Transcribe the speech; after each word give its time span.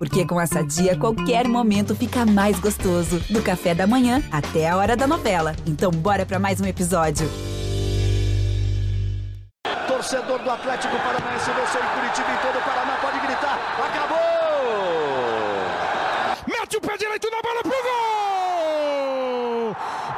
Porque 0.00 0.26
com 0.26 0.40
essa 0.40 0.64
dia, 0.64 0.96
qualquer 0.96 1.46
momento 1.46 1.94
fica 1.94 2.24
mais 2.24 2.58
gostoso. 2.58 3.20
Do 3.28 3.42
café 3.42 3.74
da 3.74 3.86
manhã 3.86 4.22
até 4.32 4.66
a 4.66 4.78
hora 4.78 4.96
da 4.96 5.06
novela. 5.06 5.54
Então, 5.66 5.90
bora 5.90 6.24
para 6.24 6.38
mais 6.38 6.58
um 6.58 6.64
episódio. 6.64 7.28
Torcedor 9.86 10.38
do 10.38 10.50
Atlético 10.50 10.96
Paranaense, 10.96 11.50
você 11.50 11.76
em 11.76 11.82
Curitiba 12.00 12.34
todo 12.40 12.58
o 12.58 12.62
Paraná 12.62 12.96
pode 13.02 13.20
gritar: 13.20 13.58
acabou! 13.78 14.16
Mete 16.48 16.78
o 16.78 16.80
pé 16.80 16.96
direito 16.96 17.30
na 17.30 17.42
bola 17.42 17.60
pro 17.60 17.70
gol! 17.70 17.80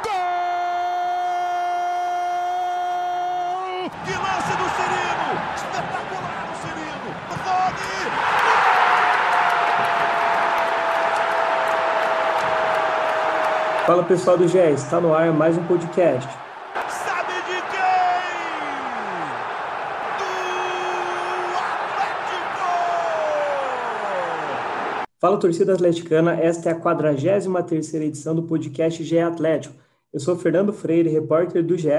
Gol! 0.01 0.13
Que 4.05 4.13
lance 4.13 4.55
do 4.55 4.63
Cirino! 4.77 5.29
Espetacular 5.57 6.47
o 6.49 6.55
Cirino! 6.61 7.09
Rony! 7.43 7.93
Fala 13.93 14.05
pessoal 14.05 14.35
do 14.35 14.47
GE, 14.47 14.57
está 14.73 14.99
no 14.99 15.13
ar 15.13 15.31
mais 15.31 15.55
um 15.55 15.63
podcast. 15.67 16.27
Sabe 16.89 17.33
de 17.45 17.61
quem? 17.69 18.33
Do 20.17 20.25
Atlético! 21.93 22.63
Fala 25.21 25.37
torcida 25.37 25.73
atleticana, 25.75 26.33
esta 26.33 26.71
é 26.71 26.73
a 26.73 26.79
43ª 26.79 28.01
edição 28.01 28.33
do 28.33 28.41
podcast 28.41 29.03
GE 29.03 29.19
Atlético. 29.19 29.75
Eu 30.11 30.19
sou 30.19 30.35
Fernando 30.35 30.73
Freire, 30.73 31.09
repórter 31.09 31.63
do 31.63 31.77
GE. 31.77 31.89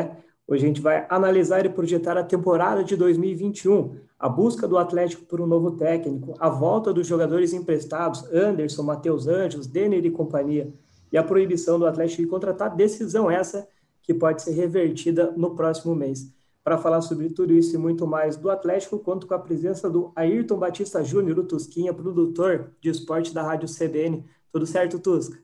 Hoje 0.49 0.65
a 0.65 0.67
gente 0.67 0.81
vai 0.81 1.07
analisar 1.09 1.65
e 1.65 1.69
projetar 1.69 2.19
a 2.19 2.25
temporada 2.25 2.83
de 2.83 2.97
2021, 2.97 3.95
a 4.19 4.29
busca 4.29 4.67
do 4.67 4.79
Atlético 4.79 5.27
por 5.27 5.41
um 5.41 5.47
novo 5.47 5.71
técnico, 5.71 6.35
a 6.41 6.49
volta 6.49 6.93
dos 6.93 7.07
jogadores 7.07 7.53
emprestados, 7.53 8.25
Anderson, 8.33 8.83
Matheus 8.83 9.29
Anjos, 9.29 9.69
Denner 9.69 10.05
e 10.05 10.11
companhia, 10.11 10.75
e 11.13 11.19
a 11.19 11.23
proibição 11.23 11.79
do 11.79 11.87
Atlético 11.87 12.23
de 12.23 12.29
contratar, 12.29 12.75
decisão 12.75 13.31
essa 13.31 13.69
que 14.03 14.13
pode 14.13 14.43
ser 14.43 14.53
revertida 14.53 15.33
no 15.37 15.55
próximo 15.55 15.95
mês. 15.95 16.31
Para 16.63 16.79
falar 16.79 17.03
sobre 17.03 17.29
tudo 17.29 17.53
isso 17.53 17.75
e 17.75 17.79
muito 17.79 18.07
mais 18.07 18.37
do 18.37 18.51
Atlético, 18.51 18.99
conto 18.99 19.27
com 19.27 19.35
a 19.35 19.39
presença 19.39 19.91
do 19.91 20.13
Ayrton 20.17 20.57
Batista 20.57 21.05
Júnior, 21.05 21.39
o 21.39 21.45
Tusquinha, 21.45 21.93
produtor 21.93 22.73
de 22.81 22.89
esporte 22.89 23.35
da 23.35 23.43
Rádio 23.43 23.69
CBN. 23.69 24.25
Tudo 24.51 24.67
certo, 24.67 24.99
Tusca? 24.99 25.39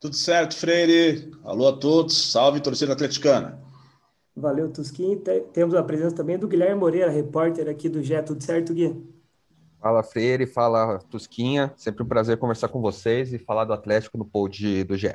Tudo 0.00 0.16
certo, 0.16 0.56
Freire. 0.56 1.30
Alô 1.44 1.68
a 1.68 1.76
todos. 1.76 2.32
Salve, 2.32 2.60
torcida 2.60 2.92
atleticana. 2.92 3.60
Valeu, 4.34 4.70
Tusquinha. 4.70 5.18
Temos 5.52 5.74
a 5.74 5.82
presença 5.82 6.16
também 6.16 6.38
do 6.38 6.48
Guilherme 6.48 6.80
Moreira, 6.80 7.10
repórter 7.10 7.68
aqui 7.68 7.88
do 7.88 8.02
GE. 8.02 8.20
Tudo 8.22 8.42
certo, 8.42 8.72
Gui? 8.72 8.96
Fala 9.82 10.04
Freire, 10.04 10.46
fala 10.46 11.00
Tusquinha, 11.10 11.72
sempre 11.76 12.04
um 12.04 12.06
prazer 12.06 12.36
conversar 12.36 12.68
com 12.68 12.80
vocês 12.80 13.32
e 13.32 13.38
falar 13.38 13.64
do 13.64 13.72
Atlético 13.72 14.16
no 14.16 14.24
pod 14.24 14.84
do 14.84 14.96
GE. 14.96 15.12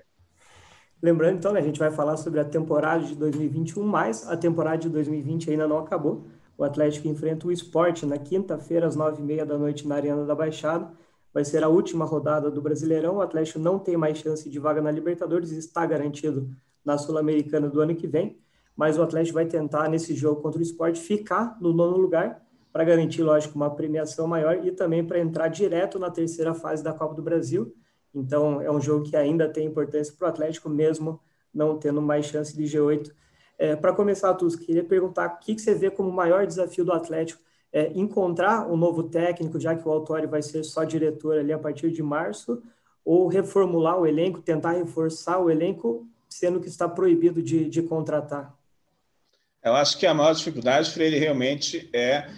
Lembrando 1.01 1.37
então, 1.37 1.53
né, 1.53 1.61
a 1.61 1.63
gente 1.63 1.79
vai 1.79 1.89
falar 1.89 2.17
sobre 2.17 2.41
a 2.41 2.43
temporada 2.43 3.05
de 3.05 3.15
2021, 3.15 3.81
mas 3.81 4.27
a 4.27 4.35
temporada 4.35 4.79
de 4.79 4.89
2020 4.89 5.51
ainda 5.51 5.69
não 5.69 5.77
acabou. 5.77 6.27
O 6.57 6.65
Atlético 6.65 7.07
enfrenta 7.07 7.47
o 7.47 7.51
Esporte 7.51 8.05
na 8.05 8.17
quinta-feira, 8.17 8.85
às 8.85 8.97
nove 8.97 9.21
e 9.21 9.25
meia 9.25 9.45
da 9.45 9.57
noite, 9.57 9.87
na 9.87 9.95
Arena 9.95 10.25
da 10.25 10.35
Baixada. 10.35 10.91
Vai 11.33 11.45
ser 11.45 11.63
a 11.63 11.69
última 11.69 12.03
rodada 12.03 12.52
do 12.52 12.61
Brasileirão. 12.61 13.15
O 13.17 13.21
Atlético 13.21 13.59
não 13.59 13.79
tem 13.79 13.95
mais 13.95 14.17
chance 14.17 14.49
de 14.49 14.59
vaga 14.59 14.81
na 14.81 14.91
Libertadores, 14.91 15.52
está 15.52 15.85
garantido 15.85 16.49
na 16.83 16.97
Sul-Americana 16.97 17.69
do 17.69 17.79
ano 17.79 17.95
que 17.95 18.05
vem. 18.05 18.37
Mas 18.75 18.97
o 18.97 19.02
Atlético 19.02 19.35
vai 19.35 19.45
tentar, 19.45 19.87
nesse 19.87 20.13
jogo 20.13 20.41
contra 20.41 20.59
o 20.59 20.61
Esporte, 20.61 20.99
ficar 20.99 21.57
no 21.61 21.71
nono 21.71 21.95
lugar 21.95 22.45
para 22.78 22.83
garantir, 22.83 23.23
lógico, 23.23 23.56
uma 23.56 23.73
premiação 23.73 24.28
maior 24.28 24.64
e 24.64 24.72
também 24.72 25.03
para 25.03 25.17
entrar 25.17 25.47
direto 25.47 25.97
na 25.97 26.11
terceira 26.11 26.53
fase 26.53 26.83
da 26.83 26.94
Copa 26.94 27.16
do 27.16 27.23
Brasil. 27.23 27.75
Então, 28.14 28.61
é 28.61 28.70
um 28.70 28.80
jogo 28.80 29.03
que 29.03 29.17
ainda 29.17 29.50
tem 29.50 29.66
importância 29.66 30.14
para 30.16 30.28
o 30.28 30.30
Atlético, 30.30 30.70
mesmo 30.70 31.20
não 31.52 31.80
tendo 31.80 32.00
mais 32.03 32.28
chance 32.28 32.55
de 32.55 32.66
G8. 32.66 33.11
É, 33.58 33.75
para 33.75 33.93
começar, 33.93 34.32
Tus, 34.36 34.55
queria 34.55 34.83
perguntar 34.83 35.26
o 35.26 35.39
que, 35.39 35.55
que, 35.55 35.61
você 35.64 35.73
vê 35.73 35.89
como 35.89 36.10
o 36.10 36.14
maior 36.14 36.45
desafio 36.45 36.86
do 36.86 36.93
Atlético 36.93 37.42
é 37.73 37.92
encontrar 37.95 38.70
um 38.70 38.77
novo 38.77 39.02
técnico, 39.02 39.60
já 39.60 39.76
que 39.76 39.87
o 39.87 39.92
Autori 39.92 40.27
vai 40.27 40.43
ser 40.43 40.64
só 40.64 40.83
diretor 40.83 41.39
ali 41.39 41.52
a 41.52 41.58
partir 41.58 41.89
de 41.89 42.04
março, 42.04 42.61
ou 43.04 43.27
reformular 43.27 43.99
o 43.99 44.05
elenco, 44.05 44.39
tentar 44.39 44.73
reforçar 44.73 45.39
o 45.39 45.49
elenco, 45.49 46.08
sendo 46.30 46.60
que 46.60 46.67
está 46.67 46.87
proibido 46.87 47.42
de, 47.42 47.67
de 47.67 47.82
contratar? 47.82 48.55
Eu 49.64 49.73
acho 49.73 49.98
que 49.98 50.05
a 50.05 50.14
maior 50.14 50.33
dificuldade, 50.36 50.92
Freire, 50.92 51.17
realmente 51.17 51.89
é 51.92 52.30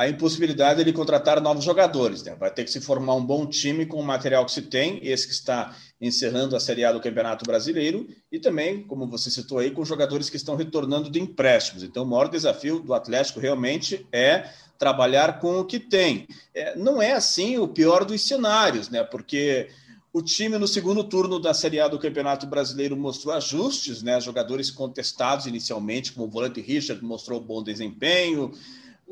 a 0.00 0.08
impossibilidade 0.08 0.82
de 0.82 0.94
contratar 0.94 1.42
novos 1.42 1.62
jogadores. 1.62 2.22
Né? 2.22 2.34
Vai 2.34 2.50
ter 2.50 2.64
que 2.64 2.70
se 2.70 2.80
formar 2.80 3.14
um 3.16 3.22
bom 3.22 3.44
time 3.44 3.84
com 3.84 4.00
o 4.00 4.02
material 4.02 4.46
que 4.46 4.52
se 4.52 4.62
tem, 4.62 4.98
esse 5.02 5.26
que 5.26 5.34
está 5.34 5.76
encerrando 6.00 6.56
a 6.56 6.60
Série 6.60 6.86
A 6.86 6.92
do 6.92 7.00
Campeonato 7.00 7.44
Brasileiro, 7.44 8.08
e 8.32 8.38
também, 8.38 8.82
como 8.82 9.06
você 9.06 9.30
citou 9.30 9.58
aí, 9.58 9.70
com 9.70 9.84
jogadores 9.84 10.30
que 10.30 10.38
estão 10.38 10.56
retornando 10.56 11.10
de 11.10 11.20
empréstimos. 11.20 11.82
Então, 11.82 12.04
o 12.04 12.06
maior 12.06 12.30
desafio 12.30 12.80
do 12.80 12.94
Atlético 12.94 13.40
realmente 13.40 14.06
é 14.10 14.48
trabalhar 14.78 15.38
com 15.38 15.60
o 15.60 15.66
que 15.66 15.78
tem. 15.78 16.26
É, 16.54 16.74
não 16.78 17.02
é 17.02 17.12
assim 17.12 17.58
o 17.58 17.68
pior 17.68 18.02
dos 18.06 18.22
cenários, 18.22 18.88
né? 18.88 19.04
Porque 19.04 19.68
o 20.14 20.22
time 20.22 20.56
no 20.56 20.66
segundo 20.66 21.04
turno 21.04 21.38
da 21.38 21.52
Série 21.52 21.78
A 21.78 21.88
do 21.88 21.98
Campeonato 21.98 22.46
Brasileiro 22.46 22.96
mostrou 22.96 23.34
ajustes, 23.34 24.02
né? 24.02 24.18
Jogadores 24.18 24.70
contestados 24.70 25.44
inicialmente, 25.44 26.12
como 26.12 26.24
o 26.24 26.30
volante 26.30 26.62
Richard 26.62 27.04
mostrou 27.04 27.38
bom 27.38 27.62
desempenho. 27.62 28.50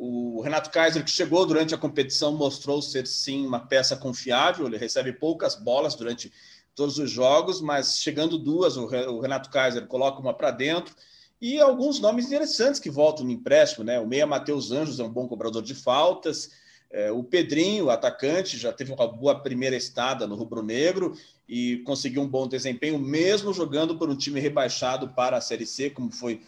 O 0.00 0.40
Renato 0.42 0.70
Kaiser, 0.70 1.02
que 1.04 1.10
chegou 1.10 1.44
durante 1.44 1.74
a 1.74 1.78
competição, 1.78 2.30
mostrou 2.32 2.80
ser 2.80 3.04
sim 3.04 3.44
uma 3.44 3.58
peça 3.58 3.96
confiável. 3.96 4.66
Ele 4.66 4.78
recebe 4.78 5.12
poucas 5.12 5.56
bolas 5.56 5.96
durante 5.96 6.32
todos 6.72 6.98
os 6.98 7.10
jogos, 7.10 7.60
mas 7.60 7.98
chegando 7.98 8.38
duas, 8.38 8.76
o 8.76 9.18
Renato 9.18 9.50
Kaiser 9.50 9.88
coloca 9.88 10.20
uma 10.20 10.32
para 10.32 10.52
dentro. 10.52 10.94
E 11.40 11.58
alguns 11.60 11.98
nomes 11.98 12.26
interessantes 12.26 12.78
que 12.78 12.88
voltam 12.88 13.24
no 13.24 13.32
empréstimo, 13.32 13.84
né? 13.84 13.98
O 13.98 14.06
Meia 14.06 14.24
Matheus 14.24 14.70
Anjos 14.70 15.00
é 15.00 15.02
um 15.02 15.12
bom 15.12 15.26
cobrador 15.26 15.62
de 15.62 15.74
faltas. 15.74 16.50
É, 16.92 17.10
o 17.10 17.24
Pedrinho, 17.24 17.90
atacante, 17.90 18.56
já 18.56 18.72
teve 18.72 18.92
uma 18.92 19.08
boa 19.08 19.40
primeira 19.40 19.74
estada 19.74 20.28
no 20.28 20.36
Rubro 20.36 20.62
Negro 20.62 21.18
e 21.48 21.78
conseguiu 21.78 22.22
um 22.22 22.28
bom 22.28 22.46
desempenho, 22.46 23.00
mesmo 23.00 23.52
jogando 23.52 23.98
por 23.98 24.08
um 24.08 24.16
time 24.16 24.38
rebaixado 24.38 25.08
para 25.08 25.36
a 25.36 25.40
Série 25.40 25.66
C, 25.66 25.90
como 25.90 26.12
foi 26.12 26.40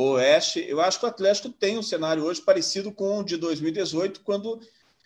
Oeste. 0.00 0.64
Eu 0.68 0.80
acho 0.80 1.00
que 1.00 1.04
o 1.04 1.08
Atlético 1.08 1.48
tem 1.48 1.76
um 1.76 1.82
cenário 1.82 2.24
hoje 2.24 2.40
parecido 2.40 2.92
com 2.92 3.18
o 3.18 3.24
de 3.24 3.36
2018, 3.36 4.20
quando 4.20 4.60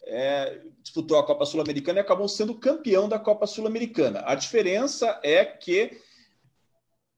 é, 0.05 0.61
disputou 0.83 1.19
a 1.19 1.25
Copa 1.25 1.47
Sul-Americana 1.47 1.99
e 1.99 2.03
acabou 2.03 2.29
sendo 2.29 2.55
campeão 2.55 3.09
da 3.09 3.19
Copa 3.19 3.47
Sul-Americana. 3.47 4.23
A 4.27 4.35
diferença 4.35 5.19
é 5.23 5.45
que 5.45 5.99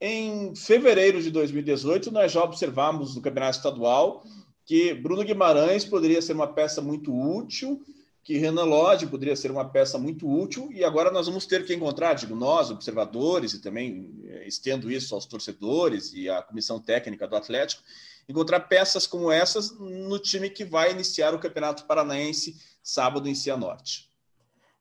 em 0.01 0.55
fevereiro 0.55 1.21
de 1.21 1.31
2018 1.31 2.13
nós 2.13 2.31
já 2.31 2.45
observamos 2.45 3.17
no 3.17 3.23
Campeonato 3.23 3.57
Estadual 3.57 4.25
que 4.65 4.95
Bruno 4.95 5.25
Guimarães 5.25 5.85
poderia 5.85 6.23
ser 6.23 6.35
uma 6.35 6.47
peça 6.47 6.81
muito 6.81 7.13
útil 7.13 7.85
que 8.25 8.39
Renan 8.39 8.65
Lodge 8.65 9.07
poderia 9.07 9.37
ser 9.37 9.51
uma 9.51 9.67
peça 9.67 9.99
muito 9.99 10.27
útil, 10.27 10.71
e 10.73 10.83
agora 10.83 11.11
nós 11.11 11.27
vamos 11.27 11.45
ter 11.45 11.65
que 11.67 11.75
encontrar, 11.75 12.15
digo 12.15 12.35
nós, 12.35 12.71
observadores, 12.71 13.53
e 13.53 13.61
também 13.61 14.11
eh, 14.25 14.49
estendo 14.49 14.91
isso 14.91 15.15
aos 15.15 15.27
torcedores 15.27 16.15
e 16.15 16.29
à 16.31 16.41
comissão 16.43 16.81
técnica 16.81 17.29
do 17.29 17.37
Atlético, 17.37 17.83
encontrar 18.27 18.61
peças 18.61 19.07
como 19.07 19.31
essas 19.31 19.79
no 19.79 20.19
time 20.19 20.49
que 20.49 20.65
vai 20.65 20.91
iniciar 20.91 21.35
o 21.35 21.39
Campeonato 21.39 21.85
Paranaense 21.85 22.57
sábado 22.83 23.29
em 23.29 23.35
Cianorte. 23.35 24.09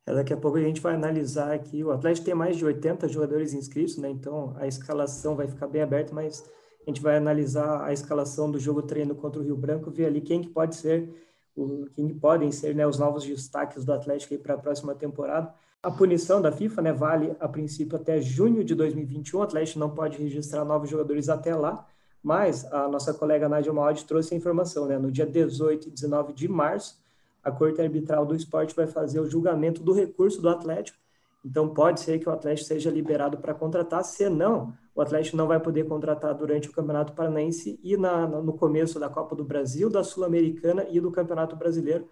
É, 0.05 0.13
daqui 0.13 0.33
a 0.33 0.37
pouco 0.37 0.57
a 0.57 0.61
gente 0.61 0.79
vai 0.79 0.95
analisar 0.95 1.53
aqui. 1.53 1.83
O 1.83 1.91
Atlético 1.91 2.25
tem 2.25 2.35
mais 2.35 2.55
de 2.55 2.63
80 2.63 3.09
jogadores 3.09 3.53
inscritos, 3.53 3.97
né? 3.97 4.09
Então 4.09 4.55
a 4.57 4.67
escalação 4.67 5.35
vai 5.35 5.47
ficar 5.47 5.67
bem 5.67 5.81
aberta, 5.81 6.13
mas 6.13 6.49
a 6.85 6.89
gente 6.89 7.01
vai 7.01 7.17
analisar 7.17 7.83
a 7.83 7.91
escalação 7.91 8.49
do 8.49 8.59
jogo 8.59 8.81
treino 8.81 9.15
contra 9.15 9.41
o 9.41 9.43
Rio 9.43 9.57
Branco, 9.57 9.91
ver 9.91 10.05
ali 10.05 10.21
quem 10.21 10.41
que 10.41 10.49
pode 10.49 10.75
ser 10.75 11.32
o, 11.55 11.87
quem 11.95 12.09
podem 12.09 12.51
ser 12.51 12.75
né, 12.75 12.85
os 12.85 12.97
novos 12.97 13.25
destaques 13.25 13.85
do 13.85 13.93
Atlético 13.93 14.37
para 14.37 14.55
a 14.55 14.57
próxima 14.57 14.95
temporada. 14.95 15.53
A 15.81 15.91
punição 15.91 16.41
da 16.41 16.51
FIFA 16.51 16.81
né, 16.81 16.94
vale, 16.94 17.35
a 17.39 17.47
princípio, 17.47 17.97
até 17.97 18.21
junho 18.21 18.63
de 18.63 18.73
2021. 18.73 19.39
O 19.39 19.44
Atlético 19.44 19.79
não 19.79 19.89
pode 19.89 20.17
registrar 20.17 20.63
novos 20.63 20.89
jogadores 20.89 21.29
até 21.29 21.53
lá, 21.55 21.85
mas 22.21 22.65
a 22.71 22.88
nossa 22.88 23.13
colega 23.13 23.50
Nádia 23.50 23.73
Maldi 23.73 24.05
trouxe 24.05 24.33
a 24.33 24.38
informação. 24.38 24.85
Né, 24.85 24.97
no 24.97 25.11
dia 25.11 25.25
18 25.25 25.89
e 25.89 25.91
19 25.91 26.33
de 26.33 26.47
março, 26.47 27.01
a 27.44 27.51
Corte 27.51 27.81
Arbitral 27.81 28.25
do 28.25 28.35
Esporte 28.35 28.73
vai 28.73 28.88
fazer 28.88 29.19
o 29.19 29.29
julgamento 29.29 29.83
do 29.83 29.91
recurso 29.91 30.41
do 30.41 30.47
Atlético. 30.47 30.97
Então, 31.44 31.74
pode 31.74 32.00
ser 32.00 32.19
que 32.19 32.30
o 32.30 32.31
Atlético 32.31 32.68
seja 32.68 32.90
liberado 32.90 33.38
para 33.38 33.54
contratar, 33.54 34.04
senão 34.04 34.74
o 34.95 35.01
Atlético 35.01 35.36
não 35.36 35.48
vai 35.48 35.60
poder 35.60 35.86
contratar 35.86 36.34
durante 36.36 36.69
o 36.69 36.72
Campeonato 36.72 37.13
Paranaense 37.13 37.80
e 37.84 37.98
na, 37.98 38.28
no 38.28 38.54
começo 38.54 39.00
da 39.00 39.10
Copa 39.10 39.36
do 39.36 39.44
Brasil, 39.44 39.90
da 39.90 40.04
Sul-Americana 40.04 40.86
e 40.90 41.00
do 41.00 41.12
Campeonato 41.12 41.56
Brasileiro. 41.56 42.07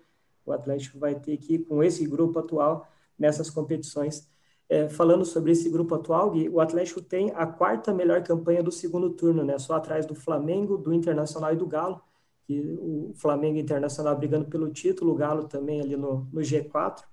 O 0.45 0.51
Atlético 0.51 0.99
vai 0.99 1.15
ter 1.15 1.37
que 1.37 1.55
ir 1.55 1.59
com 1.59 1.83
esse 1.83 2.05
grupo 2.05 2.39
atual 2.39 2.87
nessas 3.17 3.49
competições. 3.49 4.27
É, 4.67 4.89
falando 4.89 5.25
sobre 5.25 5.51
esse 5.51 5.69
grupo 5.69 5.93
atual, 5.95 6.31
Gui, 6.31 6.49
o 6.49 6.59
Atlético 6.59 7.01
tem 7.01 7.31
a 7.35 7.45
quarta 7.45 7.93
melhor 7.93 8.23
campanha 8.23 8.63
do 8.63 8.71
segundo 8.71 9.09
turno, 9.11 9.43
né? 9.43 9.59
só 9.59 9.75
atrás 9.75 10.05
do 10.05 10.15
Flamengo, 10.15 10.77
do 10.77 10.93
Internacional 10.93 11.53
e 11.53 11.57
do 11.57 11.67
Galo. 11.67 12.01
E 12.49 12.59
o 12.59 13.11
Flamengo 13.15 13.59
Internacional 13.59 14.15
brigando 14.17 14.45
pelo 14.45 14.71
título, 14.71 15.11
o 15.11 15.15
Galo 15.15 15.43
também 15.43 15.81
ali 15.81 15.95
no, 15.95 16.27
no 16.31 16.41
G4. 16.41 17.03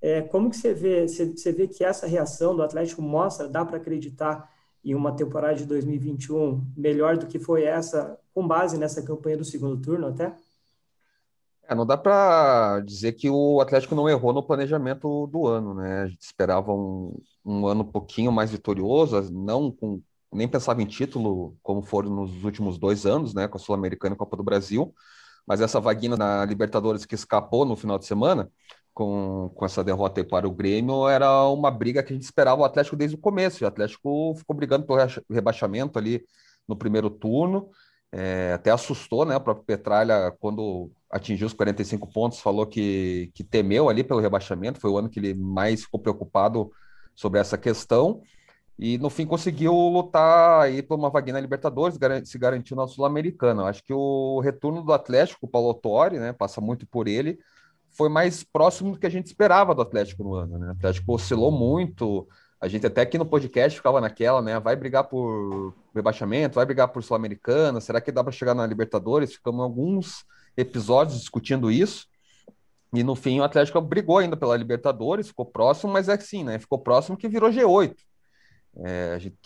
É, 0.00 0.22
como 0.22 0.50
que 0.50 0.56
você 0.56 0.74
vê, 0.74 1.08
você, 1.08 1.24
você 1.24 1.52
vê 1.52 1.66
que 1.66 1.84
essa 1.84 2.06
reação 2.06 2.54
do 2.54 2.62
Atlético 2.62 3.02
mostra, 3.02 3.48
dá 3.48 3.64
para 3.64 3.78
acreditar 3.78 4.50
em 4.84 4.94
uma 4.94 5.16
temporada 5.16 5.56
de 5.56 5.64
2021 5.64 6.64
melhor 6.76 7.16
do 7.16 7.26
que 7.26 7.38
foi 7.38 7.64
essa, 7.64 8.18
com 8.32 8.46
base 8.46 8.78
nessa 8.78 9.02
campanha 9.02 9.36
do 9.36 9.44
segundo 9.44 9.80
turno 9.80 10.06
até? 10.08 10.32
É, 11.68 11.74
não 11.74 11.84
dá 11.84 11.96
para 11.96 12.80
dizer 12.80 13.12
que 13.14 13.28
o 13.28 13.60
Atlético 13.60 13.96
não 13.96 14.08
errou 14.08 14.32
no 14.32 14.42
planejamento 14.42 15.26
do 15.26 15.46
ano, 15.48 15.74
né? 15.74 16.02
A 16.02 16.06
gente 16.06 16.22
esperava 16.22 16.72
um, 16.72 17.20
um 17.44 17.66
ano 17.66 17.82
um 17.82 17.90
pouquinho 17.90 18.30
mais 18.30 18.52
vitorioso, 18.52 19.20
não 19.32 19.72
com, 19.72 20.00
nem 20.32 20.46
pensava 20.46 20.80
em 20.80 20.86
título 20.86 21.56
como 21.62 21.82
foram 21.82 22.10
nos 22.10 22.44
últimos 22.44 22.78
dois 22.78 23.04
anos, 23.04 23.34
né? 23.34 23.48
Com 23.48 23.56
a 23.56 23.60
Sul-Americana 23.60 24.14
e 24.14 24.16
a 24.16 24.18
Copa 24.18 24.36
do 24.36 24.44
Brasil, 24.44 24.94
mas 25.44 25.60
essa 25.60 25.80
vaguinha 25.80 26.16
na 26.16 26.44
Libertadores 26.44 27.04
que 27.04 27.16
escapou 27.16 27.64
no 27.64 27.74
final 27.74 27.98
de 27.98 28.06
semana, 28.06 28.48
com, 28.96 29.52
com 29.54 29.66
essa 29.66 29.84
derrota 29.84 30.24
para 30.24 30.48
o 30.48 30.50
Grêmio, 30.50 31.06
era 31.06 31.46
uma 31.48 31.70
briga 31.70 32.02
que 32.02 32.14
a 32.14 32.16
gente 32.16 32.24
esperava 32.24 32.62
o 32.62 32.64
Atlético 32.64 32.96
desde 32.96 33.14
o 33.14 33.20
começo. 33.20 33.62
O 33.62 33.68
Atlético 33.68 34.34
ficou 34.38 34.56
brigando 34.56 34.86
pelo 34.86 34.98
rebaixamento 35.30 35.98
ali 35.98 36.24
no 36.66 36.74
primeiro 36.74 37.10
turno, 37.10 37.68
é, 38.10 38.54
até 38.54 38.70
assustou, 38.70 39.26
né? 39.26 39.36
O 39.36 39.40
próprio 39.40 39.66
Petralha, 39.66 40.34
quando 40.40 40.90
atingiu 41.10 41.46
os 41.46 41.52
45 41.52 42.10
pontos, 42.10 42.40
falou 42.40 42.66
que, 42.66 43.30
que 43.34 43.44
temeu 43.44 43.90
ali 43.90 44.02
pelo 44.02 44.18
rebaixamento, 44.18 44.80
foi 44.80 44.90
o 44.90 44.96
ano 44.96 45.10
que 45.10 45.20
ele 45.20 45.34
mais 45.34 45.82
ficou 45.82 46.00
preocupado 46.00 46.72
sobre 47.14 47.38
essa 47.38 47.58
questão, 47.58 48.22
e 48.78 48.96
no 48.96 49.10
fim 49.10 49.26
conseguiu 49.26 49.74
lutar 49.74 50.62
aí 50.62 50.82
por 50.82 50.98
uma 50.98 51.10
vaguinha 51.10 51.34
na 51.34 51.40
Libertadores, 51.40 51.98
se 52.24 52.38
garantiu 52.38 52.74
na 52.74 52.86
Sul-Americana. 52.86 53.64
Acho 53.64 53.84
que 53.84 53.92
o 53.92 54.40
retorno 54.40 54.82
do 54.82 54.94
Atlético, 54.94 55.44
o 55.44 55.48
Paulo 55.48 55.68
Autori, 55.68 56.18
né, 56.18 56.32
passa 56.32 56.62
muito 56.62 56.86
por 56.86 57.06
ele, 57.06 57.38
foi 57.96 58.08
mais 58.08 58.44
próximo 58.44 58.92
do 58.92 58.98
que 58.98 59.06
a 59.06 59.10
gente 59.10 59.26
esperava 59.26 59.74
do 59.74 59.82
Atlético 59.82 60.22
no 60.22 60.34
ano, 60.34 60.58
né? 60.58 60.68
O 60.68 60.72
Atlético 60.72 61.14
oscilou 61.14 61.50
muito, 61.50 62.28
a 62.60 62.68
gente 62.68 62.86
até 62.86 63.02
aqui 63.02 63.18
no 63.18 63.26
podcast 63.26 63.76
ficava 63.76 64.00
naquela, 64.00 64.42
né? 64.42 64.58
Vai 64.60 64.76
brigar 64.76 65.04
por 65.04 65.74
rebaixamento, 65.94 66.56
vai 66.56 66.66
brigar 66.66 66.88
por 66.88 67.02
Sul-Americana, 67.02 67.80
será 67.80 68.00
que 68.00 68.12
dá 68.12 68.22
para 68.22 68.32
chegar 68.32 68.54
na 68.54 68.66
Libertadores? 68.66 69.34
Ficamos 69.34 69.62
alguns 69.62 70.24
episódios 70.56 71.20
discutindo 71.20 71.70
isso. 71.70 72.06
E 72.92 73.02
no 73.02 73.14
fim 73.14 73.40
o 73.40 73.44
Atlético 73.44 73.80
brigou 73.80 74.18
ainda 74.18 74.36
pela 74.36 74.56
Libertadores, 74.56 75.28
ficou 75.28 75.44
próximo, 75.44 75.92
mas 75.92 76.08
é 76.08 76.14
assim, 76.14 76.44
né? 76.44 76.58
Ficou 76.58 76.78
próximo 76.78 77.16
que 77.16 77.28
virou 77.28 77.50
G8. 77.50 77.94
É, 78.84 79.14
a 79.14 79.18
gente 79.18 79.36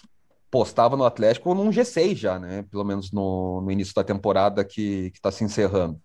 postava 0.50 0.97
no 0.97 1.05
Atlético 1.05 1.55
num 1.55 1.70
G6 1.70 2.17
já, 2.17 2.38
né? 2.38 2.64
Pelo 2.70 2.85
menos 2.85 3.12
no, 3.12 3.61
no 3.61 3.70
início 3.70 3.94
da 3.94 4.05
temporada 4.05 4.64
que 4.64 5.11
está 5.14 5.31
se 5.31 5.44
encerrando. 5.44 6.00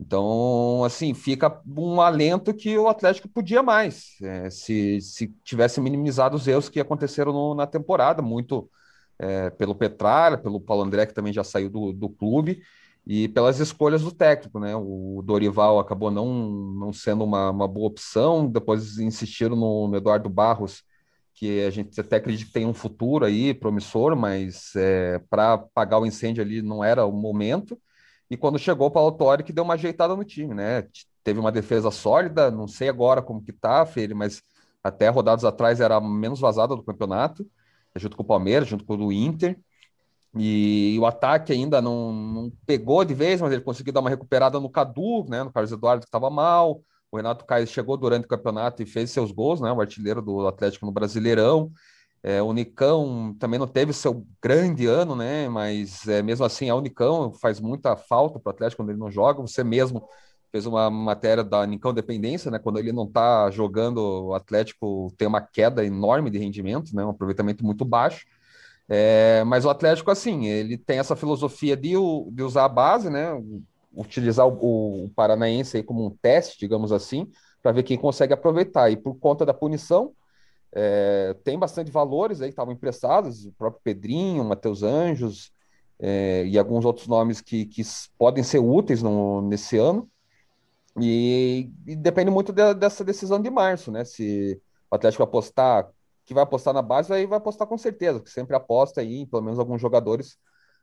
Então, 0.00 0.82
assim, 0.82 1.12
fica 1.12 1.60
um 1.66 2.00
alento 2.00 2.54
que 2.54 2.76
o 2.78 2.88
Atlético 2.88 3.28
podia 3.28 3.62
mais, 3.62 4.16
é, 4.22 4.48
se, 4.48 4.98
se 5.02 5.28
tivesse 5.44 5.78
minimizado 5.78 6.36
os 6.36 6.48
erros 6.48 6.70
que 6.70 6.80
aconteceram 6.80 7.32
no, 7.34 7.54
na 7.54 7.66
temporada, 7.66 8.22
muito 8.22 8.70
é, 9.18 9.50
pelo 9.50 9.74
Petralha, 9.74 10.38
pelo 10.38 10.58
Paulo 10.58 10.84
André, 10.84 11.04
que 11.04 11.12
também 11.12 11.34
já 11.34 11.44
saiu 11.44 11.68
do, 11.68 11.92
do 11.92 12.08
clube, 12.08 12.62
e 13.06 13.28
pelas 13.28 13.60
escolhas 13.60 14.02
do 14.02 14.10
técnico, 14.12 14.58
né? 14.58 14.74
O 14.74 15.22
Dorival 15.22 15.78
acabou 15.78 16.10
não, 16.10 16.50
não 16.50 16.92
sendo 16.94 17.24
uma, 17.24 17.50
uma 17.50 17.68
boa 17.68 17.88
opção, 17.88 18.46
depois 18.46 18.98
insistiram 18.98 19.54
no, 19.56 19.88
no, 19.88 19.96
Eduardo 19.96 20.30
Barros, 20.30 20.82
que 21.34 21.64
a 21.64 21.70
gente 21.70 22.00
até 22.00 22.16
acredita 22.16 22.46
que 22.46 22.52
tem 22.54 22.66
um 22.66 22.74
futuro 22.74 23.24
aí 23.26 23.52
promissor, 23.52 24.16
mas 24.16 24.74
é, 24.76 25.18
para 25.30 25.54
apagar 25.54 26.00
o 26.00 26.06
incêndio 26.06 26.42
ali 26.42 26.62
não 26.62 26.82
era 26.82 27.04
o 27.04 27.12
momento. 27.12 27.78
E 28.30 28.36
quando 28.36 28.58
chegou 28.58 28.90
para 28.90 29.02
o 29.02 29.04
Autori, 29.06 29.42
que 29.42 29.52
deu 29.52 29.64
uma 29.64 29.74
ajeitada 29.74 30.14
no 30.14 30.24
time, 30.24 30.54
né? 30.54 30.86
Teve 31.24 31.40
uma 31.40 31.50
defesa 31.50 31.90
sólida, 31.90 32.50
não 32.50 32.68
sei 32.68 32.88
agora 32.88 33.20
como 33.20 33.42
que 33.42 33.52
tá, 33.52 33.84
Felipe, 33.84 34.14
mas 34.14 34.42
até 34.82 35.08
rodadas 35.08 35.44
atrás 35.44 35.80
era 35.80 36.00
menos 36.00 36.40
vazada 36.40 36.74
do 36.76 36.82
campeonato, 36.82 37.44
junto 37.96 38.16
com 38.16 38.22
o 38.22 38.26
Palmeiras, 38.26 38.68
junto 38.68 38.84
com 38.84 38.96
o 38.96 39.12
Inter. 39.12 39.58
E, 40.36 40.96
o 41.00 41.06
ataque 41.06 41.52
ainda 41.52 41.82
não, 41.82 42.12
não, 42.12 42.52
pegou 42.64 43.04
de 43.04 43.14
vez, 43.14 43.40
mas 43.40 43.52
ele 43.52 43.62
conseguiu 43.62 43.92
dar 43.92 44.00
uma 44.00 44.10
recuperada 44.10 44.60
no 44.60 44.70
Cadu, 44.70 45.24
né, 45.28 45.42
no 45.42 45.52
Carlos 45.52 45.72
Eduardo, 45.72 46.02
que 46.02 46.08
estava 46.08 46.30
mal. 46.30 46.82
O 47.10 47.16
Renato 47.16 47.44
Caio 47.44 47.66
chegou 47.66 47.96
durante 47.96 48.26
o 48.26 48.28
campeonato 48.28 48.80
e 48.82 48.86
fez 48.86 49.10
seus 49.10 49.32
gols, 49.32 49.60
né, 49.60 49.72
o 49.72 49.80
artilheiro 49.80 50.22
do 50.22 50.46
Atlético 50.46 50.86
no 50.86 50.92
Brasileirão. 50.92 51.72
É, 52.22 52.42
o 52.42 52.52
Nicão 52.52 53.34
também 53.38 53.58
não 53.58 53.66
teve 53.66 53.92
seu 53.92 54.26
grande 54.42 54.86
ano, 54.86 55.16
né, 55.16 55.48
mas 55.48 56.06
é, 56.06 56.22
mesmo 56.22 56.44
assim 56.44 56.68
a 56.68 56.74
Unicão 56.74 57.32
faz 57.32 57.60
muita 57.60 57.96
falta 57.96 58.38
para 58.38 58.50
o 58.50 58.54
Atlético 58.54 58.82
quando 58.82 58.90
ele 58.90 58.98
não 58.98 59.10
joga. 59.10 59.40
Você 59.40 59.64
mesmo 59.64 60.06
fez 60.52 60.66
uma 60.66 60.90
matéria 60.90 61.42
da 61.44 61.64
Nicão 61.64 61.94
Dependência, 61.94 62.50
né, 62.50 62.58
quando 62.58 62.78
ele 62.78 62.92
não 62.92 63.04
está 63.04 63.50
jogando, 63.50 63.98
o 63.98 64.34
Atlético 64.34 65.12
tem 65.16 65.26
uma 65.26 65.40
queda 65.40 65.84
enorme 65.84 66.28
de 66.30 66.38
rendimento, 66.38 66.94
né, 66.94 67.04
um 67.04 67.10
aproveitamento 67.10 67.64
muito 67.64 67.84
baixo. 67.84 68.26
É, 68.92 69.44
mas 69.44 69.64
o 69.64 69.70
Atlético, 69.70 70.10
assim, 70.10 70.46
ele 70.46 70.76
tem 70.76 70.98
essa 70.98 71.14
filosofia 71.14 71.76
de, 71.76 71.92
de 71.92 72.42
usar 72.42 72.64
a 72.64 72.68
base, 72.68 73.08
né? 73.08 73.28
Utilizar 73.94 74.48
o, 74.48 75.04
o 75.04 75.10
Paranaense 75.14 75.80
como 75.84 76.04
um 76.04 76.10
teste, 76.10 76.58
digamos 76.58 76.90
assim, 76.90 77.30
para 77.62 77.70
ver 77.70 77.84
quem 77.84 77.96
consegue 77.96 78.32
aproveitar. 78.32 78.90
E 78.90 78.96
por 78.96 79.14
conta 79.14 79.46
da 79.46 79.54
punição, 79.54 80.12
é, 80.72 81.34
tem 81.44 81.58
bastante 81.58 81.90
valores 81.90 82.40
aí 82.40 82.48
que 82.48 82.52
estavam 82.52 82.72
emprestados, 82.72 83.46
o 83.46 83.52
próprio 83.52 83.82
Pedrinho, 83.82 84.44
Matheus 84.44 84.82
Anjos 84.82 85.52
é, 85.98 86.44
e 86.46 86.58
alguns 86.58 86.84
outros 86.84 87.06
nomes 87.06 87.40
que, 87.40 87.66
que 87.66 87.82
podem 88.18 88.42
ser 88.44 88.58
úteis 88.58 89.02
no, 89.02 89.42
nesse 89.42 89.76
ano. 89.76 90.08
E, 91.00 91.70
e 91.86 91.96
depende 91.96 92.30
muito 92.30 92.52
de, 92.52 92.74
dessa 92.74 93.04
decisão 93.04 93.40
de 93.40 93.50
março, 93.50 93.90
né? 93.90 94.04
Se 94.04 94.60
o 94.90 94.94
Atlético 94.94 95.22
apostar 95.22 95.88
que 96.24 96.34
vai 96.34 96.44
apostar 96.44 96.72
na 96.72 96.82
base 96.82 97.08
vai, 97.08 97.26
vai 97.26 97.38
apostar 97.38 97.66
com 97.66 97.76
certeza, 97.76 98.20
que 98.20 98.30
sempre 98.30 98.54
aposta 98.54 99.00
aí, 99.00 99.26
pelo 99.26 99.42
menos 99.42 99.58
alguns 99.58 99.80
jogadores, 99.80 100.38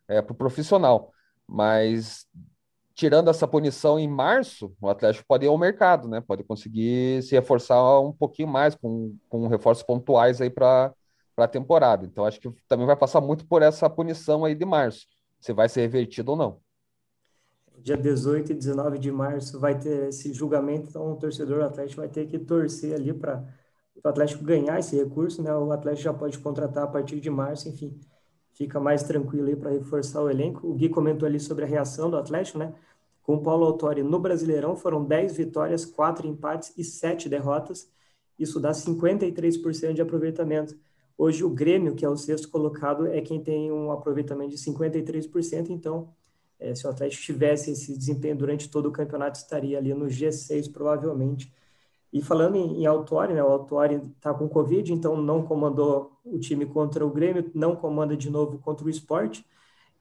é, 0.07 0.21
para 0.21 0.33
o 0.33 0.35
profissional. 0.35 1.13
Mas 1.47 2.27
tirando 2.97 3.29
essa 3.29 3.47
punição 3.47 3.99
em 3.99 4.07
março, 4.07 4.75
o 4.81 4.89
Atlético 4.89 5.23
pode 5.27 5.45
ir 5.45 5.49
ao 5.49 5.57
mercado, 5.57 6.07
né? 6.07 6.19
Pode 6.19 6.43
conseguir 6.43 7.21
se 7.21 7.35
reforçar 7.35 7.99
um 7.99 8.11
pouquinho 8.11 8.47
mais 8.47 8.73
com, 8.73 9.15
com 9.29 9.47
reforços 9.47 9.83
pontuais 9.83 10.41
aí 10.41 10.49
para 10.49 10.91
a 11.37 11.47
temporada. 11.47 12.07
Então 12.07 12.25
acho 12.25 12.39
que 12.39 12.51
também 12.67 12.87
vai 12.87 12.95
passar 12.95 13.21
muito 13.21 13.45
por 13.45 13.61
essa 13.61 13.87
punição 13.87 14.43
aí 14.43 14.55
de 14.55 14.65
março, 14.65 15.05
se 15.39 15.53
vai 15.53 15.69
ser 15.69 15.81
revertido 15.81 16.31
ou 16.31 16.37
não. 16.37 16.59
Dia 17.77 17.95
18 17.95 18.51
e 18.51 18.55
19 18.55 18.97
de 18.97 19.11
março 19.11 19.59
vai 19.59 19.77
ter 19.77 20.09
esse 20.09 20.33
julgamento, 20.33 20.89
então 20.89 21.11
o 21.11 21.15
torcedor 21.17 21.63
Atlético 21.63 22.01
vai 22.01 22.09
ter 22.09 22.25
que 22.25 22.39
torcer 22.39 22.95
ali 22.95 23.13
para 23.13 23.47
o 24.03 24.07
Atlético 24.07 24.43
ganhar 24.43 24.79
esse 24.79 24.95
recurso, 24.95 25.43
né, 25.43 25.53
o 25.53 25.71
Atlético 25.71 26.03
já 26.05 26.13
pode 26.13 26.39
contratar 26.39 26.85
a 26.85 26.87
partir 26.87 27.19
de 27.19 27.29
março, 27.29 27.69
enfim, 27.69 27.99
fica 28.57 28.79
mais 28.79 29.03
tranquilo 29.03 29.47
aí 29.47 29.55
para 29.55 29.69
reforçar 29.69 30.21
o 30.21 30.29
elenco. 30.29 30.67
O 30.67 30.73
Gui 30.73 30.89
comentou 30.89 31.27
ali 31.27 31.39
sobre 31.39 31.63
a 31.63 31.67
reação 31.67 32.09
do 32.09 32.17
Atlético, 32.17 32.57
né? 32.57 32.73
Com 33.27 33.43
Paulo 33.43 33.65
Autori 33.65 34.03
no 34.03 34.19
Brasileirão 34.19 34.73
foram 34.77 35.03
10 35.03 35.35
vitórias, 35.35 35.83
4 35.83 36.25
empates 36.25 36.73
e 36.77 36.83
7 36.85 37.27
derrotas. 37.27 37.91
Isso 38.39 38.57
dá 38.57 38.71
53% 38.71 39.91
de 39.91 40.01
aproveitamento. 40.01 40.79
Hoje 41.17 41.43
o 41.43 41.49
Grêmio, 41.49 41.93
que 41.93 42.05
é 42.05 42.09
o 42.09 42.15
sexto 42.15 42.49
colocado, 42.49 43.05
é 43.05 43.19
quem 43.19 43.43
tem 43.43 43.69
um 43.69 43.91
aproveitamento 43.91 44.51
de 44.51 44.57
53%. 44.57 45.71
Então, 45.71 46.07
é, 46.57 46.73
se 46.73 46.87
o 46.87 46.89
Atlético 46.89 47.21
tivesse 47.21 47.71
esse 47.71 47.97
desempenho 47.97 48.37
durante 48.37 48.69
todo 48.69 48.87
o 48.87 48.93
campeonato, 48.93 49.37
estaria 49.37 49.77
ali 49.77 49.93
no 49.93 50.05
G6 50.05 50.71
provavelmente. 50.71 51.53
E 52.13 52.21
falando 52.21 52.55
em, 52.55 52.81
em 52.81 52.85
Autori, 52.85 53.33
né, 53.33 53.43
o 53.43 53.51
Autori 53.51 53.95
está 54.15 54.33
com 54.33 54.47
Covid, 54.47 54.93
então 54.93 55.21
não 55.21 55.43
comandou 55.43 56.17
o 56.23 56.39
time 56.39 56.65
contra 56.65 57.05
o 57.05 57.09
Grêmio, 57.09 57.51
não 57.53 57.75
comanda 57.75 58.15
de 58.15 58.29
novo 58.29 58.57
contra 58.59 58.85
o 58.85 58.89
esporte. 58.89 59.45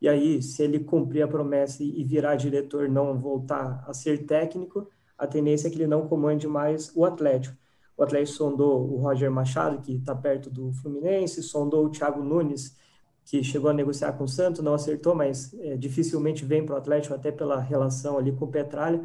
E 0.07 0.09
aí, 0.09 0.41
se 0.41 0.63
ele 0.63 0.79
cumprir 0.79 1.23
a 1.23 1.27
promessa 1.27 1.83
e 1.83 2.05
virar 2.05 2.37
diretor, 2.37 2.89
não 2.89 3.19
voltar 3.19 3.85
a 3.89 3.93
ser 3.93 4.25
técnico, 4.25 4.89
a 5.19 5.27
tendência 5.27 5.67
é 5.67 5.71
que 5.71 5.77
ele 5.77 5.89
não 5.89 6.07
comande 6.07 6.47
mais 6.47 6.95
o 6.95 7.05
Atlético. 7.05 7.57
O 7.97 8.05
Atlético 8.05 8.37
sondou 8.37 8.89
o 8.89 8.99
Roger 8.99 9.33
Machado, 9.33 9.83
que 9.83 9.97
está 9.97 10.15
perto 10.15 10.49
do 10.49 10.73
Fluminense, 10.75 11.43
sondou 11.43 11.87
o 11.87 11.91
Thiago 11.91 12.23
Nunes, 12.23 12.77
que 13.25 13.43
chegou 13.43 13.69
a 13.69 13.75
negociar 13.75 14.13
com 14.13 14.23
o 14.23 14.29
Santos, 14.29 14.63
não 14.63 14.75
acertou, 14.75 15.13
mas 15.13 15.53
é, 15.55 15.77
dificilmente 15.77 16.45
vem 16.45 16.65
para 16.65 16.77
o 16.77 16.79
Atlético, 16.79 17.13
até 17.13 17.33
pela 17.33 17.59
relação 17.59 18.17
ali 18.17 18.31
com 18.31 18.45
o 18.45 18.49
Petralha. 18.49 19.03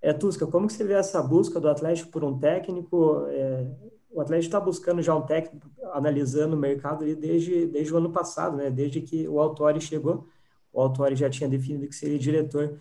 É, 0.00 0.12
Tusca, 0.12 0.46
como 0.46 0.68
que 0.68 0.72
você 0.72 0.84
vê 0.84 0.92
essa 0.92 1.20
busca 1.20 1.58
do 1.58 1.68
Atlético 1.68 2.12
por 2.12 2.22
um 2.22 2.38
técnico? 2.38 3.26
É, 3.26 3.66
o 4.08 4.20
Atlético 4.20 4.46
está 4.46 4.60
buscando 4.60 5.02
já 5.02 5.16
um 5.16 5.22
técnico, 5.22 5.68
analisando 5.94 6.54
o 6.54 6.58
mercado 6.60 7.02
ali 7.02 7.16
desde, 7.16 7.66
desde 7.66 7.92
o 7.92 7.96
ano 7.96 8.12
passado, 8.12 8.56
né? 8.56 8.70
Desde 8.70 9.00
que 9.00 9.26
o 9.26 9.40
Autori 9.40 9.80
chegou, 9.80 10.28
o 10.74 10.80
Autori 10.80 11.16
já 11.16 11.30
tinha 11.30 11.48
definido 11.48 11.88
que 11.88 11.94
seria 11.94 12.18
diretor. 12.18 12.78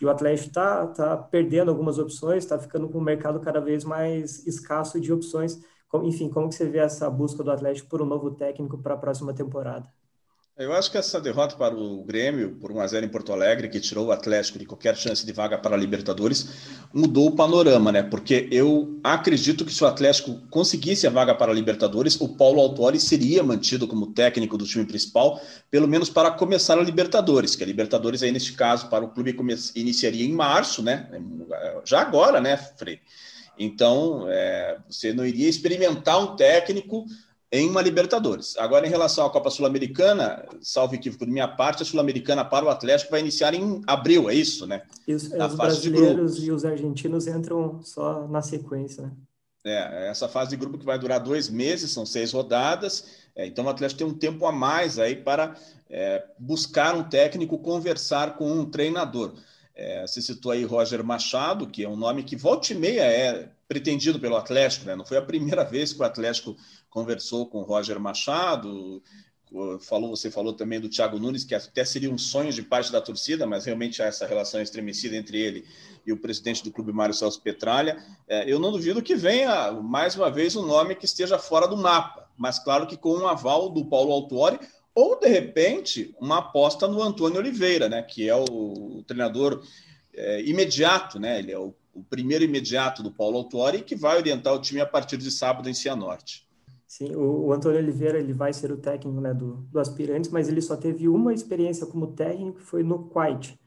E 0.00 0.06
o 0.06 0.10
Atlético 0.10 0.48
está 0.48 0.86
tá 0.86 1.16
perdendo 1.16 1.70
algumas 1.70 1.98
opções, 1.98 2.44
está 2.44 2.58
ficando 2.58 2.88
com 2.88 2.98
o 2.98 3.02
mercado 3.02 3.40
cada 3.40 3.60
vez 3.60 3.84
mais 3.84 4.46
escasso 4.46 5.00
de 5.00 5.12
opções. 5.12 5.60
Enfim, 6.04 6.30
como 6.30 6.48
que 6.48 6.54
você 6.54 6.66
vê 6.66 6.78
essa 6.78 7.10
busca 7.10 7.42
do 7.42 7.50
Atlético 7.50 7.88
por 7.90 8.00
um 8.00 8.06
novo 8.06 8.30
técnico 8.30 8.78
para 8.78 8.94
a 8.94 8.96
próxima 8.96 9.34
temporada? 9.34 9.86
Eu 10.58 10.70
acho 10.74 10.90
que 10.90 10.98
essa 10.98 11.18
derrota 11.18 11.56
para 11.56 11.74
o 11.74 12.04
Grêmio, 12.04 12.56
por 12.60 12.70
1x0 12.70 13.02
em 13.02 13.08
Porto 13.08 13.32
Alegre, 13.32 13.70
que 13.70 13.80
tirou 13.80 14.08
o 14.08 14.12
Atlético 14.12 14.58
de 14.58 14.66
qualquer 14.66 14.94
chance 14.94 15.24
de 15.24 15.32
vaga 15.32 15.56
para 15.56 15.74
a 15.74 15.78
Libertadores, 15.78 16.46
mudou 16.92 17.28
o 17.28 17.34
panorama, 17.34 17.90
né? 17.90 18.02
Porque 18.02 18.48
eu 18.52 19.00
acredito 19.02 19.64
que 19.64 19.72
se 19.72 19.82
o 19.82 19.86
Atlético 19.86 20.46
conseguisse 20.50 21.06
a 21.06 21.10
vaga 21.10 21.34
para 21.34 21.50
a 21.50 21.54
Libertadores, 21.54 22.20
o 22.20 22.28
Paulo 22.28 22.60
Autori 22.60 23.00
seria 23.00 23.42
mantido 23.42 23.88
como 23.88 24.12
técnico 24.12 24.58
do 24.58 24.66
time 24.66 24.84
principal, 24.84 25.40
pelo 25.70 25.88
menos 25.88 26.10
para 26.10 26.30
começar 26.30 26.78
a 26.78 26.82
Libertadores, 26.82 27.56
que 27.56 27.64
a 27.64 27.66
Libertadores 27.66 28.22
aí, 28.22 28.30
neste 28.30 28.52
caso, 28.52 28.90
para 28.90 29.06
o 29.06 29.08
clube 29.08 29.34
iniciaria 29.74 30.26
em 30.26 30.32
março, 30.32 30.82
né? 30.82 31.08
Já 31.82 32.02
agora, 32.02 32.42
né, 32.42 32.58
Frei? 32.58 33.00
Então, 33.58 34.26
é, 34.28 34.76
você 34.86 35.14
não 35.14 35.24
iria 35.24 35.48
experimentar 35.48 36.22
um 36.22 36.36
técnico 36.36 37.06
em 37.52 37.68
uma 37.68 37.82
Libertadores. 37.82 38.56
Agora, 38.56 38.86
em 38.86 38.90
relação 38.90 39.26
à 39.26 39.30
Copa 39.30 39.50
Sul-Americana, 39.50 40.42
salvo 40.62 40.94
equívoco 40.94 41.26
de 41.26 41.30
minha 41.30 41.46
parte, 41.46 41.82
a 41.82 41.86
Sul-Americana 41.86 42.42
para 42.42 42.64
o 42.64 42.70
Atlético 42.70 43.10
vai 43.10 43.20
iniciar 43.20 43.52
em 43.52 43.82
abril, 43.86 44.30
é 44.30 44.34
isso, 44.34 44.66
né? 44.66 44.82
Isso, 45.06 45.36
na 45.36 45.46
os 45.46 45.54
brasileiros 45.54 46.42
e 46.42 46.50
os 46.50 46.64
argentinos 46.64 47.26
entram 47.26 47.82
só 47.82 48.26
na 48.26 48.40
sequência, 48.40 49.02
né? 49.02 49.12
É, 49.64 50.08
essa 50.08 50.28
fase 50.28 50.50
de 50.50 50.56
grupo 50.56 50.76
que 50.76 50.84
vai 50.84 50.98
durar 50.98 51.20
dois 51.20 51.48
meses, 51.48 51.92
são 51.92 52.04
seis 52.04 52.32
rodadas, 52.32 53.04
é, 53.36 53.46
então 53.46 53.64
o 53.64 53.68
Atlético 53.68 53.98
tem 53.98 54.06
um 54.06 54.14
tempo 54.14 54.44
a 54.46 54.50
mais 54.50 54.98
aí 54.98 55.14
para 55.14 55.54
é, 55.88 56.24
buscar 56.38 56.96
um 56.96 57.04
técnico, 57.04 57.58
conversar 57.58 58.36
com 58.36 58.50
um 58.50 58.64
treinador. 58.64 59.34
É, 59.74 60.04
você 60.06 60.20
citou 60.20 60.52
aí 60.52 60.64
Roger 60.64 61.04
Machado, 61.04 61.66
que 61.66 61.84
é 61.84 61.88
um 61.88 61.96
nome 61.96 62.24
que 62.24 62.34
volta 62.34 62.72
e 62.72 62.76
meia 62.76 63.02
é 63.02 63.48
pretendido 63.72 64.20
pelo 64.20 64.36
Atlético, 64.36 64.84
né? 64.84 64.94
Não 64.94 65.06
foi 65.06 65.16
a 65.16 65.22
primeira 65.22 65.64
vez 65.64 65.94
que 65.94 66.00
o 66.00 66.04
Atlético 66.04 66.54
conversou 66.90 67.46
com 67.46 67.60
o 67.60 67.64
Roger 67.64 67.98
Machado, 67.98 69.02
falou, 69.80 70.10
você 70.14 70.30
falou 70.30 70.52
também 70.52 70.78
do 70.78 70.90
Thiago 70.90 71.18
Nunes, 71.18 71.42
que 71.42 71.54
até 71.54 71.82
seria 71.82 72.10
um 72.10 72.18
sonho 72.18 72.52
de 72.52 72.60
parte 72.60 72.92
da 72.92 73.00
torcida, 73.00 73.46
mas 73.46 73.64
realmente 73.64 74.02
há 74.02 74.06
essa 74.06 74.26
relação 74.26 74.60
estremecida 74.60 75.16
entre 75.16 75.40
ele 75.40 75.64
e 76.04 76.12
o 76.12 76.18
presidente 76.18 76.62
do 76.62 76.70
clube, 76.70 76.92
Mário 76.92 77.14
Celso 77.14 77.40
Petralha. 77.40 77.96
É, 78.28 78.50
eu 78.50 78.58
não 78.58 78.70
duvido 78.70 79.00
que 79.00 79.14
venha, 79.14 79.72
mais 79.72 80.16
uma 80.16 80.30
vez, 80.30 80.54
um 80.54 80.66
nome 80.66 80.94
que 80.94 81.06
esteja 81.06 81.38
fora 81.38 81.66
do 81.66 81.76
mapa, 81.76 82.28
mas 82.36 82.58
claro 82.58 82.86
que 82.86 82.96
com 82.98 83.14
um 83.14 83.26
aval 83.26 83.70
do 83.70 83.86
Paulo 83.86 84.12
Autuori, 84.12 84.60
ou 84.94 85.18
de 85.18 85.28
repente 85.28 86.14
uma 86.20 86.40
aposta 86.40 86.86
no 86.86 87.02
Antônio 87.02 87.38
Oliveira, 87.38 87.88
né, 87.88 88.02
que 88.02 88.28
é 88.28 88.36
o 88.36 89.02
treinador 89.06 89.62
é, 90.12 90.42
imediato, 90.42 91.18
né, 91.18 91.38
ele 91.38 91.52
é 91.52 91.58
o, 91.58 91.74
o, 91.92 92.02
primeiro 92.02 92.44
imediato 92.44 93.02
do 93.02 93.10
Paulo 93.10 93.38
Autuori 93.38 93.82
que 93.82 93.94
vai 93.94 94.16
orientar 94.16 94.54
o 94.54 94.60
time 94.60 94.80
a 94.80 94.86
partir 94.86 95.16
de 95.16 95.30
sábado 95.30 95.68
em 95.68 95.74
Cianorte. 95.74 96.46
Sim, 96.86 97.14
o, 97.14 97.46
o 97.46 97.52
Antônio 97.52 97.78
Oliveira 97.78 98.18
ele 98.18 98.32
vai 98.32 98.52
ser 98.52 98.70
o 98.70 98.76
técnico 98.76 99.20
né, 99.20 99.32
do, 99.32 99.56
do 99.70 99.80
Aspirantes, 99.80 100.30
mas 100.30 100.48
ele 100.48 100.60
só 100.60 100.76
teve 100.76 101.08
uma 101.08 101.32
experiência 101.32 101.86
como 101.86 102.08
técnico, 102.08 102.58
que 102.58 102.64
foi 102.64 102.82
no 102.82 103.08
Kuwait. 103.08 103.58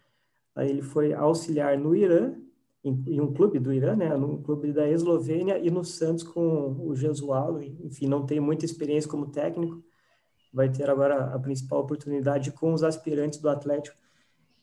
Aí 0.56 0.70
ele 0.70 0.82
foi 0.82 1.14
auxiliar 1.14 1.78
no 1.78 1.96
Irã, 1.96 2.36
em, 2.84 3.04
em, 3.08 3.20
um 3.20 3.34
clube 3.34 3.58
do 3.58 3.74
Irã, 3.74 3.96
né, 3.96 4.16
num 4.16 4.42
clube 4.42 4.72
da 4.72 4.88
Eslovênia, 4.88 5.58
e 5.58 5.72
no 5.72 5.84
Santos 5.84 6.24
com 6.24 6.78
o 6.80 6.96
Jesualo. 6.96 7.64
Enfim, 7.64 8.08
não 8.08 8.26
tem 8.26 8.40
muita 8.40 8.64
experiência 8.64 9.10
como 9.10 9.32
técnico, 9.32 9.84
vai 10.54 10.72
ter 10.72 10.90
agora 10.90 11.34
a 11.34 11.40
principal 11.40 11.82
oportunidade 11.82 12.52
com 12.52 12.74
os 12.74 12.84
aspirantes 12.84 13.40
do 13.40 13.50
Atlético. 13.50 13.98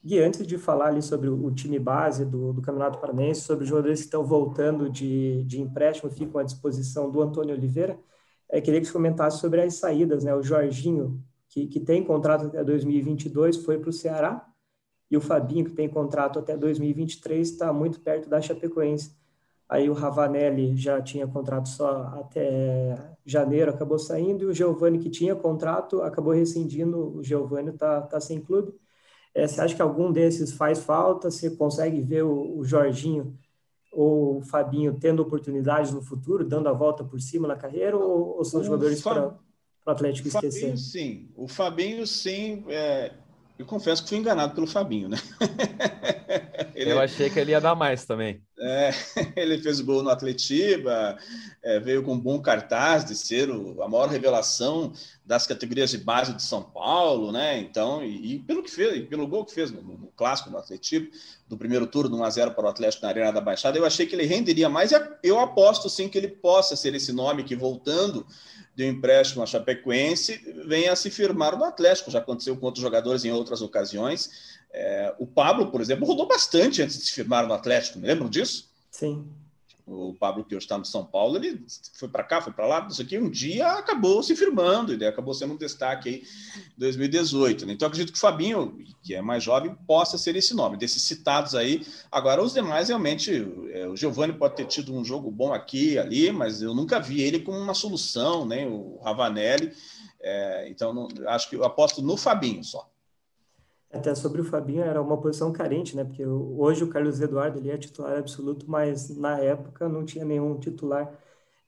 E 0.04 0.18
antes 0.18 0.44
de 0.46 0.58
falar 0.58 0.88
ali 0.88 1.00
sobre 1.00 1.28
o, 1.28 1.50
time 1.52 1.78
base 1.78 2.24
do, 2.24 2.52
do 2.52 2.60
Campeonato 2.60 2.98
Paranense, 2.98 3.42
sobre 3.42 3.62
os 3.62 3.70
jogadores 3.70 4.00
que 4.00 4.06
estão 4.06 4.24
voltando 4.24 4.90
de, 4.90 5.44
de 5.44 5.60
empréstimo, 5.60 6.10
ficam 6.10 6.40
à 6.40 6.42
disposição 6.42 7.08
do 7.08 7.22
Antônio 7.22 7.54
Oliveira, 7.54 7.98
é, 8.48 8.60
queria 8.60 8.80
que 8.80 8.86
você 8.86 8.92
comentasse 8.92 9.38
sobre 9.40 9.60
as 9.62 9.74
saídas, 9.74 10.24
né? 10.24 10.34
O 10.34 10.42
Jorginho, 10.42 11.22
que, 11.48 11.68
que 11.68 11.78
tem 11.80 12.04
contrato 12.04 12.46
até 12.46 12.64
2022, 12.64 13.58
foi 13.58 13.78
para 13.78 13.90
o 13.90 13.92
Ceará, 13.92 14.44
e 15.10 15.16
o 15.16 15.20
Fabinho, 15.20 15.66
que 15.66 15.72
tem 15.72 15.88
contrato 15.88 16.38
até 16.38 16.56
2023, 16.56 17.48
está 17.50 17.72
muito 17.72 18.00
perto 18.00 18.28
da 18.28 18.40
Chapecoense. 18.40 19.14
Aí 19.68 19.88
o 19.88 19.92
Ravanelli 19.92 20.76
já 20.76 21.00
tinha 21.00 21.26
contrato 21.26 21.68
só 21.68 22.02
até 22.18 22.96
janeiro, 23.24 23.70
acabou 23.70 23.98
saindo, 23.98 24.44
e 24.44 24.46
o 24.46 24.54
Giovani, 24.54 24.98
que 24.98 25.08
tinha 25.08 25.34
contrato, 25.36 26.02
acabou 26.02 26.32
rescindindo. 26.32 27.16
O 27.16 27.22
Giovani 27.22 27.70
está 27.70 28.02
tá 28.02 28.20
sem 28.20 28.40
clube. 28.40 28.74
É, 29.34 29.46
você 29.46 29.60
acha 29.60 29.74
que 29.74 29.82
algum 29.82 30.12
desses 30.12 30.52
faz 30.52 30.80
falta? 30.80 31.30
Você 31.30 31.50
consegue 31.50 32.00
ver 32.00 32.22
o, 32.22 32.58
o 32.58 32.64
Jorginho 32.64 33.36
ou 33.90 34.38
o 34.38 34.42
Fabinho 34.42 34.96
tendo 34.98 35.20
oportunidades 35.22 35.92
no 35.92 36.00
futuro, 36.00 36.44
dando 36.44 36.68
a 36.68 36.72
volta 36.72 37.04
por 37.04 37.20
cima 37.20 37.46
na 37.46 37.56
carreira, 37.56 37.96
ou, 37.96 38.38
ou 38.38 38.44
são 38.44 38.60
o 38.60 38.64
jogadores 38.64 39.02
para 39.02 39.34
o 39.86 39.90
Atlético 39.90 40.28
esquecer? 40.28 40.76
Sim, 40.78 41.28
o 41.36 41.46
Fabinho, 41.46 42.06
sim. 42.06 42.64
É, 42.68 43.12
eu 43.58 43.66
confesso 43.66 44.02
que 44.02 44.08
fui 44.08 44.18
enganado 44.18 44.54
pelo 44.54 44.66
Fabinho, 44.66 45.08
né? 45.08 45.18
ele, 46.74 46.92
eu 46.92 47.00
achei 47.00 47.28
que 47.28 47.38
ele 47.38 47.52
ia 47.52 47.60
dar 47.60 47.74
mais 47.74 48.04
também. 48.04 48.42
É, 48.64 48.90
ele 49.34 49.58
fez 49.58 49.80
o 49.80 49.84
gol 49.84 50.02
no 50.02 50.10
Atletiba, 50.10 51.18
é, 51.62 51.80
veio 51.80 52.02
com 52.04 52.12
um 52.12 52.18
bom 52.18 52.40
cartaz 52.40 53.04
de 53.04 53.16
ser 53.16 53.50
o, 53.50 53.82
a 53.82 53.88
maior 53.88 54.08
revelação 54.08 54.92
das 55.26 55.46
categorias 55.46 55.90
de 55.90 55.98
base 55.98 56.32
de 56.32 56.42
São 56.42 56.62
Paulo, 56.62 57.32
né? 57.32 57.58
Então, 57.58 58.04
e, 58.04 58.34
e 58.34 58.38
pelo 58.38 58.62
que 58.62 58.70
fez, 58.70 59.08
pelo 59.08 59.26
gol 59.26 59.44
que 59.44 59.52
fez 59.52 59.72
no, 59.72 59.82
no 59.82 60.12
clássico 60.16 60.50
no 60.50 60.58
Atletiba, 60.58 61.08
do 61.48 61.56
primeiro 61.56 61.86
turno, 61.86 62.16
1 62.18 62.24
a 62.24 62.30
0 62.30 62.50
para 62.52 62.66
o 62.66 62.68
Atlético 62.68 63.02
na 63.02 63.08
Arena 63.08 63.32
da 63.32 63.40
Baixada, 63.40 63.76
eu 63.76 63.84
achei 63.84 64.06
que 64.06 64.14
ele 64.14 64.26
renderia 64.26 64.68
mais 64.68 64.92
e 64.92 64.96
eu 65.22 65.40
aposto 65.40 65.88
sim 65.90 66.08
que 66.08 66.16
ele 66.16 66.28
possa 66.28 66.76
ser 66.76 66.94
esse 66.94 67.12
nome 67.12 67.42
que 67.42 67.56
voltando 67.56 68.24
de 68.74 68.84
um 68.84 68.88
empréstimo 68.88 69.42
a 69.42 69.46
Chapecoense 69.46 70.40
venha 70.66 70.92
a 70.92 70.96
se 70.96 71.10
firmar 71.10 71.56
no 71.56 71.64
Atlético. 71.64 72.10
Já 72.10 72.20
aconteceu 72.20 72.56
com 72.56 72.66
outros 72.66 72.82
jogadores 72.82 73.24
em 73.24 73.30
outras 73.30 73.60
ocasiões. 73.60 74.30
É, 74.72 75.14
o 75.18 75.26
Pablo, 75.26 75.70
por 75.70 75.80
exemplo, 75.80 76.06
rodou 76.06 76.26
bastante 76.26 76.80
antes 76.80 76.98
de 76.98 77.04
se 77.04 77.12
firmar 77.12 77.46
no 77.46 77.52
Atlético. 77.52 77.98
Lembram 77.98 78.28
disso? 78.28 78.51
Sim 78.92 79.28
o 79.86 80.14
Pablo, 80.14 80.44
que 80.44 80.54
hoje 80.54 80.64
está 80.64 80.78
no 80.78 80.84
São 80.84 81.04
Paulo, 81.04 81.36
ele 81.36 81.64
foi 81.94 82.08
para 82.08 82.22
cá, 82.22 82.40
foi 82.40 82.52
para 82.52 82.66
lá, 82.66 82.86
isso 82.88 83.02
aqui, 83.02 83.18
um 83.18 83.30
dia 83.30 83.72
acabou 83.72 84.22
se 84.22 84.36
firmando, 84.36 84.92
ele 84.92 85.04
acabou 85.04 85.34
sendo 85.34 85.54
um 85.54 85.56
destaque 85.56 86.08
aí 86.08 86.22
em 86.76 86.78
2018. 86.78 87.66
Né? 87.66 87.72
Então, 87.72 87.88
acredito 87.88 88.12
que 88.12 88.18
o 88.18 88.20
Fabinho, 88.20 88.78
que 89.02 89.14
é 89.14 89.20
mais 89.20 89.42
jovem, 89.42 89.74
possa 89.86 90.16
ser 90.16 90.36
esse 90.36 90.54
nome, 90.54 90.76
desses 90.76 91.02
citados 91.02 91.54
aí. 91.54 91.84
Agora, 92.10 92.42
os 92.42 92.52
demais, 92.54 92.88
realmente, 92.88 93.46
é, 93.72 93.88
o 93.88 93.96
Giovanni 93.96 94.32
pode 94.32 94.56
ter 94.56 94.66
tido 94.66 94.94
um 94.94 95.04
jogo 95.04 95.30
bom 95.30 95.52
aqui 95.52 95.98
ali, 95.98 96.30
mas 96.30 96.62
eu 96.62 96.74
nunca 96.74 97.00
vi 97.00 97.20
ele 97.20 97.40
como 97.40 97.58
uma 97.58 97.74
solução, 97.74 98.46
nem 98.46 98.66
né? 98.66 98.70
o 98.70 99.00
Ravanelli. 99.02 99.72
É, 100.20 100.68
então, 100.68 100.94
não, 100.94 101.08
acho 101.26 101.50
que 101.50 101.56
eu 101.56 101.64
aposto 101.64 102.00
no 102.00 102.16
Fabinho 102.16 102.62
só. 102.62 102.91
Até 103.92 104.14
sobre 104.14 104.40
o 104.40 104.44
Fabinho, 104.44 104.82
era 104.82 105.02
uma 105.02 105.20
posição 105.20 105.52
carente, 105.52 105.94
né? 105.94 106.02
Porque 106.04 106.24
hoje 106.26 106.82
o 106.82 106.88
Carlos 106.88 107.20
Eduardo 107.20 107.58
ele 107.58 107.70
é 107.70 107.76
titular 107.76 108.18
absoluto, 108.18 108.64
mas 108.68 109.14
na 109.16 109.38
época 109.38 109.88
não 109.88 110.04
tinha 110.04 110.24
nenhum 110.24 110.58
titular. 110.58 111.12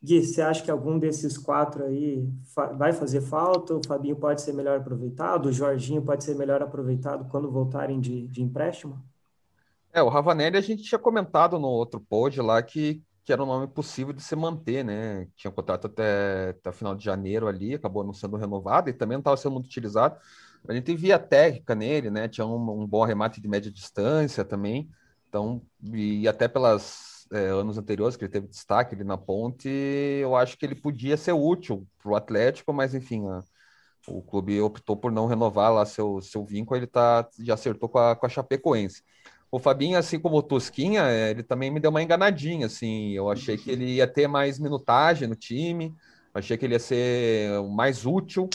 Gui, 0.03 0.23
você 0.25 0.41
acha 0.43 0.63
que 0.63 0.71
algum 0.71 0.99
desses 0.99 1.37
quatro 1.37 1.85
aí 1.85 2.27
vai 2.77 2.93
fazer 2.93 3.21
falta? 3.21 3.75
O 3.75 3.87
Fabinho 3.87 4.17
pode 4.17 4.41
ser 4.43 4.55
melhor 4.55 4.79
aproveitado? 4.79 5.47
O 5.47 5.53
Jorginho 5.53 6.03
pode 6.03 6.25
ser 6.25 6.35
melhor 6.35 6.63
aproveitado 6.63 7.29
quando 7.31 7.51
voltarem 7.51 8.01
de, 8.01 8.27
de 8.29 8.43
empréstimo? 8.43 9.03
É, 9.93 10.03
o 10.03 10.09
Ravanelli 10.09 10.57
a 10.57 10.61
gente 10.61 10.83
tinha 10.83 10.99
comentado 10.99 11.59
no 11.59 11.69
outro 11.69 12.01
pod 12.01 12.41
lá 12.41 12.63
que, 12.63 13.03
que 13.25 13.33
era 13.33 13.43
um 13.43 13.47
nome 13.47 13.67
possível 13.69 14.13
de 14.13 14.23
se 14.23 14.35
manter, 14.35 14.85
né? 14.85 15.27
Tinha 15.37 15.51
um 15.51 15.55
contrato 15.55 15.87
até, 15.87 16.51
até 16.51 16.73
final 16.73 16.95
de 16.95 17.05
janeiro 17.05 17.47
ali, 17.47 17.75
acabou 17.75 18.03
não 18.03 18.13
sendo 18.13 18.37
renovado 18.37 18.91
e 18.91 18.93
também 18.93 19.17
não 19.17 19.21
estava 19.21 19.37
sendo 19.37 19.53
muito 19.53 19.67
utilizado. 19.67 20.19
A 20.67 20.73
gente 20.75 20.95
via 20.97 21.19
técnica 21.19 21.75
nele, 21.75 22.11
né? 22.11 22.29
Tinha 22.29 22.47
um, 22.47 22.83
um 22.83 22.87
bom 22.87 23.05
remate 23.05 23.41
de 23.41 23.49
média 23.49 23.71
distância 23.71 24.45
também. 24.45 24.89
Então, 25.29 25.61
e 25.93 26.27
até 26.27 26.49
pelas 26.49 27.27
é, 27.33 27.49
anos 27.49 27.77
anteriores 27.77 28.17
que 28.17 28.25
ele 28.25 28.33
teve 28.33 28.47
destaque 28.47 28.95
ali 28.95 29.05
na 29.05 29.19
ponte, 29.19 29.69
eu 29.69 30.37
acho 30.37 30.57
que 30.57 30.65
ele 30.65 30.75
podia 30.75 31.17
ser 31.17 31.33
útil 31.33 31.87
para 32.03 32.13
o 32.13 32.17
Atlético, 32.17 32.73
mas 32.73 32.95
enfim, 32.95 33.27
a, 33.29 33.43
o 34.09 34.23
clube 34.23 34.61
optou 34.61 34.97
por 34.97 35.11
não 35.11 35.27
renovar 35.27 35.73
lá 35.73 35.85
seu, 35.85 36.21
seu 36.21 36.45
vínculo, 36.45 36.79
ele 36.79 36.87
tá, 36.87 37.29
já 37.41 37.55
acertou 37.55 37.89
com 37.89 37.99
a, 37.99 38.15
com 38.15 38.27
a 38.27 38.29
Chapecoense. 38.29 39.03
O 39.51 39.59
Fabinho, 39.59 39.99
assim 39.99 40.19
como 40.19 40.37
o 40.37 40.43
Tosquinha, 40.43 41.03
é, 41.09 41.31
ele 41.31 41.43
também 41.43 41.71
me 41.71 41.81
deu 41.81 41.91
uma 41.91 42.03
enganadinha, 42.03 42.67
assim, 42.67 43.13
eu 43.13 43.31
achei 43.31 43.57
que 43.57 43.71
ele 43.71 43.95
ia 43.95 44.07
ter 44.07 44.27
mais 44.27 44.59
minutagem 44.59 45.29
no 45.29 45.37
time, 45.37 45.95
achei 46.33 46.57
que 46.57 46.65
ele 46.65 46.75
ia 46.75 46.81
ser 46.81 47.63
mais 47.71 48.05
útil, 48.05 48.49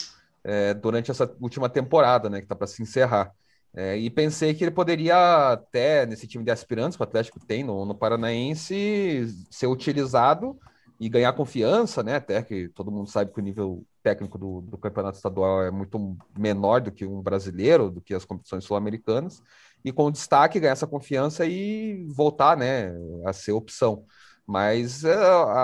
é, 0.49 0.73
durante 0.73 1.11
essa 1.11 1.31
última 1.39 1.69
temporada, 1.69 2.29
né, 2.29 2.39
que 2.39 2.45
está 2.45 2.55
para 2.55 2.65
se 2.65 2.81
encerrar. 2.81 3.31
É, 3.71 3.95
e 3.95 4.09
pensei 4.09 4.53
que 4.55 4.63
ele 4.63 4.71
poderia 4.71 5.51
até, 5.53 6.03
nesse 6.05 6.27
time 6.27 6.43
de 6.43 6.49
aspirantes 6.49 6.97
que 6.97 7.03
o 7.03 7.05
Atlético 7.05 7.39
tem 7.39 7.63
no, 7.63 7.85
no 7.85 7.93
Paranaense, 7.93 9.27
ser 9.51 9.67
utilizado 9.67 10.59
e 10.99 11.07
ganhar 11.07 11.31
confiança, 11.33 12.01
né? 12.01 12.15
Até 12.15 12.41
que 12.41 12.67
todo 12.69 12.91
mundo 12.91 13.07
sabe 13.07 13.31
que 13.31 13.39
o 13.39 13.43
nível 13.43 13.85
técnico 14.01 14.39
do, 14.39 14.61
do 14.61 14.77
campeonato 14.77 15.17
estadual 15.17 15.63
é 15.63 15.69
muito 15.69 16.17
menor 16.37 16.81
do 16.81 16.91
que 16.91 17.05
um 17.05 17.21
brasileiro, 17.21 17.91
do 17.91 18.01
que 18.01 18.15
as 18.15 18.25
competições 18.25 18.63
sul-americanas, 18.63 19.41
e 19.85 19.91
com 19.91 20.11
destaque 20.11 20.59
ganhar 20.59 20.73
essa 20.73 20.87
confiança 20.87 21.45
e 21.45 22.07
voltar, 22.09 22.57
né, 22.57 22.91
a 23.23 23.31
ser 23.33 23.51
opção. 23.51 24.03
Mas, 24.49 25.03
é, 25.03 25.13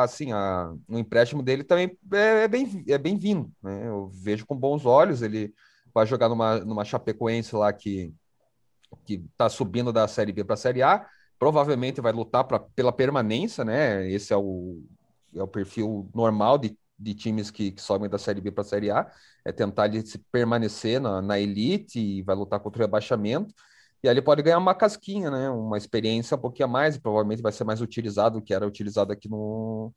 assim, 0.03 0.31
a, 0.31 0.71
o 0.87 0.99
empréstimo 0.99 1.41
dele 1.41 1.63
também 1.63 1.97
é, 2.13 2.43
é 2.43 2.47
bem-vindo, 2.47 2.93
é 2.93 2.97
bem 2.99 3.17
né? 3.63 3.87
Eu 3.87 4.11
vejo 4.13 4.45
com 4.45 4.55
bons 4.55 4.85
olhos, 4.85 5.23
ele 5.23 5.51
vai 5.91 6.05
jogar 6.05 6.29
numa, 6.29 6.59
numa 6.59 6.85
Chapecoense 6.85 7.55
lá 7.55 7.73
que 7.73 8.13
que 9.03 9.15
está 9.31 9.49
subindo 9.49 9.91
da 9.91 10.07
Série 10.07 10.31
B 10.31 10.43
para 10.43 10.53
a 10.53 10.57
Série 10.57 10.83
A, 10.83 11.03
provavelmente 11.39 11.99
vai 11.99 12.13
lutar 12.13 12.43
pra, 12.43 12.59
pela 12.59 12.91
permanência, 12.91 13.65
né? 13.65 14.07
Esse 14.07 14.31
é 14.31 14.37
o, 14.37 14.83
é 15.35 15.41
o 15.41 15.47
perfil 15.47 16.07
normal 16.13 16.59
de, 16.59 16.77
de 16.97 17.15
times 17.15 17.49
que, 17.49 17.71
que 17.71 17.81
sobem 17.81 18.07
da 18.07 18.19
Série 18.19 18.39
B 18.39 18.51
para 18.51 18.61
a 18.61 18.65
Série 18.65 18.91
A, 18.91 19.11
é 19.43 19.51
tentar 19.51 19.87
ele, 19.87 20.05
se 20.05 20.19
permanecer 20.31 21.01
na, 21.01 21.23
na 21.23 21.39
elite 21.39 21.99
e 21.99 22.21
vai 22.21 22.35
lutar 22.35 22.59
contra 22.59 22.83
o 22.83 22.85
rebaixamento. 22.85 23.51
E 24.05 24.07
aí 24.07 24.13
ele 24.13 24.21
pode 24.21 24.43
ganhar 24.43 24.59
uma 24.59 24.75
casquinha, 24.75 25.31
né? 25.31 25.49
Uma 25.49 25.77
experiência 25.79 26.37
um 26.37 26.39
pouquinho 26.39 26.67
a 26.67 26.71
mais, 26.71 26.95
e 26.95 26.99
provavelmente 26.99 27.41
vai 27.41 27.51
ser 27.51 27.63
mais 27.63 27.81
utilizado 27.81 28.39
do 28.39 28.45
que 28.45 28.53
era 28.53 28.67
utilizado 28.67 29.11
aqui 29.11 29.27
no, 29.27 29.91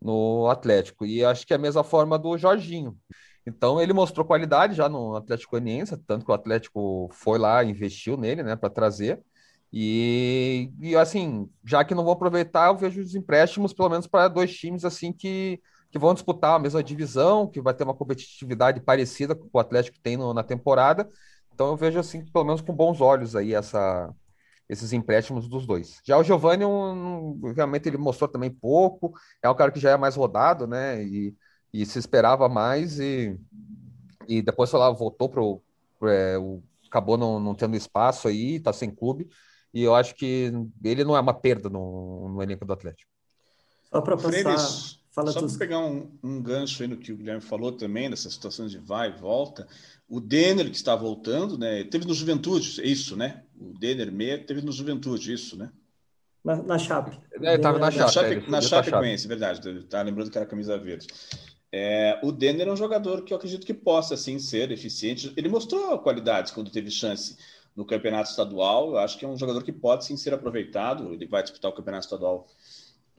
no 0.00 0.48
Atlético. 0.48 1.06
E 1.06 1.24
acho 1.24 1.46
que 1.46 1.52
é 1.52 1.56
a 1.56 1.58
mesma 1.58 1.84
forma 1.84 2.18
do 2.18 2.38
Jorginho. 2.38 2.98
Então 3.46 3.80
ele 3.80 3.92
mostrou 3.92 4.26
qualidade 4.26 4.74
já 4.74 4.88
no 4.88 5.16
Atlético 5.16 5.52
Goianiense, 5.52 5.96
tanto 6.06 6.24
que 6.24 6.30
o 6.30 6.34
Atlético 6.34 7.10
foi 7.12 7.38
lá, 7.38 7.62
investiu 7.64 8.16
nele, 8.16 8.42
né, 8.42 8.56
para 8.56 8.70
trazer. 8.70 9.20
E, 9.72 10.70
e 10.80 10.96
assim, 10.96 11.50
já 11.64 11.84
que 11.84 11.94
não 11.94 12.04
vou 12.04 12.14
aproveitar, 12.14 12.68
eu 12.68 12.76
vejo 12.78 13.02
os 13.02 13.14
empréstimos 13.14 13.74
pelo 13.74 13.90
menos 13.90 14.06
para 14.06 14.28
dois 14.28 14.54
times 14.56 14.84
assim 14.84 15.12
que, 15.12 15.60
que 15.90 15.98
vão 15.98 16.14
disputar 16.14 16.54
a 16.56 16.58
mesma 16.58 16.82
divisão, 16.82 17.46
que 17.46 17.60
vai 17.60 17.74
ter 17.74 17.84
uma 17.84 17.94
competitividade 17.94 18.80
parecida 18.80 19.34
com 19.34 19.48
o 19.52 19.58
Atlético 19.60 19.98
tem 20.02 20.16
no, 20.16 20.32
na 20.32 20.42
temporada. 20.42 21.06
Então 21.54 21.68
eu 21.68 21.76
vejo 21.76 21.98
assim, 21.98 22.24
pelo 22.24 22.44
menos 22.44 22.60
com 22.60 22.72
bons 22.72 23.00
olhos 23.00 23.36
aí 23.36 23.54
essa 23.54 24.12
esses 24.68 24.92
empréstimos 24.92 25.46
dos 25.48 25.66
dois. 25.66 26.00
Já 26.02 26.16
o 26.16 26.24
Giovanni, 26.24 26.64
um, 26.64 27.52
realmente 27.54 27.88
ele 27.88 27.98
mostrou 27.98 28.26
também 28.28 28.50
pouco, 28.50 29.12
é 29.42 29.50
um 29.50 29.54
cara 29.54 29.70
que 29.70 29.80
já 29.80 29.90
é 29.90 29.96
mais 29.98 30.16
rodado, 30.16 30.66
né? 30.66 31.02
E, 31.04 31.36
e 31.72 31.84
se 31.84 31.98
esperava 31.98 32.48
mais 32.48 32.98
e, 32.98 33.38
e 34.26 34.40
depois 34.40 34.70
sei 34.70 34.78
lá, 34.78 34.90
voltou 34.90 35.28
para 35.28 36.10
é, 36.10 36.38
o 36.38 36.62
acabou 36.86 37.16
não, 37.16 37.40
não 37.40 37.54
tendo 37.54 37.74
espaço 37.74 38.28
aí, 38.28 38.56
está 38.56 38.72
sem 38.72 38.90
clube 38.90 39.28
e 39.72 39.82
eu 39.82 39.94
acho 39.94 40.14
que 40.14 40.52
ele 40.84 41.04
não 41.04 41.16
é 41.16 41.20
uma 41.20 41.32
perda 41.32 41.70
no, 41.70 42.28
no 42.28 42.42
elenco 42.42 42.64
do 42.66 42.72
Atlético. 42.72 43.10
Só 43.84 44.00
para 44.02 44.16
passar, 44.16 44.58
fala 45.12 45.30
só 45.30 45.46
para 45.46 45.58
pegar 45.58 45.78
um, 45.78 46.10
um, 46.22 46.42
gancho 46.42 46.82
aí 46.82 46.88
no 46.88 46.96
que 46.96 47.12
o 47.12 47.16
Guilherme 47.16 47.42
falou 47.42 47.72
também 47.72 48.10
dessa 48.10 48.30
situação 48.30 48.66
de 48.66 48.78
vai 48.78 49.10
e 49.10 49.20
volta, 49.20 49.68
o 50.08 50.20
Denner 50.20 50.68
que 50.70 50.76
está 50.76 50.96
voltando, 50.96 51.56
né? 51.56 51.84
Teve 51.84 52.06
no 52.06 52.14
Juventude, 52.14 52.80
é 52.80 52.86
isso, 52.86 53.16
né? 53.16 53.42
O 53.58 53.78
Denner 53.78 54.10
meia 54.10 54.38
teve 54.38 54.62
no 54.62 54.72
Juventude, 54.72 55.32
isso, 55.32 55.56
né? 55.56 55.70
Na, 56.44 56.56
na 56.56 56.78
Chape. 56.78 57.18
É, 57.40 57.54
estava 57.54 57.78
na. 57.78 57.90
Na 57.90 58.08
Chape, 58.08 58.34
é, 58.34 58.50
na 58.50 58.60
Chape 58.60 58.90
conhece, 58.90 59.28
verdade. 59.28 59.84
Tá 59.84 60.02
lembrando 60.02 60.30
que 60.30 60.36
era 60.36 60.46
camisa 60.46 60.76
verde. 60.76 61.06
É, 61.70 62.20
o 62.22 62.32
Denner 62.32 62.68
é 62.68 62.72
um 62.72 62.76
jogador 62.76 63.22
que 63.22 63.32
eu 63.32 63.36
acredito 63.36 63.64
que 63.64 63.72
possa 63.72 64.16
sim 64.16 64.38
ser 64.38 64.70
eficiente. 64.70 65.32
Ele 65.36 65.48
mostrou 65.48 65.98
qualidades 66.00 66.52
quando 66.52 66.70
teve 66.70 66.90
chance 66.90 67.36
no 67.74 67.86
campeonato 67.86 68.28
estadual. 68.28 68.90
Eu 68.90 68.98
acho 68.98 69.16
que 69.16 69.24
é 69.24 69.28
um 69.28 69.38
jogador 69.38 69.62
que 69.62 69.72
pode 69.72 70.04
sim 70.04 70.16
ser 70.16 70.34
aproveitado. 70.34 71.14
Ele 71.14 71.26
vai 71.26 71.42
disputar 71.42 71.70
o 71.70 71.74
campeonato 71.74 72.04
estadual 72.04 72.46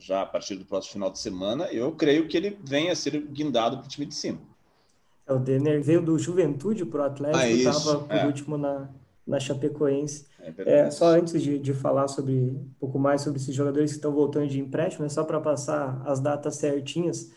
já 0.04 0.22
a 0.22 0.26
partir 0.26 0.56
do 0.56 0.66
próximo 0.66 0.94
final 0.94 1.10
de 1.10 1.20
semana. 1.20 1.66
Eu 1.66 1.94
creio 1.94 2.28
que 2.28 2.36
ele 2.36 2.58
venha 2.64 2.92
a 2.92 2.96
ser 2.96 3.18
guindado 3.22 3.78
para 3.78 3.86
o 3.86 3.90
time 3.90 4.06
de 4.06 4.14
cima. 4.14 4.40
É, 5.26 5.34
o 5.34 5.40
Denner 5.40 5.82
veio 5.82 6.02
do 6.02 6.20
Juventude 6.20 6.86
para 6.86 7.02
o 7.02 7.06
Atlético, 7.06 7.46
estava 7.46 7.94
ah, 7.94 8.00
por 8.00 8.16
é. 8.16 8.26
último 8.26 8.58
na, 8.58 8.90
na 9.26 9.40
Chapecoense. 9.40 10.26
É, 10.40 10.80
é 10.80 10.92
só 10.92 11.08
antes 11.08 11.42
de, 11.42 11.58
de 11.58 11.74
falar 11.74 12.10
sobre 12.10 12.34
um 12.34 12.70
pouco 12.80 13.00
mais 13.00 13.22
sobre 13.22 13.40
esses 13.40 13.56
jogadores 13.56 13.92
que 13.92 13.98
estão 13.98 14.12
voltando 14.12 14.48
de 14.48 14.60
empréstimo, 14.60 15.06
é 15.06 15.10
só 15.10 15.24
para 15.24 15.40
passar 15.40 16.02
as 16.06 16.20
datas 16.20 16.58
certinhas 16.58 17.32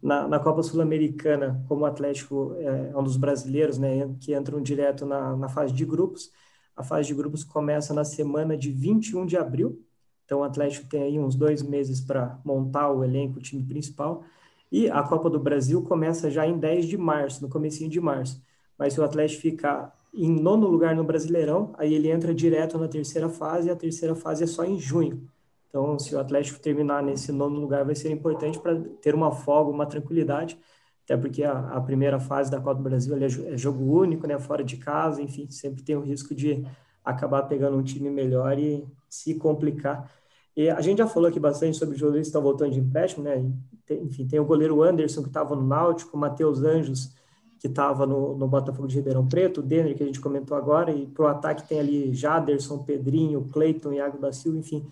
na, 0.00 0.28
na 0.28 0.38
Copa 0.38 0.62
Sul-Americana, 0.62 1.64
como 1.68 1.82
o 1.82 1.86
Atlético 1.86 2.54
é, 2.58 2.90
é 2.92 2.96
um 2.96 3.02
dos 3.02 3.16
brasileiros, 3.16 3.78
né, 3.78 4.14
que 4.20 4.34
entram 4.34 4.62
direto 4.62 5.04
na, 5.04 5.36
na 5.36 5.48
fase 5.48 5.72
de 5.72 5.84
grupos. 5.84 6.30
A 6.76 6.84
fase 6.84 7.08
de 7.08 7.14
grupos 7.14 7.42
começa 7.42 7.92
na 7.92 8.04
semana 8.04 8.56
de 8.56 8.70
21 8.70 9.26
de 9.26 9.36
abril, 9.36 9.84
então 10.24 10.40
o 10.40 10.44
Atlético 10.44 10.86
tem 10.88 11.02
aí 11.02 11.18
uns 11.18 11.34
dois 11.34 11.62
meses 11.62 12.00
para 12.00 12.38
montar 12.44 12.90
o 12.90 13.04
elenco, 13.04 13.38
o 13.38 13.42
time 13.42 13.62
principal. 13.62 14.24
E 14.70 14.88
a 14.88 15.02
Copa 15.02 15.28
do 15.28 15.38
Brasil 15.38 15.82
começa 15.82 16.30
já 16.30 16.46
em 16.46 16.58
10 16.58 16.86
de 16.86 16.96
março, 16.96 17.42
no 17.42 17.48
comecinho 17.48 17.90
de 17.90 18.00
março. 18.00 18.42
Mas 18.78 18.94
se 18.94 19.00
o 19.00 19.04
Atlético 19.04 19.42
ficar 19.42 19.94
em 20.14 20.30
nono 20.30 20.66
lugar 20.66 20.94
no 20.94 21.04
Brasileirão, 21.04 21.74
aí 21.78 21.94
ele 21.94 22.10
entra 22.10 22.34
direto 22.34 22.78
na 22.78 22.88
terceira 22.88 23.28
fase, 23.28 23.68
e 23.68 23.70
a 23.70 23.76
terceira 23.76 24.14
fase 24.14 24.44
é 24.44 24.46
só 24.46 24.64
em 24.64 24.78
junho. 24.78 25.28
Então, 25.68 25.98
se 25.98 26.14
o 26.14 26.20
Atlético 26.20 26.60
terminar 26.60 27.02
nesse 27.02 27.32
nono 27.32 27.58
lugar, 27.58 27.84
vai 27.84 27.94
ser 27.94 28.10
importante 28.10 28.58
para 28.58 28.78
ter 29.00 29.14
uma 29.14 29.32
folga, 29.32 29.70
uma 29.70 29.86
tranquilidade, 29.86 30.58
até 31.04 31.16
porque 31.16 31.42
a, 31.42 31.58
a, 31.70 31.80
primeira 31.80 32.20
fase 32.20 32.50
da 32.50 32.60
Copa 32.60 32.74
do 32.74 32.82
Brasil 32.82 33.16
é, 33.16 33.24
é 33.24 33.56
jogo 33.56 33.82
único, 33.84 34.26
né, 34.26 34.38
fora 34.38 34.62
de 34.62 34.76
casa, 34.76 35.22
enfim, 35.22 35.48
sempre 35.50 35.82
tem 35.82 35.96
o 35.96 36.00
risco 36.00 36.34
de 36.34 36.64
acabar 37.04 37.42
pegando 37.44 37.76
um 37.76 37.82
time 37.82 38.10
melhor 38.10 38.58
e 38.58 38.86
se 39.08 39.34
complicar. 39.34 40.10
E 40.56 40.68
a 40.68 40.80
gente 40.80 40.98
já 40.98 41.06
falou 41.06 41.28
aqui 41.28 41.40
bastante 41.40 41.76
sobre 41.76 41.94
os 41.94 42.00
jogadores 42.00 42.26
que 42.26 42.28
estão 42.28 42.42
voltando 42.42 42.72
de 42.72 42.80
empréstimo, 42.80 43.24
né? 43.24 43.42
Enfim, 43.90 44.26
tem 44.26 44.38
o 44.38 44.44
goleiro 44.44 44.82
Anderson, 44.82 45.22
que 45.22 45.28
estava 45.28 45.56
no 45.56 45.66
Náutico, 45.66 46.16
o 46.16 46.20
Matheus 46.20 46.62
Anjos, 46.62 47.14
que 47.58 47.68
estava 47.68 48.06
no, 48.06 48.36
no 48.36 48.48
Botafogo 48.48 48.88
de 48.88 48.96
Ribeirão 48.96 49.26
Preto, 49.26 49.60
o 49.60 49.62
Denner, 49.62 49.96
que 49.96 50.02
a 50.02 50.06
gente 50.06 50.20
comentou 50.20 50.56
agora, 50.56 50.90
e 50.90 51.06
para 51.06 51.24
o 51.24 51.26
ataque 51.28 51.66
tem 51.66 51.78
ali 51.78 52.12
Jaderson, 52.12 52.82
Pedrinho, 52.82 53.48
Cleiton, 53.52 53.92
Iago 53.92 54.18
da 54.18 54.32
Silva, 54.32 54.58
enfim, 54.58 54.86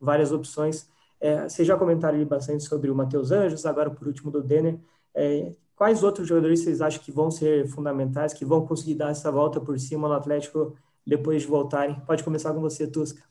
várias 0.00 0.30
opções. 0.30 0.88
É, 1.20 1.48
vocês 1.48 1.66
já 1.66 1.76
comentaram 1.76 2.16
ali 2.16 2.24
bastante 2.24 2.62
sobre 2.64 2.90
o 2.90 2.94
Matheus 2.94 3.30
Anjos, 3.30 3.66
agora 3.66 3.90
por 3.90 4.06
último 4.06 4.30
do 4.30 4.42
Denner. 4.42 4.78
É, 5.14 5.52
quais 5.74 6.02
outros 6.02 6.28
jogadores 6.28 6.60
vocês 6.60 6.80
acham 6.80 7.02
que 7.02 7.10
vão 7.10 7.30
ser 7.30 7.66
fundamentais, 7.68 8.32
que 8.32 8.44
vão 8.44 8.66
conseguir 8.66 8.94
dar 8.94 9.10
essa 9.10 9.30
volta 9.30 9.60
por 9.60 9.78
cima 9.78 10.06
no 10.06 10.14
Atlético 10.14 10.76
depois 11.06 11.42
de 11.42 11.48
voltarem? 11.48 11.98
Pode 12.06 12.22
começar 12.22 12.52
com 12.52 12.60
você, 12.60 12.86
Tusca. 12.86 13.29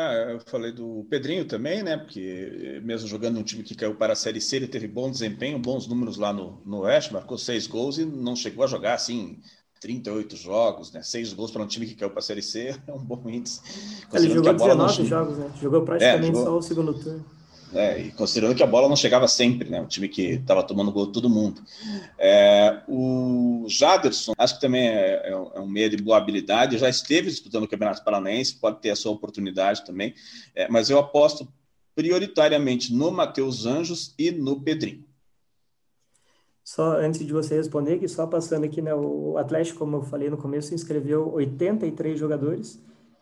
Ah, 0.00 0.12
eu 0.30 0.40
falei 0.46 0.70
do 0.70 1.04
Pedrinho 1.10 1.44
também, 1.44 1.82
né? 1.82 1.96
Porque 1.96 2.80
mesmo 2.84 3.08
jogando 3.08 3.34
num 3.34 3.42
time 3.42 3.64
que 3.64 3.74
caiu 3.74 3.96
para 3.96 4.12
a 4.12 4.16
Série 4.16 4.40
C, 4.40 4.54
ele 4.54 4.68
teve 4.68 4.86
bom 4.86 5.10
desempenho, 5.10 5.58
bons 5.58 5.88
números 5.88 6.16
lá 6.16 6.32
no, 6.32 6.62
no 6.64 6.82
Oeste, 6.82 7.12
marcou 7.12 7.36
seis 7.36 7.66
gols 7.66 7.98
e 7.98 8.04
não 8.04 8.36
chegou 8.36 8.62
a 8.62 8.68
jogar 8.68 8.94
assim 8.94 9.40
38 9.80 10.36
jogos, 10.36 10.92
né? 10.92 11.02
Seis 11.02 11.32
gols 11.32 11.50
para 11.50 11.64
um 11.64 11.66
time 11.66 11.84
que 11.84 11.96
caiu 11.96 12.10
para 12.10 12.20
a 12.20 12.22
Série 12.22 12.42
C 12.42 12.76
é 12.86 12.92
um 12.92 13.04
bom 13.04 13.28
índice. 13.28 13.60
Ele 14.12 14.30
jogou 14.30 14.54
19 14.54 14.76
não... 14.76 15.04
jogos, 15.04 15.36
né? 15.36 15.50
Jogou 15.60 15.82
praticamente 15.82 16.22
é, 16.22 16.26
jogou... 16.26 16.44
só 16.44 16.58
o 16.58 16.62
segundo 16.62 16.94
turno. 16.94 17.37
É, 17.74 18.00
e 18.00 18.12
considerando 18.12 18.54
que 18.54 18.62
a 18.62 18.66
bola 18.66 18.88
não 18.88 18.96
chegava 18.96 19.28
sempre, 19.28 19.68
né? 19.68 19.80
Um 19.80 19.86
time 19.86 20.08
que 20.08 20.22
estava 20.34 20.62
tomando 20.62 20.92
gol 20.92 21.08
todo 21.08 21.28
mundo. 21.28 21.62
É, 22.18 22.82
o 22.88 23.66
Jaderson, 23.68 24.32
acho 24.38 24.54
que 24.54 24.60
também 24.60 24.88
é, 24.88 25.30
é, 25.30 25.36
um 25.36 25.64
é 25.64 25.66
meio 25.66 25.90
de 25.90 26.02
boa 26.02 26.16
habilidade, 26.16 26.78
já 26.78 26.88
esteve 26.88 27.28
disputando 27.28 27.64
o 27.64 27.68
Campeonato 27.68 28.02
Paranaense, 28.02 28.56
pode 28.56 28.80
ter 28.80 28.90
a 28.90 28.96
sua 28.96 29.12
oportunidade 29.12 29.84
também, 29.84 30.14
é, 30.54 30.68
mas 30.68 30.88
eu 30.88 30.98
aposto 30.98 31.46
prioritariamente 31.94 32.94
no 32.94 33.10
Matheus 33.10 33.66
Anjos 33.66 34.14
e 34.18 34.30
no 34.30 34.60
Pedrinho. 34.60 35.04
Só 36.64 36.98
antes 36.98 37.26
de 37.26 37.32
você 37.32 37.56
responder, 37.56 37.98
que 37.98 38.06
só 38.06 38.26
passando 38.26 38.64
aqui, 38.64 38.82
né, 38.82 38.94
o 38.94 39.38
Atlético, 39.38 39.78
como 39.78 39.96
eu 39.96 40.02
falei 40.02 40.28
no 40.28 40.36
começo, 40.36 40.74
inscreveu 40.74 41.32
83 41.32 42.18
jogadores. 42.18 42.78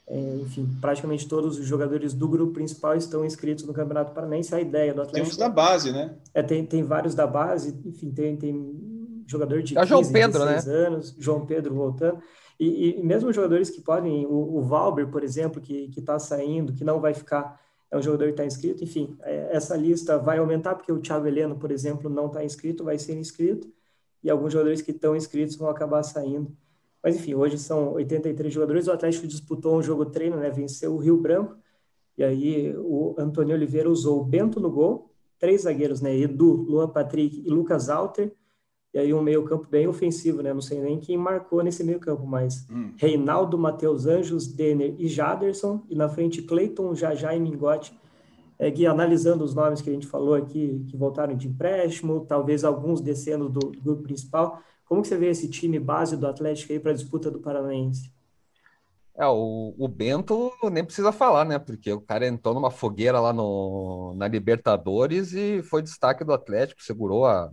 É, 0.08 0.36
enfim, 0.36 0.68
praticamente 0.80 1.26
todos 1.28 1.58
os 1.58 1.66
jogadores 1.66 2.14
do 2.14 2.28
grupo 2.28 2.52
principal 2.52 2.94
estão 2.94 3.24
inscritos 3.24 3.64
no 3.64 3.72
Campeonato 3.72 4.12
Paranaense. 4.12 4.54
A 4.54 4.60
ideia 4.60 4.94
do 4.94 5.02
Atlético... 5.02 5.24
Tem 5.26 5.32
uns 5.32 5.36
da 5.36 5.48
base, 5.48 5.92
né? 5.92 6.14
É, 6.32 6.42
tem, 6.42 6.64
tem 6.64 6.82
vários 6.84 7.14
da 7.14 7.26
base, 7.26 7.76
enfim, 7.84 8.10
tem, 8.10 8.36
tem 8.36 9.24
jogador 9.26 9.62
de 9.62 9.76
é 9.76 9.80
15, 9.80 9.88
João 9.88 10.12
Pedro, 10.12 10.44
né? 10.44 10.58
anos, 10.66 11.16
João 11.18 11.46
Pedro 11.46 11.74
voltando. 11.74 12.18
E, 12.58 12.98
e, 12.98 13.02
mesmo 13.02 13.32
jogadores 13.32 13.68
que 13.68 13.80
podem, 13.80 14.24
o, 14.26 14.56
o 14.56 14.62
Valber, 14.62 15.08
por 15.08 15.24
exemplo, 15.24 15.60
que 15.60 15.90
está 15.96 16.18
saindo, 16.18 16.72
que 16.72 16.84
não 16.84 17.00
vai 17.00 17.12
ficar 17.12 17.60
é 17.90 17.96
um 17.96 18.02
jogador 18.02 18.26
que 18.26 18.30
está 18.32 18.44
inscrito. 18.44 18.82
Enfim, 18.82 19.16
é, 19.22 19.48
essa 19.52 19.76
lista 19.76 20.18
vai 20.18 20.38
aumentar, 20.38 20.74
porque 20.74 20.92
o 20.92 21.00
Thiago 21.00 21.26
Heleno, 21.26 21.56
por 21.56 21.70
exemplo, 21.70 22.10
não 22.10 22.26
está 22.26 22.44
inscrito, 22.44 22.84
vai 22.84 22.98
ser 22.98 23.16
inscrito, 23.16 23.72
e 24.22 24.30
alguns 24.30 24.52
jogadores 24.52 24.82
que 24.82 24.90
estão 24.90 25.14
inscritos 25.14 25.56
vão 25.56 25.68
acabar 25.68 26.02
saindo. 26.02 26.54
Mas, 27.02 27.16
enfim, 27.16 27.34
hoje 27.34 27.58
são 27.58 27.92
83 27.94 28.52
jogadores. 28.52 28.86
O 28.86 28.92
Atlético 28.92 29.26
disputou 29.26 29.76
um 29.76 29.82
jogo 29.82 30.06
treino, 30.06 30.36
né? 30.36 30.50
Venceu 30.50 30.94
o 30.94 30.98
Rio 30.98 31.16
Branco. 31.16 31.56
E 32.18 32.24
aí 32.24 32.74
o 32.78 33.14
Antônio 33.18 33.54
Oliveira 33.54 33.90
usou 33.90 34.20
o 34.20 34.24
Bento 34.24 34.58
no 34.58 34.70
gol, 34.70 35.12
três 35.38 35.62
zagueiros, 35.62 36.00
né? 36.00 36.16
Edu, 36.16 36.52
Luan 36.52 36.88
Patrick 36.88 37.42
e 37.44 37.50
Lucas 37.50 37.88
Alter. 37.88 38.32
E 38.94 38.98
aí 38.98 39.12
um 39.12 39.20
meio-campo 39.20 39.66
bem 39.68 39.86
ofensivo, 39.86 40.42
né? 40.42 40.54
Não 40.54 40.62
sei 40.62 40.80
nem 40.80 40.98
quem 40.98 41.18
marcou 41.18 41.62
nesse 41.62 41.84
meio-campo, 41.84 42.26
mas 42.26 42.66
hum. 42.70 42.94
Reinaldo, 42.96 43.58
Matheus 43.58 44.06
Anjos, 44.06 44.46
Denner 44.46 44.94
e 44.98 45.06
Jaderson. 45.06 45.82
E 45.90 45.94
na 45.94 46.08
frente, 46.08 46.40
Cleiton, 46.40 46.94
Jajá 46.94 47.34
e 47.34 47.40
Mingote. 47.40 47.94
É, 48.58 48.70
Gui, 48.70 48.86
analisando 48.86 49.44
os 49.44 49.54
nomes 49.54 49.82
que 49.82 49.90
a 49.90 49.92
gente 49.92 50.06
falou 50.06 50.34
aqui, 50.34 50.82
que 50.88 50.96
voltaram 50.96 51.36
de 51.36 51.46
empréstimo, 51.46 52.24
talvez 52.26 52.64
alguns 52.64 53.02
descendo 53.02 53.50
do, 53.50 53.60
do 53.70 53.82
grupo 53.82 54.02
principal. 54.02 54.62
Como 54.86 55.02
que 55.02 55.08
você 55.08 55.18
vê 55.18 55.28
esse 55.28 55.50
time 55.50 55.78
base 55.78 56.16
do 56.16 56.26
Atlético 56.26 56.72
aí 56.72 56.80
para 56.80 56.92
a 56.92 56.94
disputa 56.94 57.30
do 57.30 57.40
Paranaense? 57.40 58.10
É, 59.18 59.26
o, 59.26 59.74
o 59.76 59.88
Bento 59.88 60.52
nem 60.70 60.84
precisa 60.84 61.10
falar, 61.10 61.44
né? 61.44 61.58
Porque 61.58 61.90
o 61.92 62.00
cara 62.00 62.26
entrou 62.26 62.54
numa 62.54 62.70
fogueira 62.70 63.18
lá 63.18 63.32
no, 63.32 64.14
na 64.14 64.28
Libertadores 64.28 65.32
e 65.32 65.62
foi 65.62 65.82
destaque 65.82 66.22
do 66.22 66.32
Atlético, 66.32 66.82
segurou 66.82 67.26
a, 67.26 67.50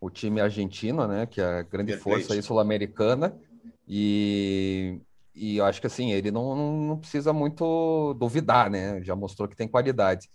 o 0.00 0.10
time 0.10 0.40
argentino, 0.40 1.06
né? 1.06 1.26
Que 1.26 1.40
é 1.40 1.44
a 1.44 1.62
grande 1.62 1.96
força 1.96 2.40
sul-americana. 2.42 3.38
E, 3.86 4.98
e 5.34 5.58
eu 5.58 5.64
acho 5.66 5.80
que 5.80 5.86
assim, 5.86 6.10
ele 6.10 6.30
não, 6.30 6.56
não 6.56 6.98
precisa 6.98 7.32
muito 7.32 8.14
duvidar, 8.14 8.70
né? 8.70 9.02
Já 9.02 9.14
mostrou 9.14 9.46
que 9.46 9.56
tem 9.56 9.68
qualidade. 9.68 10.28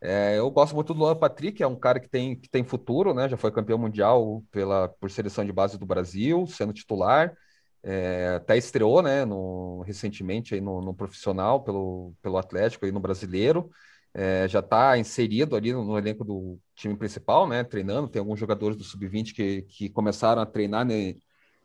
É, 0.00 0.38
eu 0.38 0.50
gosto 0.50 0.74
muito 0.74 0.92
do 0.92 1.00
Luan 1.00 1.16
Patrick, 1.16 1.62
é 1.62 1.66
um 1.66 1.76
cara 1.76 1.98
que 1.98 2.08
tem, 2.08 2.36
que 2.38 2.48
tem 2.48 2.62
futuro, 2.64 3.14
né? 3.14 3.28
Já 3.28 3.36
foi 3.36 3.50
campeão 3.50 3.78
mundial 3.78 4.42
pela, 4.50 4.88
por 4.88 5.10
seleção 5.10 5.44
de 5.44 5.52
base 5.52 5.78
do 5.78 5.86
Brasil, 5.86 6.46
sendo 6.46 6.72
titular. 6.72 7.34
É, 7.82 8.34
até 8.36 8.56
estreou, 8.56 9.00
né, 9.00 9.24
no, 9.24 9.82
recentemente 9.82 10.54
aí 10.54 10.60
no, 10.60 10.82
no, 10.82 10.92
profissional 10.92 11.62
pelo, 11.62 12.12
pelo 12.20 12.36
Atlético 12.36 12.84
aí 12.84 12.92
no 12.92 13.00
brasileiro. 13.00 13.70
É, 14.12 14.48
já 14.48 14.60
está 14.60 14.98
inserido 14.98 15.54
ali 15.54 15.72
no, 15.72 15.84
no, 15.84 15.98
elenco 15.98 16.24
do 16.24 16.58
time 16.74 16.96
principal, 16.96 17.46
né, 17.48 17.62
treinando. 17.62 18.08
Tem 18.08 18.20
alguns 18.20 18.40
jogadores 18.40 18.76
do 18.76 18.82
sub-20 18.82 19.34
que, 19.34 19.62
que 19.62 19.88
começaram 19.88 20.42
a 20.42 20.46
treinar 20.46 20.84
né, 20.84 21.14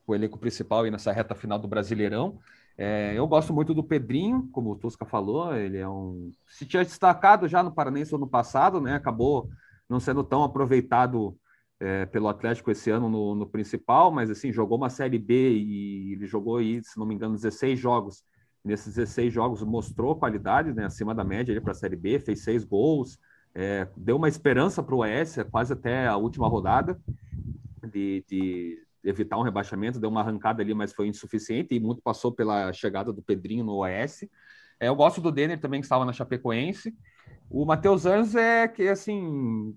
o 0.06 0.14
elenco 0.14 0.38
principal 0.38 0.84
aí 0.84 0.92
nessa 0.92 1.12
reta 1.12 1.34
final 1.34 1.58
do 1.58 1.68
Brasileirão. 1.68 2.40
É, 2.78 3.14
eu 3.16 3.28
gosto 3.28 3.54
muito 3.54 3.74
do 3.74 3.84
Pedrinho, 3.84 4.50
como 4.52 4.72
o 4.72 4.76
Tosca 4.76 5.06
falou, 5.06 5.56
ele 5.56 5.78
é 5.78 5.88
um. 5.88 6.32
Se 6.48 6.66
tinha 6.66 6.84
destacado 6.84 7.48
já 7.48 7.62
no 7.62 7.72
Paranense 7.72 8.16
ano 8.16 8.28
passado, 8.28 8.82
né? 8.82 8.96
Acabou 8.96 9.50
não 9.90 10.00
sendo 10.00 10.24
tão 10.24 10.44
aproveitado 10.44 11.38
é, 11.80 12.06
pelo 12.06 12.28
Atlético 12.28 12.72
esse 12.72 12.90
ano 12.90 13.10
no, 13.10 13.36
no, 13.36 13.48
principal, 13.48 14.12
mas 14.12 14.30
assim, 14.30 14.52
jogou 14.52 14.78
uma 14.78 14.90
Série 14.90 15.18
B 15.20 15.52
e 15.58 16.14
ele 16.14 16.28
jogou 16.28 16.58
aí, 16.58 16.82
se 16.84 16.98
não 16.98 17.06
me 17.06 17.16
engano, 17.16 17.36
16 17.36 17.78
jogos. 17.80 18.24
Nesses 18.64 18.94
16 18.94 19.34
jogos 19.34 19.64
mostrou 19.64 20.16
qualidade, 20.16 20.72
né? 20.74 20.86
Acima 20.86 21.16
da 21.16 21.24
média 21.24 21.60
para 21.62 21.72
a 21.72 21.76
Série 21.76 21.96
B, 21.96 22.20
fez 22.20 22.44
seis 22.44 22.64
gols, 22.64 23.18
é, 23.54 23.88
deu 23.98 24.16
uma 24.16 24.30
esperança 24.30 24.82
para 24.82 24.96
o 24.96 25.00
Oeste 25.00 25.44
quase 25.46 25.74
até 25.74 26.08
a 26.08 26.16
última 26.16 26.48
rodada 26.48 27.00
de, 27.92 28.24
de 28.28 28.84
evitar 29.04 29.38
um 29.38 29.42
rebaixamento, 29.44 30.00
deu 30.00 30.10
uma 30.10 30.22
arrancada 30.22 30.62
ali, 30.62 30.74
mas 30.74 30.94
foi 30.94 31.08
insuficiente 31.08 31.76
e 31.76 31.80
muito 31.80 32.02
passou 32.02 32.32
pela 32.32 32.72
chegada 32.74 33.12
do 33.12 33.22
Pedrinho 33.22 33.64
no 33.64 33.84
OS. 33.84 34.24
É, 34.80 34.88
eu 34.88 34.96
gosto 34.96 35.22
do 35.22 35.32
Denner 35.32 35.60
também, 35.60 35.80
que 35.80 35.86
estava 35.86 36.06
na 36.06 36.14
Chapecoense. 36.14 36.96
O 37.50 37.66
Matheus 37.66 38.06
Anjos 38.06 38.36
é 38.36 38.68
que, 38.68 38.88
assim, 38.88 39.76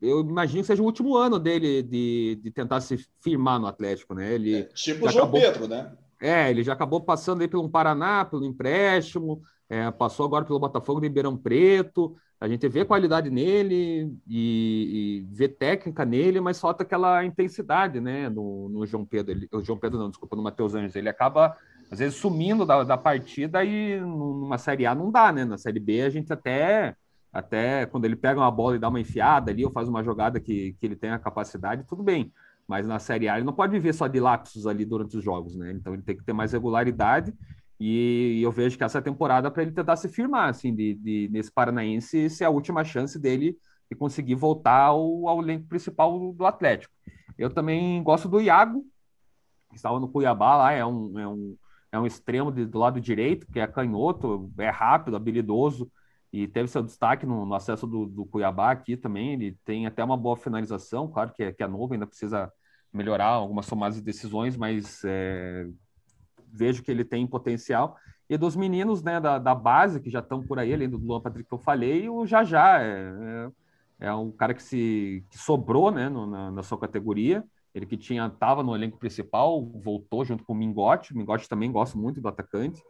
eu 0.00 0.20
imagino 0.20 0.60
que 0.60 0.66
seja 0.66 0.82
o 0.82 0.86
último 0.86 1.16
ano 1.16 1.38
dele 1.38 1.82
de, 1.82 2.38
de 2.42 2.50
tentar 2.50 2.80
se 2.80 2.98
firmar 3.22 3.58
no 3.58 3.66
Atlético, 3.66 4.14
né? 4.14 4.34
Ele 4.34 4.56
é, 4.56 4.62
tipo 4.64 5.06
o 5.06 5.10
João 5.10 5.24
acabou, 5.24 5.40
Pedro, 5.40 5.68
né? 5.68 5.96
É, 6.20 6.50
ele 6.50 6.62
já 6.62 6.72
acabou 6.74 7.00
passando 7.00 7.40
aí 7.40 7.48
pelo 7.48 7.68
Paraná, 7.68 8.24
pelo 8.24 8.44
empréstimo, 8.44 9.42
é, 9.72 9.90
passou 9.90 10.26
agora 10.26 10.44
pelo 10.44 10.58
Botafogo 10.58 11.00
de 11.00 11.06
Ribeirão 11.06 11.34
Preto, 11.34 12.14
a 12.38 12.46
gente 12.46 12.68
vê 12.68 12.84
qualidade 12.84 13.30
nele 13.30 14.14
e, 14.28 15.24
e 15.24 15.26
vê 15.34 15.48
técnica 15.48 16.04
nele, 16.04 16.42
mas 16.42 16.60
falta 16.60 16.82
aquela 16.82 17.24
intensidade, 17.24 17.98
né, 17.98 18.28
no, 18.28 18.68
no 18.68 18.84
João 18.84 19.06
Pedro. 19.06 19.32
Ele, 19.32 19.48
o 19.50 19.62
João 19.62 19.78
Pedro 19.78 19.98
não, 19.98 20.10
desculpa, 20.10 20.36
no 20.36 20.42
Matheus 20.42 20.74
Anjos. 20.74 20.94
Ele 20.94 21.08
acaba, 21.08 21.56
às 21.90 22.00
vezes, 22.00 22.18
sumindo 22.18 22.66
da, 22.66 22.84
da 22.84 22.98
partida 22.98 23.64
e 23.64 23.98
numa 23.98 24.58
Série 24.58 24.84
A 24.84 24.94
não 24.94 25.10
dá, 25.10 25.32
né? 25.32 25.46
Na 25.46 25.56
Série 25.56 25.80
B 25.80 26.02
a 26.02 26.10
gente 26.10 26.30
até, 26.30 26.94
até 27.32 27.86
quando 27.86 28.04
ele 28.04 28.16
pega 28.16 28.40
uma 28.40 28.50
bola 28.50 28.76
e 28.76 28.78
dá 28.78 28.90
uma 28.90 29.00
enfiada 29.00 29.50
ali 29.50 29.64
ou 29.64 29.70
faz 29.70 29.88
uma 29.88 30.04
jogada 30.04 30.38
que, 30.38 30.76
que 30.78 30.84
ele 30.84 30.96
tem 30.96 31.08
a 31.08 31.18
capacidade, 31.18 31.86
tudo 31.88 32.02
bem. 32.02 32.30
Mas 32.68 32.86
na 32.86 32.98
Série 32.98 33.26
A 33.26 33.36
ele 33.36 33.46
não 33.46 33.54
pode 33.54 33.72
viver 33.72 33.94
só 33.94 34.06
de 34.06 34.20
lapsos 34.20 34.66
ali 34.66 34.84
durante 34.84 35.16
os 35.16 35.24
jogos, 35.24 35.56
né? 35.56 35.72
Então 35.72 35.94
ele 35.94 36.02
tem 36.02 36.14
que 36.14 36.24
ter 36.24 36.34
mais 36.34 36.52
regularidade 36.52 37.32
e 37.84 38.40
eu 38.42 38.52
vejo 38.52 38.78
que 38.78 38.84
essa 38.84 39.02
temporada 39.02 39.50
para 39.50 39.62
ele 39.62 39.72
tentar 39.72 39.96
se 39.96 40.08
firmar, 40.08 40.48
assim, 40.48 40.72
de, 40.72 40.94
de, 40.94 41.28
nesse 41.32 41.50
Paranaense 41.50 42.30
ser 42.30 42.44
a 42.44 42.50
última 42.50 42.84
chance 42.84 43.18
dele 43.18 43.58
de 43.90 43.96
conseguir 43.96 44.36
voltar 44.36 44.84
ao, 44.84 45.26
ao 45.26 45.42
elenco 45.42 45.66
principal 45.66 46.32
do 46.32 46.46
Atlético. 46.46 46.94
Eu 47.36 47.50
também 47.50 48.00
gosto 48.04 48.28
do 48.28 48.40
Iago, 48.40 48.84
que 49.68 49.74
estava 49.74 49.98
no 49.98 50.08
Cuiabá 50.08 50.56
lá, 50.56 50.72
é 50.72 50.86
um, 50.86 51.18
é 51.18 51.26
um, 51.26 51.56
é 51.90 51.98
um 51.98 52.06
extremo 52.06 52.52
de, 52.52 52.64
do 52.66 52.78
lado 52.78 53.00
direito, 53.00 53.48
que 53.48 53.58
é 53.58 53.66
canhoto, 53.66 54.48
é 54.58 54.70
rápido, 54.70 55.16
habilidoso, 55.16 55.90
e 56.32 56.46
teve 56.46 56.68
seu 56.68 56.84
destaque 56.84 57.26
no, 57.26 57.44
no 57.44 57.54
acesso 57.54 57.84
do, 57.84 58.06
do, 58.06 58.24
Cuiabá 58.26 58.70
aqui 58.70 58.96
também. 58.96 59.32
Ele 59.32 59.58
tem 59.64 59.86
até 59.86 60.04
uma 60.04 60.16
boa 60.16 60.36
finalização, 60.36 61.08
claro 61.08 61.32
que 61.34 61.42
é, 61.42 61.52
que 61.52 61.64
é 61.64 61.66
novo, 61.66 61.94
ainda 61.94 62.06
precisa 62.06 62.48
melhorar 62.92 63.26
algumas 63.26 63.66
somadas 63.66 63.96
de 63.96 64.02
decisões, 64.02 64.56
mas 64.56 65.02
é, 65.04 65.66
vejo 66.52 66.82
que 66.82 66.90
ele 66.90 67.04
tem 67.04 67.26
potencial. 67.26 67.96
E 68.28 68.36
dos 68.36 68.54
meninos 68.54 69.02
né, 69.02 69.20
da, 69.20 69.38
da 69.38 69.54
base, 69.54 70.00
que 70.00 70.10
já 70.10 70.20
estão 70.20 70.42
por 70.42 70.58
aí, 70.58 70.72
além 70.72 70.88
do 70.88 70.98
Luan 70.98 71.20
Patrick 71.20 71.48
que 71.48 71.54
eu 71.54 71.58
falei, 71.58 72.08
o 72.08 72.26
Jajá 72.26 72.80
é, 72.80 73.50
é, 74.00 74.06
é 74.06 74.14
um 74.14 74.30
cara 74.30 74.54
que 74.54 74.62
se 74.62 75.24
que 75.30 75.38
sobrou 75.38 75.90
né, 75.90 76.08
no, 76.08 76.26
na, 76.26 76.50
na, 76.50 76.62
sua 76.62 76.78
categoria. 76.78 77.44
Ele 77.74 77.86
que 77.86 77.96
tinha 77.96 78.26
estava 78.26 78.62
no 78.62 78.74
elenco 78.74 78.98
principal, 78.98 79.64
voltou 79.64 80.24
junto 80.24 80.44
com 80.44 80.52
o 80.52 80.56
Mingote. 80.56 81.12
O 81.12 81.16
Mingote 81.16 81.48
também 81.48 81.72
gosta 81.72 81.98
muito 81.98 82.20
do 82.20 82.28
atacante. 82.28 82.82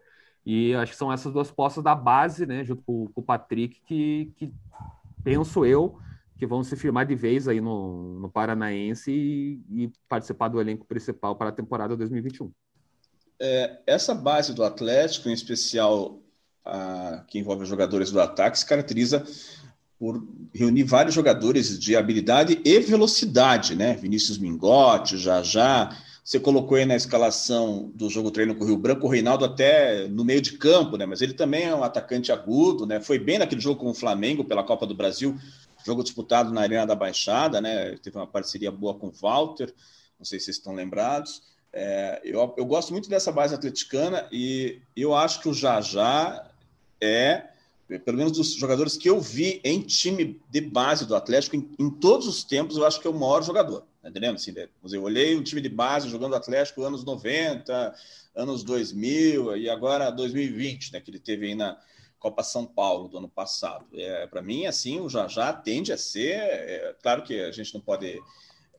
E 0.44 0.74
acho 0.74 0.92
que 0.92 0.98
são 0.98 1.12
essas 1.12 1.32
duas 1.32 1.52
postas 1.52 1.84
da 1.84 1.94
base, 1.94 2.46
né, 2.46 2.64
junto 2.64 2.82
com, 2.82 3.06
com 3.06 3.20
o 3.20 3.24
Patrick, 3.24 3.80
que, 3.86 4.32
que 4.36 4.52
penso 5.22 5.64
eu 5.64 5.98
que 6.36 6.46
vão 6.46 6.64
se 6.64 6.76
firmar 6.76 7.06
de 7.06 7.14
vez 7.14 7.46
aí 7.46 7.60
no, 7.60 8.18
no 8.18 8.28
Paranaense 8.28 9.12
e, 9.12 9.84
e 9.84 9.92
participar 10.08 10.48
do 10.48 10.60
elenco 10.60 10.84
principal 10.84 11.36
para 11.36 11.50
a 11.50 11.52
temporada 11.52 11.96
2021 11.96 12.52
é, 13.42 13.78
essa 13.86 14.14
base 14.14 14.54
do 14.54 14.62
Atlético, 14.62 15.28
em 15.28 15.32
especial 15.32 16.20
a, 16.64 17.24
que 17.26 17.40
envolve 17.40 17.64
os 17.64 17.68
jogadores 17.68 18.12
do 18.12 18.20
ataque, 18.20 18.58
se 18.58 18.64
caracteriza 18.64 19.26
por 19.98 20.24
reunir 20.54 20.84
vários 20.84 21.14
jogadores 21.14 21.78
de 21.78 21.96
habilidade 21.96 22.60
e 22.64 22.78
velocidade, 22.78 23.74
né? 23.74 23.94
Vinícius 23.94 24.38
Mingotti, 24.38 25.18
já 25.18 25.42
já. 25.42 25.96
Você 26.24 26.38
colocou 26.38 26.76
aí 26.76 26.84
na 26.84 26.94
escalação 26.94 27.90
do 27.94 28.08
jogo 28.08 28.30
treino 28.30 28.54
com 28.54 28.62
o 28.62 28.66
Rio 28.66 28.76
Branco, 28.76 29.06
o 29.06 29.10
Reinaldo 29.10 29.44
até 29.44 30.06
no 30.06 30.24
meio 30.24 30.40
de 30.40 30.52
campo, 30.52 30.96
né? 30.96 31.04
Mas 31.04 31.20
ele 31.20 31.34
também 31.34 31.64
é 31.64 31.74
um 31.74 31.82
atacante 31.82 32.30
agudo, 32.30 32.86
né? 32.86 33.00
Foi 33.00 33.18
bem 33.18 33.38
naquele 33.38 33.60
jogo 33.60 33.80
com 33.80 33.90
o 33.90 33.94
Flamengo 33.94 34.44
pela 34.44 34.62
Copa 34.62 34.86
do 34.86 34.94
Brasil, 34.94 35.36
jogo 35.84 36.04
disputado 36.04 36.52
na 36.52 36.60
Arena 36.60 36.86
da 36.86 36.94
Baixada, 36.94 37.60
né? 37.60 37.96
Teve 38.02 38.16
uma 38.16 38.26
parceria 38.26 38.70
boa 38.70 38.94
com 38.94 39.08
o 39.08 39.12
Walter, 39.12 39.74
não 40.16 40.24
sei 40.24 40.38
se 40.38 40.46
vocês 40.46 40.58
estão 40.58 40.74
lembrados. 40.74 41.42
É, 41.72 42.20
eu, 42.24 42.54
eu 42.56 42.66
gosto 42.66 42.92
muito 42.92 43.08
dessa 43.08 43.32
base 43.32 43.54
atleticana 43.54 44.28
e 44.30 44.80
eu 44.94 45.14
acho 45.14 45.40
que 45.40 45.48
o 45.48 45.54
Jajá 45.54 46.50
é, 47.00 47.48
pelo 48.00 48.18
menos 48.18 48.32
dos 48.32 48.54
jogadores 48.54 48.96
que 48.96 49.08
eu 49.08 49.20
vi 49.20 49.60
em 49.64 49.80
time 49.80 50.40
de 50.50 50.60
base 50.60 51.06
do 51.06 51.16
Atlético, 51.16 51.56
em, 51.56 51.70
em 51.78 51.90
todos 51.90 52.26
os 52.26 52.44
tempos, 52.44 52.76
eu 52.76 52.86
acho 52.86 53.00
que 53.00 53.06
é 53.06 53.10
o 53.10 53.14
maior 53.14 53.42
jogador. 53.42 53.84
Tá 54.02 54.08
entendendo? 54.08 54.36
Assim, 54.36 54.52
né? 54.52 54.68
eu 54.90 55.02
olhei 55.02 55.36
o 55.36 55.44
time 55.44 55.60
de 55.60 55.68
base 55.68 56.08
jogando 56.08 56.34
Atlético 56.34 56.82
anos 56.82 57.04
90, 57.04 57.94
anos 58.34 58.64
2000 58.64 59.56
e 59.56 59.70
agora 59.70 60.10
2020, 60.10 60.92
né, 60.92 61.00
que 61.00 61.10
ele 61.10 61.20
teve 61.20 61.46
aí 61.46 61.54
na 61.54 61.78
Copa 62.18 62.42
São 62.42 62.64
Paulo 62.64 63.08
do 63.08 63.18
ano 63.18 63.28
passado. 63.28 63.86
É, 63.94 64.26
Para 64.26 64.42
mim, 64.42 64.66
assim, 64.66 65.00
o 65.00 65.08
Jajá 65.08 65.52
tende 65.52 65.92
a 65.92 65.98
ser. 65.98 66.36
É, 66.36 66.96
claro 67.02 67.22
que 67.22 67.40
a 67.40 67.52
gente 67.52 67.74
não 67.74 67.80
pode 67.80 68.20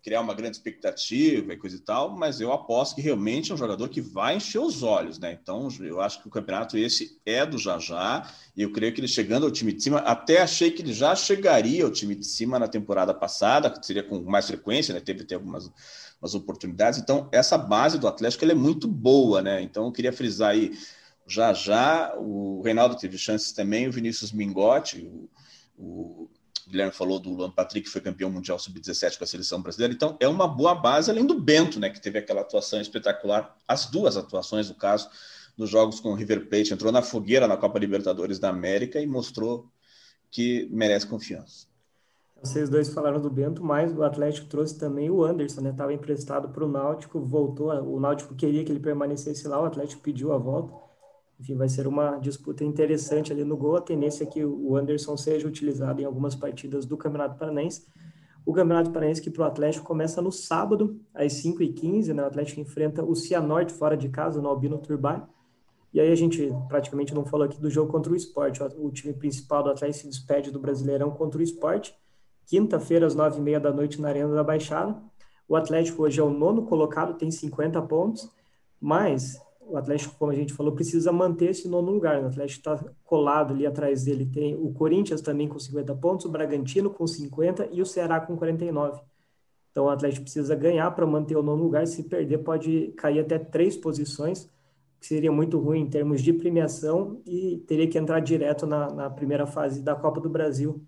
criar 0.04 0.20
uma 0.20 0.34
grande 0.34 0.58
expectativa 0.58 1.54
e 1.54 1.58
coisa 1.58 1.78
e 1.78 1.80
tal, 1.80 2.12
mas 2.16 2.42
eu 2.42 2.52
aposto 2.52 2.96
que 2.96 3.02
realmente 3.02 3.52
é 3.52 3.56
um 3.56 3.58
jogador 3.58 3.88
que 3.88 4.02
vai 4.02 4.36
encher 4.36 4.60
os 4.60 4.84
olhos, 4.84 5.18
né? 5.18 5.38
Então, 5.42 5.70
eu 5.80 6.02
acho 6.02 6.22
que 6.22 6.28
o 6.28 6.32
campeonato 6.32 6.78
esse 6.78 7.22
é 7.26 7.46
do 7.46 7.58
Jajá, 7.58 8.30
e 8.56 8.62
eu 8.62 8.72
creio 8.74 8.94
que 8.94 9.00
ele 9.00 9.08
chegando 9.08 9.46
ao 9.46 9.52
time 9.52 9.72
de 9.72 9.82
cima, 9.82 10.00
até 10.00 10.42
achei 10.42 10.72
que 10.72 10.82
ele 10.82 10.94
já 10.94 11.16
chegaria 11.16 11.86
ao 11.86 11.92
time 11.92 12.16
de 12.16 12.26
cima 12.26 12.60
na 12.60 12.68
temporada 12.68 13.14
passada, 13.14 13.70
que 13.70 13.86
seria 13.86 14.04
com 14.04 14.22
mais 14.24 14.46
frequência, 14.46 14.94
né? 14.94 15.00
Teve 15.00 15.26
algumas 15.34 15.72
umas 16.22 16.36
oportunidades. 16.36 17.00
Então, 17.00 17.28
essa 17.34 17.58
base 17.58 18.00
do 18.00 18.08
Atlético 18.08 18.46
é 18.46 18.54
muito 18.54 18.88
boa, 18.88 19.42
né? 19.42 19.62
Então, 19.62 19.86
eu 19.86 19.92
queria 19.92 20.14
frisar 20.14 20.52
aí 20.52 20.72
já 21.26 21.54
já 21.54 22.14
o 22.18 22.62
Reinaldo 22.62 22.98
teve 22.98 23.18
chances 23.18 23.54
também, 23.54 23.88
o 23.88 23.92
Vinícius 23.92 24.32
Mingotti, 24.32 25.02
o, 25.02 25.30
o 25.78 26.30
Guilherme 26.70 26.92
falou 26.92 27.20
do 27.20 27.30
Luan 27.30 27.52
Patrick, 27.52 27.86
que 27.86 27.92
foi 27.92 28.02
campeão 28.02 28.30
mundial 28.30 28.58
sub-17 28.58 29.18
com 29.18 29.24
a 29.24 29.28
seleção 29.28 29.62
brasileira. 29.62 29.94
Então, 29.94 30.18
é 30.20 30.28
uma 30.28 30.48
boa 30.48 30.76
base, 30.76 31.10
além 31.10 31.26
do 31.26 31.40
Bento, 31.40 31.80
né, 31.80 31.90
que 31.90 32.02
teve 32.02 32.20
aquela 32.20 32.42
atuação 32.42 32.80
espetacular, 32.80 33.56
as 33.68 33.88
duas 33.88 34.18
atuações, 34.18 34.70
no 34.70 34.76
caso, 34.76 35.10
dos 35.58 35.70
jogos 35.70 36.00
com 36.00 36.10
o 36.10 36.16
River 36.16 36.48
Plate. 36.48 36.74
Entrou 36.74 36.92
na 36.92 37.02
fogueira 37.02 37.48
na 37.48 37.58
Copa 37.58 37.80
Libertadores 37.80 38.40
da 38.40 38.50
América 38.50 39.00
e 39.00 39.08
mostrou 39.08 39.70
que 40.32 40.68
merece 40.72 41.06
confiança. 41.06 41.68
Vocês 42.42 42.70
dois 42.70 42.94
falaram 42.94 43.22
do 43.22 43.30
Bento, 43.30 43.64
mas 43.64 43.96
o 43.96 44.04
Atlético 44.04 44.48
trouxe 44.48 44.78
também 44.78 45.10
o 45.10 45.24
Anderson, 45.24 45.62
né? 45.62 45.70
Estava 45.70 45.94
emprestado 45.94 46.50
para 46.50 46.66
o 46.66 46.68
Náutico, 46.68 47.22
voltou. 47.22 47.72
O 47.72 48.00
Náutico 48.00 48.36
queria 48.36 48.66
que 48.66 48.72
ele 48.72 48.82
permanecesse 48.82 49.48
lá, 49.48 49.62
o 49.62 49.66
Atlético 49.66 50.02
pediu 50.02 50.34
a 50.34 50.38
volta 50.38 50.74
enfim, 51.40 51.56
vai 51.56 51.68
ser 51.68 51.88
uma 51.88 52.18
disputa 52.18 52.64
interessante 52.64 53.32
ali 53.32 53.44
no 53.44 53.58
gol. 53.58 53.76
A 53.76 53.82
tendência 53.82 54.24
é 54.24 54.28
que 54.28 54.44
o 54.46 54.76
Anderson 54.76 55.18
seja 55.18 55.48
utilizado 55.48 56.02
em 56.02 56.06
algumas 56.06 56.36
partidas 56.36 56.86
do 56.86 56.96
Campeonato 56.96 57.38
Paranaense. 57.38 57.86
O 58.46 58.54
Campeonato 58.54 58.92
Paranaense 58.92 59.22
que 59.22 59.30
para 59.30 59.44
o 59.44 59.46
Atlético 59.46 59.86
começa 59.86 60.22
no 60.22 60.32
sábado, 60.32 61.00
às 61.14 61.34
5h15, 61.34 62.14
né? 62.14 62.24
O 62.24 62.28
Atlético 62.28 62.60
enfrenta 62.60 63.04
o 63.04 63.16
Cianorte 63.16 63.74
fora 63.74 63.96
de 63.96 64.10
casa, 64.10 64.42
no 64.42 64.50
Albino 64.50 64.78
Turbay. 64.78 65.22
E 65.94 66.00
aí 66.00 66.12
a 66.12 66.16
gente 66.16 66.52
praticamente 66.68 67.14
não 67.14 67.24
falou 67.24 67.46
aqui 67.46 67.60
do 67.60 67.70
jogo 67.70 67.92
contra 67.92 68.12
o 68.12 68.16
esporte. 68.16 68.62
O 68.78 68.92
time 68.92 69.14
principal 69.14 69.64
do 69.64 69.70
Atlético 69.70 70.02
se 70.02 70.10
despede 70.10 70.52
do 70.52 70.60
Brasileirão 70.60 71.12
contra 71.12 71.40
o 71.40 71.44
esporte. 71.44 71.96
quinta-feira, 72.46 73.06
às 73.06 73.16
nove 73.16 73.38
e 73.38 73.42
meia 73.42 73.60
da 73.60 73.72
noite, 73.72 74.02
na 74.02 74.10
Arena 74.10 74.34
da 74.34 74.44
Baixada. 74.44 75.02
O 75.48 75.56
Atlético 75.56 76.04
hoje 76.04 76.20
é 76.20 76.24
o 76.24 76.30
nono 76.30 76.66
colocado, 76.66 77.14
tem 77.14 77.30
50 77.30 77.82
pontos, 77.84 78.30
mas 78.82 79.40
o 79.68 79.78
Atlético, 79.78 80.16
como 80.18 80.32
a 80.32 80.36
gente 80.36 80.54
falou, 80.54 80.74
precisa 80.74 81.12
manter 81.12 81.52
esse 81.52 81.68
nono 81.68 81.92
lugar. 81.92 82.18
Né? 82.18 82.26
O 82.26 82.28
Atlético 82.28 82.60
está 82.60 82.86
colado 83.04 83.54
ali 83.54 83.66
atrás 83.66 84.04
dele. 84.04 84.26
Tem 84.26 84.56
o 84.56 84.72
Corinthians 84.74 85.22
também 85.22 85.48
com 85.48 85.60
50 85.60 85.96
pontos, 85.96 86.26
o 86.26 86.30
Bragantino 86.30 86.90
com 86.90 87.06
50 87.06 87.70
e 87.72 87.82
o 87.82 87.86
Ceará 87.86 88.20
com 88.20 88.36
49. 88.36 89.02
Então 89.72 89.86
o 89.86 89.90
Atlético 89.90 90.24
precisa 90.24 90.56
ganhar 90.56 90.92
para 90.92 91.06
manter 91.06 91.36
o 91.36 91.44
nono 91.44 91.64
lugar. 91.64 91.88
Se 91.88 92.04
perder, 92.04 92.40
pode 92.40 92.94
cair 92.98 93.20
até 93.20 93.40
três 93.40 93.76
posições, 93.76 94.50
que 95.00 95.08
seria 95.08 95.32
muito 95.32 95.58
ruim 95.60 95.82
em 95.82 95.90
termos 95.90 96.22
de 96.22 96.32
premiação 96.32 97.22
e 97.26 97.64
teria 97.68 97.88
que 97.88 97.98
entrar 97.98 98.20
direto 98.20 98.68
na, 98.68 98.94
na 98.94 99.10
primeira 99.10 99.48
fase 99.48 99.82
da 99.82 99.96
Copa 99.96 100.22
do 100.22 100.30
Brasil. 100.30 100.86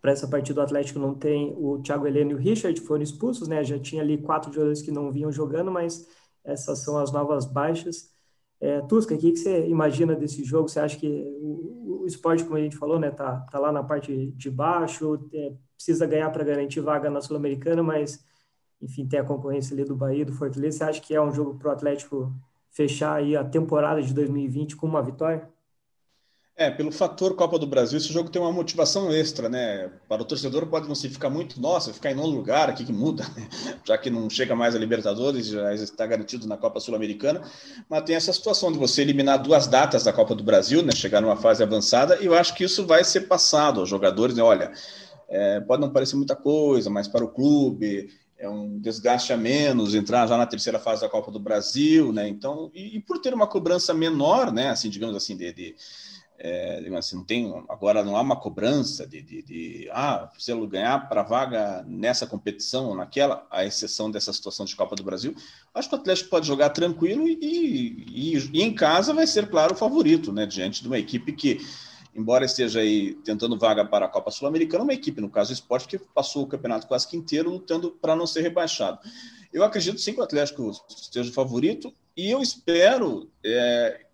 Para 0.00 0.12
essa 0.12 0.26
partida, 0.26 0.60
o 0.60 0.64
Atlético 0.64 0.98
não 0.98 1.14
tem 1.14 1.54
o 1.56 1.78
Thiago 1.80 2.06
Heleno 2.06 2.32
e 2.32 2.34
o 2.34 2.36
Richard, 2.36 2.80
foram 2.80 3.02
expulsos, 3.02 3.46
né? 3.46 3.62
Já 3.62 3.78
tinha 3.78 4.02
ali 4.02 4.18
quatro 4.18 4.52
jogadores 4.52 4.82
que 4.82 4.90
não 4.90 5.12
vinham 5.12 5.30
jogando, 5.30 5.70
mas 5.70 6.08
essas 6.44 6.80
são 6.80 6.98
as 6.98 7.12
novas 7.12 7.44
baixas. 7.44 8.10
É, 8.60 8.80
Tusca, 8.82 9.14
o 9.14 9.18
que, 9.18 9.32
que 9.32 9.38
você 9.38 9.66
imagina 9.68 10.14
desse 10.14 10.44
jogo? 10.44 10.68
Você 10.68 10.80
acha 10.80 10.96
que 10.96 11.08
o, 11.40 12.02
o 12.02 12.06
esporte, 12.06 12.44
como 12.44 12.56
a 12.56 12.60
gente 12.60 12.76
falou, 12.76 12.98
né, 12.98 13.10
tá, 13.10 13.40
tá 13.50 13.58
lá 13.58 13.72
na 13.72 13.82
parte 13.82 14.32
de 14.32 14.50
baixo, 14.50 15.28
é, 15.34 15.54
precisa 15.74 16.06
ganhar 16.06 16.30
para 16.30 16.44
garantir 16.44 16.80
vaga 16.80 17.10
na 17.10 17.20
Sul-Americana, 17.20 17.82
mas, 17.82 18.24
enfim, 18.80 19.06
tem 19.06 19.18
a 19.18 19.24
concorrência 19.24 19.74
ali 19.74 19.84
do 19.84 19.96
Bahia, 19.96 20.24
do 20.24 20.32
Fortaleza. 20.32 20.78
Você 20.78 20.84
acha 20.84 21.00
que 21.00 21.14
é 21.14 21.20
um 21.20 21.32
jogo 21.32 21.58
para 21.58 21.68
o 21.68 21.72
Atlético 21.72 22.32
fechar 22.70 23.14
aí 23.14 23.36
a 23.36 23.44
temporada 23.44 24.02
de 24.02 24.14
2020 24.14 24.76
com 24.76 24.86
uma 24.86 25.02
vitória? 25.02 25.48
É, 26.54 26.70
pelo 26.70 26.92
fator 26.92 27.34
Copa 27.34 27.58
do 27.58 27.66
Brasil, 27.66 27.96
esse 27.96 28.12
jogo 28.12 28.28
tem 28.28 28.40
uma 28.40 28.52
motivação 28.52 29.10
extra, 29.10 29.48
né? 29.48 29.90
Para 30.06 30.20
o 30.20 30.24
torcedor 30.24 30.66
pode 30.66 30.86
não 30.86 30.94
se 30.94 31.08
ficar 31.08 31.30
muito, 31.30 31.58
nossa, 31.58 31.94
ficar 31.94 32.10
em 32.10 32.14
nono 32.14 32.36
lugar, 32.36 32.68
aqui 32.68 32.84
que 32.84 32.92
muda, 32.92 33.24
já 33.82 33.96
que 33.96 34.10
não 34.10 34.28
chega 34.28 34.54
mais 34.54 34.74
a 34.74 34.78
Libertadores, 34.78 35.46
já 35.46 35.72
está 35.72 36.06
garantido 36.06 36.46
na 36.46 36.58
Copa 36.58 36.78
Sul-Americana, 36.78 37.42
mas 37.88 38.02
tem 38.04 38.14
essa 38.14 38.32
situação 38.34 38.70
de 38.70 38.78
você 38.78 39.00
eliminar 39.00 39.42
duas 39.42 39.66
datas 39.66 40.04
da 40.04 40.12
Copa 40.12 40.34
do 40.34 40.44
Brasil, 40.44 40.82
né? 40.82 40.92
Chegar 40.94 41.22
numa 41.22 41.36
fase 41.36 41.62
avançada, 41.62 42.18
e 42.20 42.26
eu 42.26 42.34
acho 42.34 42.54
que 42.54 42.64
isso 42.64 42.86
vai 42.86 43.02
ser 43.02 43.22
passado 43.22 43.80
aos 43.80 43.88
jogadores, 43.88 44.36
né? 44.36 44.42
Olha, 44.42 44.72
é, 45.30 45.58
pode 45.60 45.80
não 45.80 45.90
parecer 45.90 46.16
muita 46.16 46.36
coisa, 46.36 46.90
mas 46.90 47.08
para 47.08 47.24
o 47.24 47.28
clube 47.28 48.10
é 48.36 48.48
um 48.48 48.78
desgaste 48.78 49.32
a 49.32 49.36
menos 49.36 49.94
entrar 49.94 50.26
já 50.26 50.36
na 50.36 50.46
terceira 50.46 50.78
fase 50.78 51.00
da 51.00 51.08
Copa 51.08 51.30
do 51.30 51.40
Brasil, 51.40 52.12
né? 52.12 52.28
Então, 52.28 52.70
e, 52.74 52.96
e 52.96 53.00
por 53.00 53.20
ter 53.20 53.32
uma 53.32 53.46
cobrança 53.46 53.94
menor, 53.94 54.52
né? 54.52 54.68
Assim, 54.68 54.90
digamos 54.90 55.16
assim, 55.16 55.34
de, 55.36 55.52
de 55.52 55.76
é, 56.44 56.82
assim, 56.98 57.14
não 57.14 57.22
tem, 57.22 57.54
agora 57.68 58.02
não 58.02 58.16
há 58.16 58.20
uma 58.20 58.34
cobrança 58.34 59.06
de, 59.06 59.22
de, 59.22 59.42
de 59.42 59.88
ah, 59.92 60.28
se 60.36 60.52
ganhar 60.66 61.08
para 61.08 61.22
vaga 61.22 61.84
nessa 61.86 62.26
competição 62.26 62.88
ou 62.88 62.96
naquela, 62.96 63.46
a 63.48 63.64
exceção 63.64 64.10
dessa 64.10 64.32
situação 64.32 64.66
de 64.66 64.74
Copa 64.74 64.96
do 64.96 65.04
Brasil, 65.04 65.36
acho 65.72 65.88
que 65.88 65.94
o 65.94 65.98
Atlético 65.98 66.30
pode 66.30 66.44
jogar 66.44 66.70
tranquilo 66.70 67.28
e, 67.28 67.38
e, 67.40 68.34
e, 68.34 68.50
e 68.54 68.62
em 68.62 68.74
casa 68.74 69.14
vai 69.14 69.24
ser, 69.24 69.48
claro, 69.48 69.74
o 69.74 69.76
favorito, 69.76 70.32
né, 70.32 70.44
diante 70.44 70.82
de 70.82 70.88
uma 70.88 70.98
equipe 70.98 71.32
que, 71.32 71.64
embora 72.12 72.44
esteja 72.44 72.80
aí 72.80 73.14
tentando 73.24 73.56
vaga 73.56 73.84
para 73.84 74.06
a 74.06 74.08
Copa 74.08 74.32
Sul-Americana, 74.32 74.82
uma 74.82 74.94
equipe, 74.94 75.20
no 75.20 75.30
caso 75.30 75.50
do 75.50 75.54
esporte, 75.54 75.86
que 75.86 76.04
passou 76.12 76.42
o 76.42 76.48
campeonato 76.48 76.88
quase 76.88 77.06
que 77.06 77.16
inteiro 77.16 77.50
lutando 77.50 77.92
para 77.92 78.16
não 78.16 78.26
ser 78.26 78.40
rebaixado. 78.40 78.98
Eu 79.52 79.62
acredito 79.62 80.00
sim 80.00 80.12
que 80.12 80.20
o 80.20 80.24
Atlético 80.24 80.72
seja 80.88 81.30
o 81.30 81.32
favorito 81.32 81.94
e 82.16 82.30
eu 82.30 82.40
espero, 82.42 83.30
é, 83.44 84.06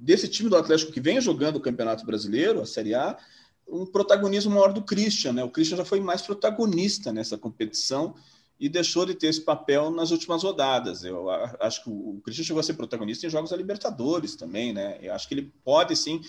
desse 0.00 0.28
time 0.28 0.50
do 0.50 0.56
Atlético 0.56 0.92
que 0.92 1.00
vem 1.00 1.20
jogando 1.20 1.56
o 1.56 1.60
Campeonato 1.60 2.04
Brasileiro, 2.04 2.60
a 2.60 2.66
Série 2.66 2.94
A, 2.94 3.16
um 3.68 3.86
protagonismo 3.86 4.54
maior 4.54 4.72
do 4.72 4.82
Christian. 4.82 5.32
Né? 5.32 5.44
O 5.44 5.50
Christian 5.50 5.78
já 5.78 5.84
foi 5.84 6.00
mais 6.00 6.22
protagonista 6.22 7.12
nessa 7.12 7.38
competição 7.38 8.14
e 8.58 8.68
deixou 8.68 9.04
de 9.04 9.14
ter 9.14 9.28
esse 9.28 9.40
papel 9.40 9.90
nas 9.90 10.10
últimas 10.10 10.42
rodadas. 10.42 11.02
Eu 11.04 11.28
acho 11.60 11.84
que 11.84 11.90
o 11.90 12.20
Christian 12.24 12.44
chegou 12.44 12.60
a 12.60 12.62
ser 12.62 12.74
protagonista 12.74 13.26
em 13.26 13.30
jogos 13.30 13.50
da 13.50 13.56
Libertadores 13.56 14.36
também. 14.36 14.72
Né? 14.72 14.98
Eu 15.02 15.14
acho 15.14 15.26
que 15.26 15.34
ele 15.34 15.52
pode 15.64 15.96
sim 15.96 16.20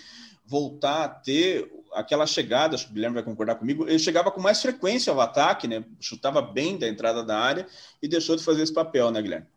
voltar 0.45 1.03
a 1.03 1.09
ter 1.09 1.69
aquela 1.93 2.25
chegada, 2.25 2.75
acho 2.75 2.85
que 2.85 2.91
o 2.91 2.93
Guilherme 2.93 3.15
vai 3.15 3.23
concordar 3.23 3.55
comigo, 3.55 3.85
ele 3.87 3.99
chegava 3.99 4.31
com 4.31 4.39
mais 4.39 4.61
frequência 4.61 5.11
ao 5.11 5.19
ataque, 5.19 5.67
né? 5.67 5.83
chutava 5.99 6.41
bem 6.41 6.77
da 6.77 6.87
entrada 6.87 7.21
da 7.23 7.37
área 7.37 7.67
e 8.01 8.07
deixou 8.07 8.35
de 8.35 8.43
fazer 8.43 8.63
esse 8.63 8.73
papel, 8.73 9.11
né, 9.11 9.21
Guilherme? 9.21 9.47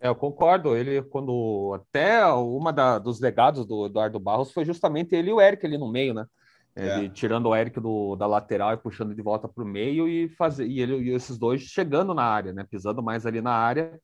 É, 0.00 0.08
eu 0.08 0.14
concordo. 0.14 0.74
Ele, 0.74 1.02
quando 1.02 1.72
até 1.74 2.24
uma 2.26 2.72
da, 2.72 2.98
dos 2.98 3.20
legados 3.20 3.66
do 3.66 3.86
Eduardo 3.86 4.18
Barros 4.18 4.50
foi 4.50 4.64
justamente 4.64 5.14
ele 5.14 5.30
e 5.30 5.32
o 5.32 5.40
Eric 5.40 5.64
ali 5.66 5.76
no 5.76 5.90
meio, 5.92 6.14
né? 6.14 6.26
Ele, 6.74 7.06
é. 7.06 7.08
tirando 7.10 7.46
o 7.46 7.54
Eric 7.54 7.78
do, 7.78 8.16
da 8.16 8.26
lateral 8.26 8.72
e 8.72 8.76
puxando 8.78 9.14
de 9.14 9.20
volta 9.20 9.48
para 9.48 9.62
o 9.62 9.66
meio 9.66 10.08
e 10.08 10.28
fazer 10.28 10.66
e, 10.66 10.80
ele, 10.80 10.96
e 10.96 11.10
esses 11.10 11.36
dois 11.36 11.60
chegando 11.62 12.14
na 12.14 12.22
área, 12.22 12.52
né? 12.52 12.64
Pisando 12.68 13.02
mais 13.02 13.26
ali 13.26 13.42
na 13.42 13.52
área. 13.52 14.00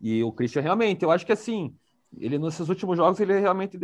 E 0.00 0.22
o 0.24 0.32
Christian 0.32 0.62
realmente, 0.62 1.02
eu 1.02 1.10
acho 1.10 1.26
que 1.26 1.32
assim, 1.32 1.74
ele 2.16 2.38
nesses 2.38 2.68
últimos 2.68 2.96
jogos 2.96 3.20
ele 3.20 3.38
realmente 3.38 3.78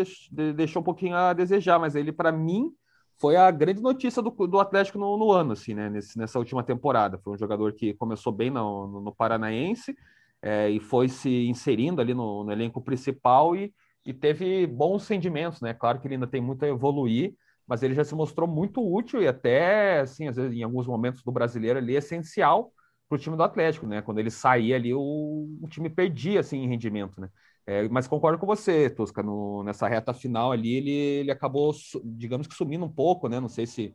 deixou 0.54 0.80
um 0.80 0.84
pouquinho 0.84 1.14
a 1.16 1.32
desejar, 1.32 1.78
mas 1.78 1.94
ele 1.94 2.12
para 2.12 2.32
mim 2.32 2.72
foi 3.18 3.36
a 3.36 3.50
grande 3.50 3.82
notícia 3.82 4.22
do, 4.22 4.30
do 4.30 4.58
Atlético 4.58 4.98
no, 4.98 5.18
no 5.18 5.30
ano, 5.30 5.52
assim, 5.52 5.74
né? 5.74 5.90
Nesse, 5.90 6.16
nessa 6.16 6.38
última 6.38 6.62
temporada. 6.62 7.18
Foi 7.18 7.34
um 7.34 7.38
jogador 7.38 7.74
que 7.74 7.92
começou 7.94 8.32
bem 8.32 8.48
no, 8.48 8.86
no, 8.86 9.00
no 9.02 9.14
Paranaense 9.14 9.94
é, 10.42 10.70
e 10.70 10.80
foi 10.80 11.08
se 11.08 11.46
inserindo 11.48 12.00
ali 12.00 12.14
no, 12.14 12.44
no 12.44 12.52
elenco 12.52 12.80
principal 12.80 13.54
e, 13.54 13.72
e, 14.04 14.12
teve 14.14 14.66
bons 14.66 15.06
rendimentos, 15.08 15.60
né? 15.60 15.74
Claro 15.74 16.00
que 16.00 16.06
ele 16.06 16.14
ainda 16.14 16.26
tem 16.26 16.40
muito 16.40 16.64
a 16.64 16.68
evoluir, 16.68 17.34
mas 17.66 17.82
ele 17.82 17.94
já 17.94 18.04
se 18.04 18.14
mostrou 18.14 18.48
muito 18.48 18.80
útil 18.82 19.22
e 19.22 19.28
até, 19.28 20.00
assim, 20.00 20.28
às 20.28 20.36
vezes, 20.36 20.56
em 20.56 20.62
alguns 20.62 20.86
momentos 20.86 21.22
do 21.22 21.30
brasileiro 21.30 21.78
ali, 21.78 21.94
essencial 21.94 22.72
para 23.08 23.16
o 23.16 23.18
time 23.18 23.36
do 23.36 23.42
Atlético, 23.42 23.86
né? 23.86 24.02
Quando 24.02 24.18
ele 24.18 24.30
saía 24.30 24.76
ali, 24.76 24.94
o, 24.94 25.58
o 25.62 25.68
time 25.68 25.90
perdia, 25.90 26.40
assim, 26.40 26.58
em 26.58 26.68
rendimento, 26.68 27.20
né? 27.20 27.28
É, 27.66 27.88
mas 27.88 28.08
concordo 28.08 28.38
com 28.38 28.46
você, 28.46 28.88
Tosca, 28.90 29.22
no, 29.22 29.62
nessa 29.62 29.86
reta 29.86 30.14
final 30.14 30.50
ali, 30.50 30.74
ele, 30.74 30.90
ele 30.90 31.30
acabou, 31.30 31.72
digamos 32.04 32.46
que 32.46 32.54
sumindo 32.54 32.84
um 32.84 32.92
pouco, 32.92 33.28
né? 33.28 33.38
Não 33.38 33.48
sei 33.48 33.66
se 33.66 33.94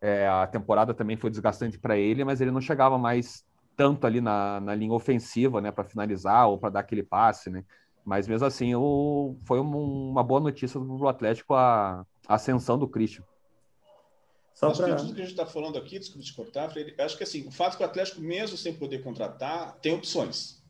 é, 0.00 0.26
a 0.28 0.46
temporada 0.46 0.94
também 0.94 1.16
foi 1.16 1.30
desgastante 1.30 1.78
para 1.78 1.98
ele, 1.98 2.24
mas 2.24 2.40
ele 2.40 2.50
não 2.50 2.60
chegava 2.60 2.96
mais 2.96 3.44
tanto 3.80 4.06
ali 4.06 4.20
na, 4.20 4.60
na 4.60 4.74
linha 4.74 4.92
ofensiva, 4.92 5.58
né, 5.58 5.72
para 5.72 5.84
finalizar 5.84 6.46
ou 6.46 6.58
para 6.58 6.68
dar 6.68 6.80
aquele 6.80 7.02
passe, 7.02 7.48
né? 7.48 7.64
Mas 8.04 8.28
mesmo 8.28 8.46
assim, 8.46 8.74
o, 8.74 9.34
foi 9.46 9.58
um, 9.58 10.10
uma 10.10 10.22
boa 10.22 10.38
notícia 10.38 10.78
para 10.78 10.86
o 10.86 11.08
Atlético 11.08 11.54
a, 11.54 12.04
a, 12.28 12.34
ascensão 12.34 12.78
do 12.78 12.86
Christian. 12.86 13.24
Só 14.52 14.70
pra... 14.70 14.84
que 14.84 15.00
tudo 15.00 15.14
que 15.14 15.22
a 15.22 15.24
gente 15.24 15.32
está 15.32 15.46
falando 15.46 15.78
aqui, 15.78 15.98
desculpa 15.98 16.22
te 16.22 16.34
cortar, 16.34 16.68
Fred, 16.68 16.94
acho 16.98 17.16
que 17.16 17.22
assim, 17.22 17.48
o 17.48 17.50
fato 17.50 17.78
que 17.78 17.82
o 17.82 17.86
Atlético, 17.86 18.20
mesmo 18.20 18.54
sem 18.54 18.74
poder 18.74 19.02
contratar, 19.02 19.78
tem 19.80 19.94
opções. 19.94 20.62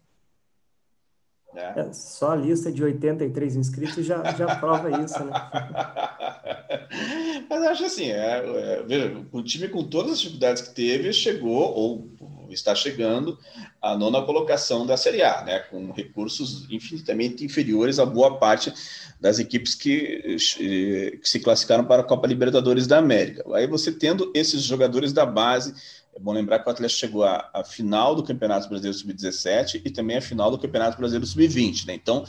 Né? 1.52 1.74
É, 1.76 1.92
só 1.92 2.30
a 2.30 2.36
lista 2.36 2.70
de 2.70 2.84
83 2.84 3.56
inscritos 3.56 4.06
já, 4.06 4.22
já 4.34 4.54
prova 4.54 5.02
isso, 5.02 5.18
né? 5.24 5.32
Mas 7.50 7.62
acho 7.64 7.86
assim, 7.86 8.12
é, 8.12 8.38
é, 8.38 8.82
veja, 8.84 9.26
o 9.32 9.42
time 9.42 9.66
com 9.66 9.82
todas 9.82 10.12
as 10.12 10.20
dificuldades 10.20 10.62
que 10.62 10.72
teve, 10.72 11.12
chegou, 11.12 11.74
ou 11.74 12.08
está 12.54 12.74
chegando 12.74 13.38
à 13.80 13.96
nona 13.96 14.22
colocação 14.22 14.86
da 14.86 14.96
Série 14.96 15.22
A, 15.22 15.42
né, 15.42 15.58
com 15.60 15.92
recursos 15.92 16.66
infinitamente 16.70 17.44
inferiores 17.44 17.98
a 17.98 18.06
boa 18.06 18.38
parte 18.38 18.72
das 19.20 19.38
equipes 19.38 19.74
que, 19.74 20.36
que 20.38 21.28
se 21.28 21.40
classificaram 21.40 21.84
para 21.84 22.02
a 22.02 22.04
Copa 22.04 22.26
Libertadores 22.26 22.86
da 22.86 22.98
América. 22.98 23.44
Aí 23.54 23.66
você 23.66 23.92
tendo 23.92 24.30
esses 24.34 24.62
jogadores 24.62 25.12
da 25.12 25.26
base, 25.26 25.74
é 26.14 26.18
bom 26.18 26.32
lembrar 26.32 26.58
que 26.58 26.68
o 26.68 26.72
Atlético 26.72 27.00
chegou 27.00 27.24
à, 27.24 27.50
à 27.52 27.62
final 27.62 28.14
do 28.14 28.22
Campeonato 28.22 28.68
Brasileiro 28.68 28.96
Sub-17 28.96 29.82
e 29.84 29.90
também 29.90 30.16
à 30.16 30.20
final 30.20 30.50
do 30.50 30.58
Campeonato 30.58 30.96
Brasileiro 30.96 31.26
Sub-20, 31.26 31.86
né? 31.86 31.94
Então, 31.94 32.24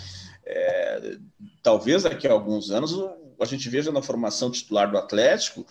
é, 0.45 1.17
talvez 1.63 2.03
daqui 2.03 2.27
a 2.27 2.31
alguns 2.31 2.71
anos 2.71 2.93
a 3.39 3.45
gente 3.45 3.67
veja 3.69 3.91
na 3.91 4.01
formação 4.01 4.51
titular 4.51 4.89
do 4.89 4.97
Atlético 4.97 5.65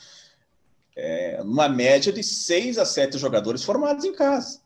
é, 0.97 1.41
uma 1.43 1.69
média 1.69 2.13
de 2.13 2.23
seis 2.23 2.79
a 2.79 2.85
sete 2.85 3.19
jogadores 3.19 3.65
formados 3.65 4.05
em 4.05 4.13
casa. 4.13 4.61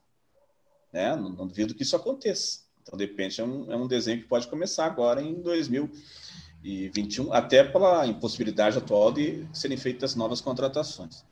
Né? 0.92 1.14
Não, 1.16 1.28
não 1.28 1.46
duvido 1.46 1.74
que 1.74 1.82
isso 1.82 1.96
aconteça. 1.96 2.60
Então, 2.82 2.98
de 2.98 3.06
repente, 3.06 3.40
é 3.40 3.44
um, 3.44 3.72
é 3.72 3.76
um 3.76 3.87
desenho 3.87 4.20
que 4.20 4.28
pode 4.28 4.46
começar 4.46 4.84
agora 4.87 5.22
em 5.22 5.40
2021, 5.40 7.32
até 7.32 7.64
pela 7.64 8.06
impossibilidade 8.06 8.76
atual 8.78 9.10
de 9.10 9.46
serem 9.52 9.76
feitas 9.76 10.14
novas 10.14 10.40
contratações. 10.40 11.24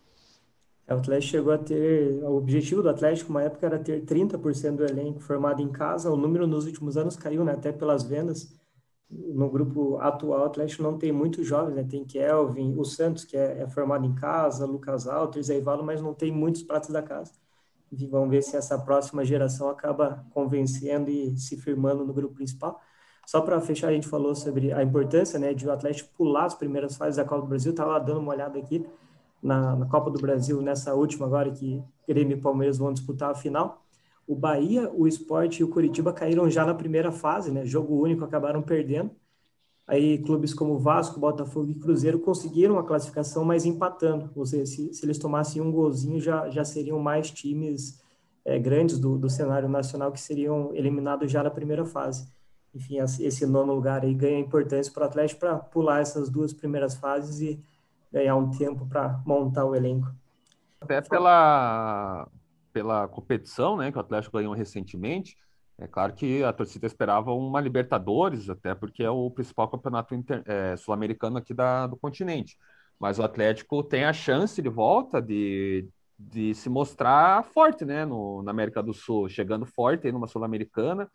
É, 0.87 0.95
o 0.95 0.99
Atlético 0.99 1.31
chegou 1.31 1.53
a 1.53 1.59
ter. 1.59 2.23
O 2.25 2.37
objetivo 2.37 2.83
do 2.83 2.89
Atlético, 2.89 3.31
uma 3.31 3.43
época, 3.43 3.67
era 3.67 3.79
ter 3.79 4.03
30% 4.05 4.77
do 4.77 4.85
elenco 4.85 5.21
formado 5.21 5.63
em 5.63 5.71
casa. 5.71 6.11
O 6.11 6.17
número 6.17 6.47
nos 6.47 6.67
últimos 6.67 6.97
anos 6.97 7.17
caiu, 7.17 7.45
né, 7.45 7.53
até 7.53 7.71
pelas 7.71 8.03
vendas 8.03 8.55
no 9.13 9.51
grupo 9.51 9.99
atual, 9.99 10.41
o 10.41 10.45
Atlético 10.45 10.83
não 10.83 10.97
tem 10.97 11.13
muitos 11.13 11.47
jovens, 11.47 11.75
né? 11.75 11.85
Tem 11.85 12.05
Kelvin, 12.05 12.75
o 12.79 12.85
Santos, 12.85 13.25
que 13.25 13.37
é, 13.37 13.63
é 13.63 13.69
formado 13.69 14.07
em 14.07 14.15
casa, 14.15 14.65
Lucas 14.65 15.07
Alter, 15.07 15.43
Zé 15.43 15.59
Ivalo, 15.59 15.85
mas 15.85 16.01
não 16.01 16.15
tem 16.15 16.33
muitos 16.33 16.63
pratos 16.63 16.91
da 16.91 17.03
casa. 17.03 17.33
Enfim, 17.93 18.09
vamos 18.09 18.31
ver 18.31 18.43
se 18.43 18.57
essa 18.57 18.79
próxima 18.79 19.25
geração 19.25 19.69
acaba 19.69 20.25
convencendo 20.33 21.11
e 21.11 21.37
se 21.37 21.59
firmando 21.59 22.05
no 22.07 22.13
grupo 22.15 22.35
principal. 22.35 22.81
Só 23.27 23.41
para 23.41 23.61
fechar, 23.61 23.89
a 23.89 23.93
gente 23.93 24.09
falou 24.09 24.35
sobre 24.35 24.73
a 24.73 24.83
importância 24.83 25.39
né, 25.39 25.53
de 25.55 25.67
o 25.67 25.73
Atlético 25.73 26.11
pular 26.17 26.47
as 26.47 26.55
primeiras 26.55 26.97
fases 26.97 27.17
da 27.17 27.25
Copa 27.25 27.43
do 27.43 27.49
Brasil, 27.49 27.71
estava 27.71 27.99
dando 28.01 28.21
uma 28.21 28.33
olhada 28.33 28.59
aqui. 28.59 28.87
na, 29.43 29.77
na, 29.77 29.87
Copa 29.87 30.11
do 30.11 30.21
Brasil, 30.21 30.63
nessa 30.63 30.95
última 30.95 31.27
agora, 31.27 31.51
que 31.51 31.83
Grêmio 32.09 32.37
e 32.37 32.41
Palmeiras 32.41 32.79
vão 32.79 32.93
disputar 32.93 33.31
a 33.31 33.35
final. 33.35 33.85
O 34.33 34.35
Bahia, 34.35 34.91
o 34.91 35.07
Sport 35.07 35.61
e 35.61 35.65
o 35.65 35.69
Curitiba 35.69 36.11
caíram 36.11 36.49
já 36.49 36.65
na 36.65 36.75
primeira 36.75 37.13
fase, 37.13 37.51
né? 37.51 37.67
Jogo 37.67 38.01
único, 38.01 38.25
acabaram 38.25 38.63
perdendo. 38.63 39.11
Aí 39.87 40.17
clubes 40.19 40.55
como 40.55 40.79
Vasco, 40.79 41.21
Botafogo 41.21 41.71
e 41.71 41.75
Cruzeiro 41.75 42.19
conseguiram 42.19 42.79
a 42.79 42.83
classificação, 42.83 43.45
mas 43.45 43.67
empatando. 43.67 44.31
Ou 44.35 44.47
seja, 44.47 44.65
se, 44.65 44.95
se 44.95 45.05
eles 45.05 45.19
tomassem 45.19 45.61
um 45.61 45.71
golzinho, 45.71 46.19
já, 46.19 46.49
já 46.49 46.65
seriam 46.65 46.99
mais 46.99 47.31
times 47.31 48.01
é, 48.43 48.59
grandes 48.59 48.99
do, 48.99 49.19
do 49.19 49.29
cenário 49.29 49.69
nacional 49.69 50.11
que 50.11 50.21
seriam 50.21 50.75
eliminados 50.75 51.31
já 51.31 51.43
na 51.43 51.51
primeira 51.51 51.85
fase. 51.85 52.27
Enfim, 52.75 53.01
esse 53.01 53.45
nono 53.45 53.75
lugar 53.75 54.03
aí 54.03 54.15
ganha 54.15 54.39
importância 54.39 54.91
para 54.91 55.03
o 55.03 55.07
Atlético 55.07 55.41
para 55.41 55.59
pular 55.59 56.01
essas 56.01 56.31
duas 56.31 56.55
primeiras 56.55 56.95
fases 56.95 57.43
e 57.43 57.63
ganhar 58.11 58.35
um 58.35 58.51
tempo 58.51 58.87
para 58.87 59.21
montar 59.27 59.67
o 59.67 59.75
elenco. 59.75 60.11
Até 60.81 61.03
pela, 61.03 62.27
pela 62.73 63.07
competição 63.09 63.77
né, 63.77 63.91
que 63.91 63.99
o 63.99 64.01
Atlético 64.01 64.37
ganhou 64.39 64.55
recentemente, 64.55 65.37
é 65.79 65.87
claro 65.87 66.13
que 66.13 66.45
a 66.45 66.53
torcida 66.53 66.87
esperava 66.87 67.33
uma 67.33 67.61
Libertadores, 67.61 68.49
até 68.49 68.75
porque 68.75 69.03
é 69.03 69.11
o 69.11 69.31
principal 69.31 69.69
campeonato 69.69 70.15
é, 70.47 70.77
sul-americano 70.77 71.39
aqui 71.39 71.53
da, 71.53 71.87
do 71.87 71.97
continente. 71.97 72.57
Mas 72.99 73.19
o 73.19 73.23
Atlético 73.23 73.83
tem 73.83 74.05
a 74.05 74.13
chance 74.13 74.63
de 74.63 74.69
volta 74.69 75.21
de, 75.21 75.89
de 76.19 76.55
se 76.55 76.69
mostrar 76.69 77.43
forte 77.45 77.85
né, 77.85 78.05
no, 78.05 78.43
na 78.43 78.53
América 78.53 78.83
do 78.83 78.93
Sul, 78.93 79.29
chegando 79.29 79.67
forte 79.67 80.07
aí 80.07 80.13
numa 80.13 80.29
Sul-Americana. 80.29 81.11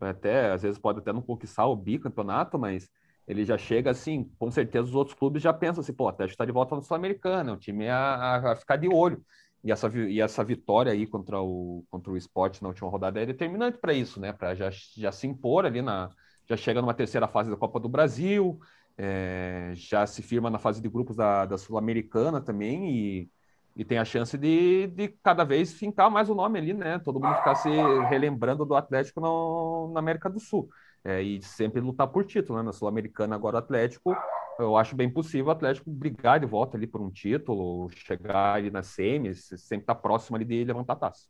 Até, 0.00 0.52
às 0.52 0.62
vezes 0.62 0.78
pode 0.78 1.00
até 1.00 1.12
não 1.12 1.22
conquistar 1.22 1.66
o 1.66 1.76
bicampeonato, 1.76 2.58
mas 2.58 2.88
ele 3.26 3.44
já 3.44 3.56
chega 3.56 3.90
assim, 3.90 4.30
com 4.38 4.50
certeza 4.50 4.84
os 4.84 4.94
outros 4.94 5.16
clubes 5.16 5.42
já 5.42 5.52
pensam 5.52 5.80
assim, 5.80 5.92
pô, 5.92 6.04
o 6.04 6.08
Atlético 6.08 6.34
está 6.34 6.44
de 6.44 6.52
volta 6.52 6.74
na 6.74 6.82
Sul-Americana, 6.82 7.50
é 7.50 7.54
um 7.54 7.58
time 7.58 7.88
a, 7.88 8.52
a, 8.52 8.56
ficar 8.56 8.76
de 8.76 8.88
olho. 8.88 9.24
E 9.64 9.70
essa, 9.70 9.88
e 9.88 10.20
essa 10.20 10.42
vitória 10.42 10.92
aí 10.92 11.06
contra 11.06 11.40
o, 11.40 11.84
contra 11.90 12.10
o 12.10 12.16
Sport 12.16 12.60
na 12.60 12.68
última 12.68 12.90
rodada 12.90 13.20
é 13.20 13.26
determinante 13.26 13.78
para 13.78 13.92
isso, 13.92 14.20
né? 14.20 14.32
Para 14.32 14.54
já, 14.54 14.70
já 14.70 15.12
se 15.12 15.26
impor 15.26 15.64
ali 15.64 15.80
na. 15.80 16.10
Já 16.48 16.56
chega 16.56 16.80
numa 16.80 16.92
terceira 16.94 17.28
fase 17.28 17.48
da 17.50 17.56
Copa 17.56 17.78
do 17.78 17.88
Brasil, 17.88 18.58
é, 18.98 19.72
já 19.74 20.04
se 20.06 20.22
firma 20.22 20.50
na 20.50 20.58
fase 20.58 20.82
de 20.82 20.88
grupos 20.88 21.16
da, 21.16 21.46
da 21.46 21.56
Sul-Americana 21.56 22.40
também 22.40 22.90
e, 22.90 23.30
e 23.76 23.84
tem 23.84 23.98
a 23.98 24.04
chance 24.04 24.36
de, 24.36 24.88
de 24.88 25.08
cada 25.22 25.44
vez 25.44 25.72
fincar 25.72 26.10
mais 26.10 26.28
o 26.28 26.34
nome 26.34 26.58
ali, 26.58 26.74
né? 26.74 26.98
Todo 26.98 27.20
mundo 27.20 27.36
ficar 27.36 27.54
se 27.54 27.68
relembrando 28.08 28.64
do 28.66 28.74
Atlético 28.74 29.20
no, 29.20 29.92
na 29.94 30.00
América 30.00 30.28
do 30.28 30.40
Sul. 30.40 30.68
É, 31.04 31.22
e 31.22 31.40
sempre 31.42 31.80
lutar 31.80 32.08
por 32.08 32.24
título, 32.24 32.58
né? 32.58 32.64
Na 32.64 32.72
Sul-Americana 32.72 33.36
agora 33.36 33.56
o 33.56 33.58
Atlético 33.58 34.16
eu 34.58 34.76
acho 34.76 34.94
bem 34.94 35.08
possível 35.08 35.46
o 35.46 35.50
Atlético 35.50 35.90
brigar 35.90 36.40
de 36.40 36.46
volta 36.46 36.76
ali 36.76 36.86
por 36.86 37.00
um 37.00 37.10
título, 37.10 37.90
chegar 37.90 38.54
ali 38.54 38.70
nas 38.70 38.88
semis, 38.88 39.46
sempre 39.56 39.84
estar 39.84 39.94
tá 39.94 40.00
próximo 40.00 40.36
ali 40.36 40.44
de 40.44 40.64
levantar 40.64 40.94
a 40.94 40.96
taça. 40.96 41.26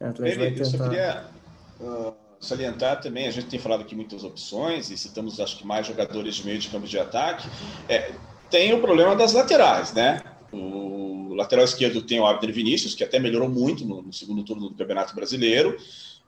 É, 0.00 0.12
Ele, 0.28 0.60
eu 0.60 0.64
só 0.64 0.78
queria 0.84 1.26
uh, 1.80 2.14
salientar 2.40 3.00
também, 3.00 3.26
a 3.26 3.30
gente 3.30 3.48
tem 3.48 3.58
falado 3.58 3.82
aqui 3.82 3.94
muitas 3.94 4.22
opções 4.24 4.90
e 4.90 4.96
citamos 4.96 5.40
acho 5.40 5.58
que 5.58 5.66
mais 5.66 5.86
jogadores 5.86 6.36
de 6.36 6.46
meio 6.46 6.58
de 6.58 6.68
campo 6.68 6.86
de 6.86 6.98
ataque. 6.98 7.48
É, 7.88 8.12
tem 8.50 8.72
o 8.72 8.80
problema 8.80 9.14
das 9.16 9.32
laterais, 9.32 9.92
né? 9.92 10.22
O 10.52 11.34
lateral 11.34 11.64
esquerdo 11.64 12.02
tem 12.02 12.20
o 12.20 12.26
Abner 12.26 12.54
Vinícius, 12.54 12.94
que 12.94 13.04
até 13.04 13.18
melhorou 13.18 13.48
muito 13.48 13.84
no, 13.84 14.02
no 14.02 14.12
segundo 14.12 14.42
turno 14.42 14.70
do 14.70 14.74
Campeonato 14.74 15.14
Brasileiro. 15.14 15.76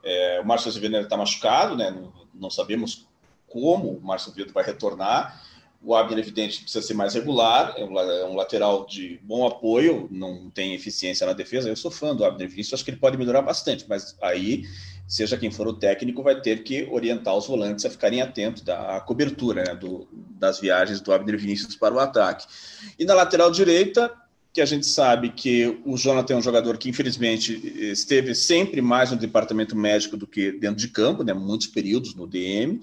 É, 0.02 0.40
o 0.42 0.46
Márcio 0.46 0.68
Azevedo 0.68 0.96
está 0.96 1.16
machucado, 1.16 1.76
né? 1.76 1.90
Não, 1.90 2.12
não 2.34 2.50
sabemos 2.50 3.08
como 3.48 3.88
o 3.88 4.00
Márcio 4.00 4.30
Azevedo 4.30 4.52
vai 4.52 4.64
retornar. 4.64 5.40
O 5.82 5.94
Abner, 5.94 6.18
evidente, 6.18 6.60
precisa 6.60 6.86
ser 6.86 6.94
mais 6.94 7.14
regular, 7.14 7.74
é, 7.76 7.80
é 7.80 8.26
um 8.26 8.34
lateral 8.34 8.86
de 8.86 9.18
bom 9.22 9.46
apoio, 9.46 10.08
não 10.10 10.50
tem 10.50 10.74
eficiência 10.74 11.26
na 11.26 11.32
defesa. 11.32 11.68
Eu 11.70 11.76
sou 11.76 11.90
fã 11.90 12.14
do 12.14 12.24
Abner 12.24 12.48
Vinícius, 12.48 12.74
acho 12.74 12.84
que 12.84 12.90
ele 12.90 12.98
pode 12.98 13.16
melhorar 13.16 13.40
bastante, 13.40 13.86
mas 13.88 14.14
aí, 14.20 14.64
seja 15.08 15.38
quem 15.38 15.50
for 15.50 15.66
o 15.66 15.72
técnico, 15.72 16.22
vai 16.22 16.38
ter 16.38 16.62
que 16.62 16.86
orientar 16.90 17.34
os 17.34 17.46
volantes 17.46 17.86
a 17.86 17.90
ficarem 17.90 18.20
atentos 18.20 18.62
da 18.62 19.00
cobertura 19.00 19.64
né, 19.64 19.74
do, 19.74 20.06
das 20.12 20.60
viagens 20.60 21.00
do 21.00 21.12
Abner 21.12 21.38
Vinícius 21.38 21.74
para 21.74 21.94
o 21.94 21.98
ataque. 21.98 22.46
E 22.98 23.04
na 23.06 23.14
lateral 23.14 23.50
direita, 23.50 24.12
que 24.52 24.60
a 24.60 24.66
gente 24.66 24.86
sabe 24.86 25.30
que 25.30 25.80
o 25.84 25.96
Jonathan 25.96 26.34
é 26.34 26.36
um 26.36 26.42
jogador 26.42 26.76
que, 26.76 26.88
infelizmente, 26.88 27.54
esteve 27.90 28.34
sempre 28.34 28.82
mais 28.82 29.10
no 29.10 29.16
departamento 29.16 29.76
médico 29.76 30.16
do 30.16 30.26
que 30.26 30.50
dentro 30.52 30.76
de 30.76 30.88
campo, 30.88 31.22
né, 31.22 31.32
muitos 31.32 31.68
períodos 31.68 32.14
no 32.14 32.26
DM. 32.26 32.80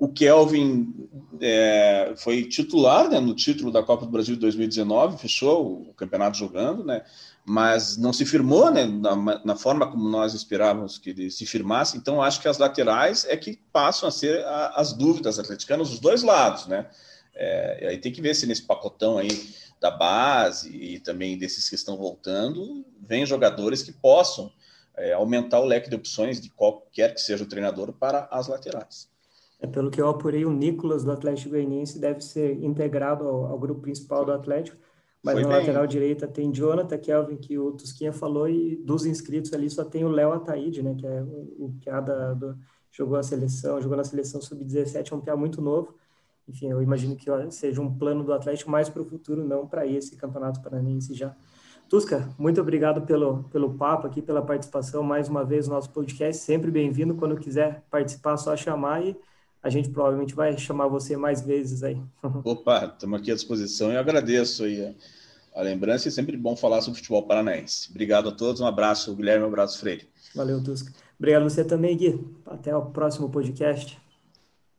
O 0.00 0.08
Kelvin 0.08 0.94
é, 1.42 2.14
foi 2.16 2.44
titular 2.44 3.10
né, 3.10 3.20
no 3.20 3.34
título 3.34 3.70
da 3.70 3.82
Copa 3.82 4.06
do 4.06 4.10
Brasil 4.10 4.34
de 4.34 4.40
2019, 4.40 5.18
fechou 5.18 5.82
o 5.90 5.92
campeonato 5.92 6.38
jogando, 6.38 6.82
né, 6.82 7.04
mas 7.44 7.98
não 7.98 8.10
se 8.10 8.24
firmou 8.24 8.70
né, 8.70 8.86
na, 8.86 9.44
na, 9.44 9.54
forma 9.54 9.86
como 9.90 10.08
nós 10.08 10.32
esperávamos 10.32 10.96
que 10.96 11.10
ele 11.10 11.30
se 11.30 11.44
firmasse. 11.44 11.98
Então, 11.98 12.22
acho 12.22 12.40
que 12.40 12.48
as 12.48 12.56
laterais 12.56 13.26
é 13.26 13.36
que 13.36 13.60
passam 13.70 14.08
a 14.08 14.12
ser 14.12 14.42
a, 14.46 14.68
as 14.76 14.94
dúvidas 14.94 15.38
atleticanas 15.38 15.90
dos 15.90 16.00
dois 16.00 16.22
lados. 16.22 16.66
Né? 16.66 16.86
É, 17.34 17.88
aí 17.90 17.98
tem 17.98 18.10
que 18.10 18.22
ver 18.22 18.34
se 18.34 18.46
nesse 18.46 18.62
pacotão 18.62 19.18
aí 19.18 19.50
da 19.78 19.90
base 19.90 20.74
e 20.74 20.98
também 20.98 21.36
desses 21.36 21.68
que 21.68 21.74
estão 21.74 21.98
voltando, 21.98 22.86
vem 23.06 23.26
jogadores 23.26 23.82
que 23.82 23.92
possam 23.92 24.50
é, 24.96 25.12
aumentar 25.12 25.60
o 25.60 25.66
leque 25.66 25.90
de 25.90 25.96
opções 25.96 26.40
de 26.40 26.48
qualquer 26.48 27.12
que 27.12 27.20
seja 27.20 27.44
o 27.44 27.46
treinador 27.46 27.92
para 27.92 28.26
as 28.30 28.48
laterais. 28.48 29.09
É, 29.60 29.66
pelo 29.66 29.90
que 29.90 30.00
eu 30.00 30.08
apurei, 30.08 30.44
o 30.44 30.52
Nicolas 30.52 31.04
do 31.04 31.12
Atlético 31.12 31.50
Goianiense 31.50 31.98
deve 31.98 32.20
ser 32.22 32.62
integrado 32.62 33.26
ao, 33.26 33.46
ao 33.46 33.58
grupo 33.58 33.82
principal 33.82 34.24
do 34.24 34.32
Atlético, 34.32 34.76
mas 35.22 35.34
Foi 35.34 35.42
na 35.42 35.48
bem. 35.48 35.58
lateral 35.58 35.86
direita 35.86 36.26
tem 36.26 36.50
Jonathan 36.52 36.98
Kelvin, 36.98 37.36
que 37.36 37.58
o 37.58 37.72
Tusquinha 37.72 38.12
falou, 38.12 38.48
e 38.48 38.76
dos 38.76 39.04
inscritos 39.04 39.52
ali 39.52 39.68
só 39.68 39.84
tem 39.84 40.04
o 40.04 40.08
Léo 40.08 40.32
Ataíde, 40.32 40.82
né, 40.82 40.94
que 40.94 41.06
é 41.06 41.22
o, 41.22 41.66
o 41.66 41.74
piada 41.78 42.34
do, 42.34 42.56
jogou 42.90 43.16
a 43.16 43.22
seleção, 43.22 43.80
jogou 43.80 43.96
na 43.96 44.04
seleção 44.04 44.40
sub-17, 44.40 45.12
é 45.12 45.14
um 45.14 45.20
piá 45.20 45.36
muito 45.36 45.60
novo. 45.60 45.94
Enfim, 46.48 46.70
eu 46.70 46.82
imagino 46.82 47.14
que 47.14 47.26
seja 47.50 47.80
um 47.80 47.96
plano 47.96 48.24
do 48.24 48.32
Atlético 48.32 48.70
mais 48.70 48.88
para 48.88 49.02
o 49.02 49.04
futuro, 49.04 49.46
não 49.46 49.66
para 49.66 49.86
esse 49.86 50.16
campeonato 50.16 50.60
paranaense 50.60 51.14
já. 51.14 51.36
Tusca, 51.88 52.28
muito 52.38 52.60
obrigado 52.60 53.02
pelo, 53.02 53.44
pelo 53.44 53.74
papo 53.74 54.06
aqui, 54.06 54.20
pela 54.20 54.42
participação 54.42 55.02
mais 55.02 55.28
uma 55.28 55.44
vez 55.44 55.68
no 55.68 55.74
nosso 55.74 55.90
podcast. 55.90 56.42
Sempre 56.42 56.70
bem-vindo. 56.70 57.14
Quando 57.14 57.36
quiser 57.36 57.84
participar, 57.90 58.36
só 58.36 58.56
chamar 58.56 59.04
e 59.04 59.16
a 59.62 59.68
gente 59.68 59.90
provavelmente 59.90 60.34
vai 60.34 60.56
chamar 60.56 60.88
você 60.88 61.16
mais 61.16 61.42
vezes 61.42 61.82
aí. 61.82 62.00
Opa, 62.44 62.86
estamos 62.86 63.20
aqui 63.20 63.30
à 63.30 63.34
disposição 63.34 63.92
e 63.92 63.96
agradeço 63.96 64.64
aí 64.64 64.84
a, 65.54 65.60
a 65.60 65.62
lembrança 65.62 66.08
e 66.08 66.10
sempre 66.10 66.36
bom 66.36 66.56
falar 66.56 66.80
sobre 66.80 66.98
futebol 66.98 67.26
paranaense. 67.26 67.90
Obrigado 67.90 68.28
a 68.28 68.32
todos, 68.32 68.60
um 68.60 68.66
abraço, 68.66 69.14
Guilherme, 69.14 69.44
um 69.44 69.48
abraço, 69.48 69.78
Freire. 69.78 70.08
Valeu, 70.34 70.62
Tusca. 70.62 70.92
Obrigado 71.18 71.42
você 71.42 71.64
também, 71.64 71.96
Gui. 71.96 72.24
Até 72.46 72.74
o 72.74 72.86
próximo 72.86 73.28
podcast. 73.28 74.00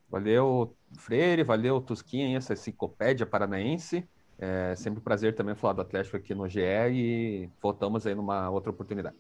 Valeu, 0.10 0.76
Freire, 0.98 1.44
valeu, 1.44 1.80
Tusquinha, 1.80 2.38
essa 2.38 2.54
enciclopédia 2.54 3.26
paranaense. 3.26 4.04
É 4.40 4.76
sempre 4.76 5.00
um 5.00 5.04
prazer 5.04 5.36
também 5.36 5.54
falar 5.54 5.74
do 5.74 5.82
Atlético 5.82 6.18
aqui 6.18 6.34
no 6.34 6.50
GE 6.50 6.60
e 6.60 7.48
voltamos 7.62 8.08
aí 8.08 8.16
numa 8.16 8.50
outra 8.50 8.72
oportunidade. 8.72 9.16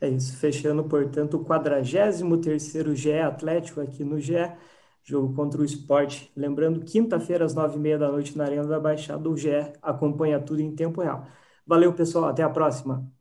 É 0.00 0.08
isso, 0.08 0.36
fechando, 0.38 0.82
portanto, 0.84 1.36
o 1.36 1.44
43º 1.44 2.94
GE 2.94 3.12
Atlético 3.18 3.80
aqui 3.82 4.02
no 4.02 4.18
GE 4.18 4.36
jogo 5.08 5.34
contra 5.34 5.60
o 5.60 5.64
esporte. 5.64 6.30
Lembrando, 6.36 6.84
quinta-feira, 6.84 7.44
às 7.44 7.54
nove 7.54 7.76
e 7.76 7.78
meia 7.80 7.98
da 7.98 8.10
noite, 8.10 8.36
na 8.36 8.44
Arena 8.44 8.66
da 8.66 8.78
Baixada, 8.80 9.28
o 9.28 9.36
GE 9.36 9.72
acompanha 9.82 10.40
tudo 10.40 10.60
em 10.60 10.74
tempo 10.74 11.00
real. 11.02 11.26
Valeu, 11.66 11.92
pessoal. 11.94 12.26
Até 12.26 12.42
a 12.42 12.50
próxima. 12.50 13.17